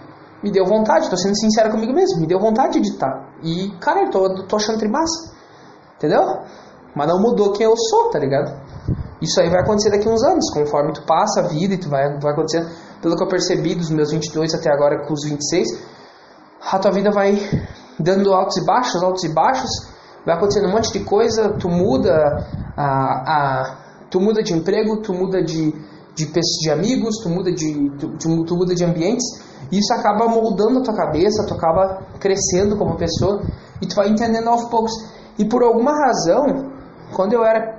Me 0.47 0.53
deu 0.53 0.65
vontade, 0.65 1.11
tô 1.11 1.17
sendo 1.17 1.37
sincero 1.37 1.71
comigo 1.71 1.93
mesmo, 1.93 2.21
me 2.21 2.27
deu 2.27 2.39
vontade 2.39 2.75
de 2.75 2.79
editar. 2.79 3.29
E, 3.43 3.71
cara, 3.81 4.09
tô, 4.11 4.47
tô 4.47 4.57
achando 4.57 4.79
trimassa. 4.79 5.35
Entendeu? 5.97 6.23
Mas 6.95 7.09
não 7.09 7.21
mudou 7.21 7.53
quem 7.53 7.67
eu 7.67 7.77
sou, 7.77 8.11
tá 8.11 8.19
ligado? 8.19 8.55
Isso 9.21 9.41
aí 9.41 9.51
vai 9.51 9.61
acontecer 9.61 9.91
daqui 9.91 10.09
uns 10.09 10.23
anos, 10.23 10.49
conforme 10.53 10.93
tu 10.93 11.03
passa 11.03 11.41
a 11.41 11.49
vida 11.49 11.75
e 11.75 11.79
tu 11.79 11.89
vai, 11.89 12.19
vai 12.21 12.33
acontecer. 12.33 12.65
Pelo 13.03 13.17
que 13.17 13.25
eu 13.25 13.29
percebi 13.29 13.75
dos 13.75 13.91
meus 13.91 14.13
22 14.13 14.55
até 14.55 14.73
agora 14.73 15.05
com 15.05 15.13
os 15.13 15.25
26, 15.25 15.67
a 16.71 16.79
tua 16.79 16.93
vida 16.93 17.11
vai 17.11 17.37
dando 17.99 18.33
altos 18.33 18.57
e 18.59 18.65
baixos, 18.65 19.03
altos 19.03 19.25
e 19.25 19.29
baixos, 19.29 19.71
vai 20.25 20.37
acontecendo 20.37 20.69
um 20.69 20.73
monte 20.73 20.93
de 20.93 21.01
coisa, 21.01 21.55
tu 21.59 21.69
muda 21.69 22.15
a, 22.77 22.85
a 22.85 23.77
tu 24.11 24.21
muda 24.21 24.43
de 24.43 24.53
emprego, 24.55 24.99
tu 25.03 25.13
muda 25.13 25.43
de, 25.43 25.75
de, 26.17 26.33
de 26.33 26.71
amigos, 26.71 27.19
tu 27.23 27.29
muda 27.29 27.53
de, 27.53 27.91
tu, 27.99 28.17
tu, 28.45 28.57
muda 28.57 28.75
de 28.75 28.85
ambientes, 28.85 29.25
e 29.71 29.79
isso 29.79 29.93
acaba 29.93 30.27
moldando 30.27 30.79
a 30.79 30.83
tua 30.83 30.95
cabeça, 30.95 31.47
tu 31.47 31.55
acaba 31.55 32.03
crescendo 32.19 32.77
como 32.77 32.97
pessoa 32.97 33.43
e 33.83 33.87
tu 33.87 33.95
vai 33.95 34.09
entendendo 34.09 34.49
aos 34.49 34.65
poucos. 34.71 34.93
E 35.39 35.45
por 35.45 35.63
alguma 35.63 35.93
razão, 35.93 36.73
quando 37.15 37.35
eu 37.35 37.45
era 37.45 37.77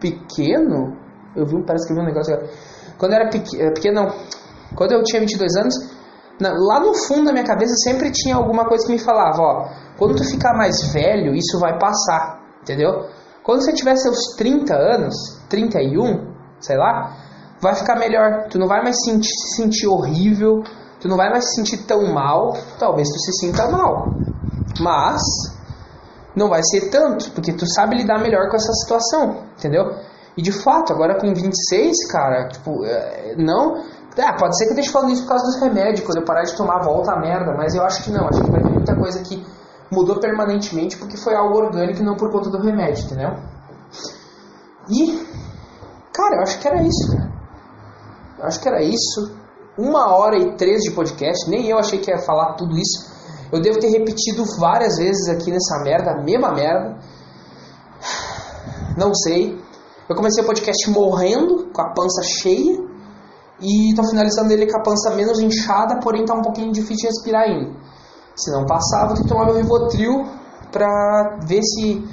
pequeno, 0.00 0.96
eu 1.36 1.44
vi, 1.44 1.62
parece 1.66 1.86
que 1.86 1.92
eu 1.92 1.96
vi 1.96 2.02
um 2.02 2.06
negócio 2.06 2.32
agora. 2.32 2.50
Quando 2.96 3.12
eu 3.12 3.18
era 3.18 3.28
eh, 3.28 3.70
pequeno, 3.74 4.00
não, 4.00 4.08
quando 4.74 4.92
eu 4.92 5.02
tinha 5.02 5.20
22 5.20 5.56
anos, 5.56 5.74
lá 6.40 6.80
no 6.80 6.94
fundo 7.06 7.26
da 7.26 7.32
minha 7.32 7.44
cabeça 7.44 7.74
sempre 7.84 8.10
tinha 8.10 8.34
alguma 8.34 8.64
coisa 8.64 8.86
que 8.86 8.92
me 8.92 8.98
falava, 8.98 9.42
ó, 9.42 9.68
quando 9.98 10.16
tu 10.16 10.24
ficar 10.24 10.56
mais 10.56 10.92
velho, 10.92 11.34
isso 11.34 11.58
vai 11.58 11.78
passar, 11.78 12.40
entendeu? 12.62 13.08
Quando 13.42 13.62
você 13.62 13.74
tiver 13.74 13.94
seus 13.96 14.34
30 14.38 14.74
anos, 14.74 15.14
31, 15.50 16.32
sei 16.60 16.78
lá, 16.78 17.14
vai 17.60 17.74
ficar 17.74 17.96
melhor. 17.96 18.48
Tu 18.48 18.58
não 18.58 18.66
vai 18.66 18.82
mais 18.82 19.02
sentir, 19.04 19.28
se 19.28 19.56
sentir 19.56 19.86
horrível, 19.86 20.62
tu 21.00 21.08
não 21.08 21.16
vai 21.16 21.30
mais 21.30 21.48
se 21.48 21.56
sentir 21.56 21.78
tão 21.86 22.12
mal, 22.12 22.56
talvez 22.78 23.08
tu 23.08 23.18
se 23.20 23.32
sinta 23.32 23.68
mal. 23.68 24.18
Mas 24.80 25.22
não 26.34 26.48
vai 26.48 26.62
ser 26.64 26.90
tanto, 26.90 27.30
porque 27.32 27.52
tu 27.52 27.66
sabe 27.66 27.96
lidar 27.96 28.18
melhor 28.20 28.48
com 28.50 28.56
essa 28.56 28.72
situação, 28.72 29.44
entendeu? 29.56 29.94
E 30.36 30.42
de 30.42 30.50
fato, 30.50 30.92
agora 30.92 31.18
com 31.20 31.32
26, 31.32 32.10
cara, 32.10 32.48
tipo, 32.48 32.84
é, 32.84 33.36
não. 33.36 33.84
Ah, 34.18 34.32
pode 34.38 34.56
ser 34.56 34.64
que 34.64 34.70
eu 34.70 34.74
esteja 34.74 34.92
falando 34.92 35.12
isso 35.12 35.22
por 35.22 35.28
causa 35.28 35.44
dos 35.44 35.60
remédios, 35.60 36.00
quando 36.06 36.18
eu 36.18 36.24
parar 36.24 36.42
de 36.42 36.56
tomar 36.56 36.82
volta 36.82 37.12
a 37.12 37.20
merda, 37.20 37.52
mas 37.56 37.74
eu 37.74 37.84
acho 37.84 38.02
que 38.02 38.10
não, 38.10 38.28
acho 38.28 38.42
que 38.42 38.50
vai 38.50 38.62
ter 38.62 38.70
muita 38.70 38.96
coisa 38.96 39.22
que 39.22 39.44
mudou 39.90 40.18
permanentemente 40.18 40.96
porque 40.96 41.16
foi 41.16 41.34
algo 41.34 41.56
orgânico 41.56 42.00
e 42.00 42.04
não 42.04 42.16
por 42.16 42.30
conta 42.30 42.50
do 42.50 42.58
remédio, 42.58 43.04
entendeu? 43.04 43.30
E, 44.88 45.26
cara, 46.12 46.36
eu 46.36 46.42
acho 46.42 46.58
que 46.58 46.68
era 46.68 46.82
isso, 46.82 47.16
cara. 47.16 47.33
Acho 48.44 48.60
que 48.60 48.68
era 48.68 48.82
isso 48.82 49.44
uma 49.76 50.14
hora 50.14 50.38
e 50.38 50.56
três 50.56 50.82
de 50.82 50.92
podcast, 50.92 51.50
nem 51.50 51.68
eu 51.68 51.78
achei 51.78 51.98
que 51.98 52.10
ia 52.10 52.18
falar 52.18 52.54
tudo 52.54 52.76
isso. 52.76 53.12
Eu 53.50 53.60
devo 53.60 53.78
ter 53.78 53.88
repetido 53.88 54.44
várias 54.58 54.96
vezes 54.96 55.28
aqui 55.28 55.50
nessa 55.50 55.82
merda, 55.82 56.12
a 56.12 56.22
mesma 56.22 56.52
merda. 56.52 56.98
Não 58.96 59.14
sei. 59.14 59.58
Eu 60.08 60.14
comecei 60.14 60.42
o 60.42 60.46
podcast 60.46 60.90
morrendo, 60.90 61.70
com 61.72 61.80
a 61.80 61.92
pança 61.92 62.22
cheia, 62.22 62.78
e 63.60 63.94
tô 63.94 64.04
finalizando 64.04 64.52
ele 64.52 64.70
com 64.70 64.78
a 64.78 64.82
pança 64.82 65.14
menos 65.14 65.40
inchada, 65.40 65.98
porém 66.00 66.24
tá 66.24 66.34
um 66.34 66.42
pouquinho 66.42 66.72
difícil 66.72 66.96
de 66.96 67.06
respirar 67.06 67.42
ainda. 67.42 67.72
Se 68.36 68.50
não 68.50 68.66
passar, 68.66 69.06
vou 69.06 69.16
ter 69.16 69.22
que 69.22 69.28
tomar 69.28 69.46
meu 69.46 69.56
Rivotril 69.56 70.24
pra 70.70 71.38
ver 71.46 71.62
se, 71.62 72.04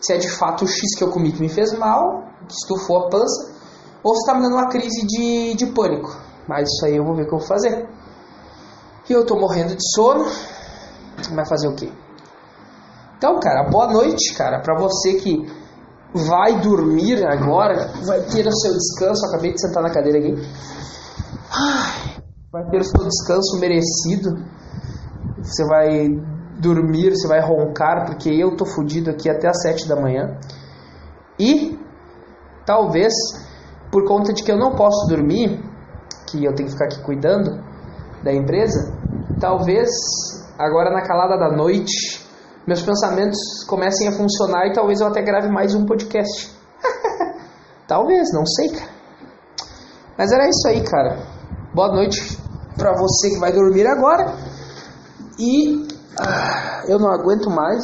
se 0.00 0.12
é 0.12 0.18
de 0.18 0.28
fato 0.28 0.64
o 0.64 0.68
X 0.68 0.96
que 0.96 1.02
eu 1.02 1.10
comi 1.10 1.32
que 1.32 1.40
me 1.40 1.48
fez 1.48 1.72
mal, 1.78 2.24
que 2.46 2.54
estufou 2.54 2.98
a 2.98 3.08
pança, 3.08 3.59
ou 4.02 4.14
se 4.14 4.26
tá 4.26 4.34
me 4.34 4.42
dando 4.42 4.54
uma 4.54 4.68
crise 4.68 5.06
de, 5.06 5.54
de 5.54 5.66
pânico. 5.66 6.16
Mas 6.48 6.68
isso 6.68 6.86
aí 6.86 6.96
eu 6.96 7.04
vou 7.04 7.14
ver 7.14 7.22
o 7.22 7.28
que 7.28 7.34
eu 7.34 7.38
vou 7.38 7.46
fazer. 7.46 7.88
E 9.08 9.12
eu 9.12 9.26
tô 9.26 9.38
morrendo 9.38 9.74
de 9.74 9.92
sono. 9.92 10.24
Vai 11.34 11.44
fazer 11.46 11.68
o 11.68 11.74
quê? 11.74 11.92
Então, 13.18 13.38
cara, 13.40 13.68
boa 13.68 13.92
noite, 13.92 14.34
cara, 14.34 14.60
para 14.60 14.78
você 14.78 15.14
que 15.14 15.46
vai 16.14 16.60
dormir 16.60 17.22
agora, 17.26 17.92
vai 18.06 18.20
ter 18.22 18.46
o 18.46 18.52
seu 18.52 18.72
descanso. 18.72 19.26
Acabei 19.26 19.52
de 19.52 19.60
sentar 19.60 19.82
na 19.82 19.90
cadeira 19.90 20.18
aqui. 20.18 20.34
Vai 22.50 22.64
ter 22.70 22.80
o 22.80 22.84
seu 22.84 23.04
descanso 23.04 23.58
merecido. 23.58 24.42
Você 25.42 25.64
vai 25.66 26.08
dormir, 26.60 27.10
você 27.10 27.26
vai 27.26 27.40
roncar, 27.40 28.06
porque 28.06 28.30
eu 28.30 28.56
tô 28.56 28.64
fudido 28.64 29.10
aqui 29.10 29.28
até 29.28 29.48
as 29.48 29.60
sete 29.62 29.88
da 29.88 29.96
manhã. 29.96 30.38
E 31.38 31.78
talvez 32.64 33.12
por 33.90 34.06
conta 34.06 34.32
de 34.32 34.42
que 34.42 34.50
eu 34.52 34.58
não 34.58 34.74
posso 34.74 35.08
dormir, 35.08 35.62
que 36.28 36.44
eu 36.44 36.54
tenho 36.54 36.68
que 36.68 36.72
ficar 36.72 36.86
aqui 36.86 37.02
cuidando 37.02 37.62
da 38.22 38.32
empresa, 38.32 38.92
talvez 39.40 39.88
agora 40.58 40.90
na 40.90 41.02
calada 41.02 41.36
da 41.36 41.50
noite 41.56 42.28
meus 42.66 42.82
pensamentos 42.82 43.64
comecem 43.66 44.06
a 44.08 44.12
funcionar 44.12 44.66
e 44.66 44.72
talvez 44.72 45.00
eu 45.00 45.06
até 45.06 45.22
grave 45.22 45.48
mais 45.48 45.74
um 45.74 45.86
podcast. 45.86 46.54
talvez, 47.88 48.32
não 48.32 48.44
sei, 48.46 48.68
cara. 48.68 48.90
Mas 50.16 50.30
era 50.30 50.48
isso 50.48 50.68
aí, 50.68 50.84
cara. 50.84 51.18
Boa 51.74 51.88
noite 51.88 52.38
para 52.76 52.92
você 52.96 53.30
que 53.30 53.38
vai 53.38 53.52
dormir 53.52 53.86
agora. 53.86 54.36
E 55.38 55.88
ah, 56.18 56.84
eu 56.86 56.98
não 56.98 57.10
aguento 57.10 57.48
mais. 57.48 57.82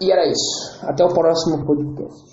E 0.00 0.10
era 0.10 0.26
isso. 0.26 0.80
Até 0.82 1.04
o 1.04 1.08
próximo 1.08 1.64
podcast. 1.64 2.29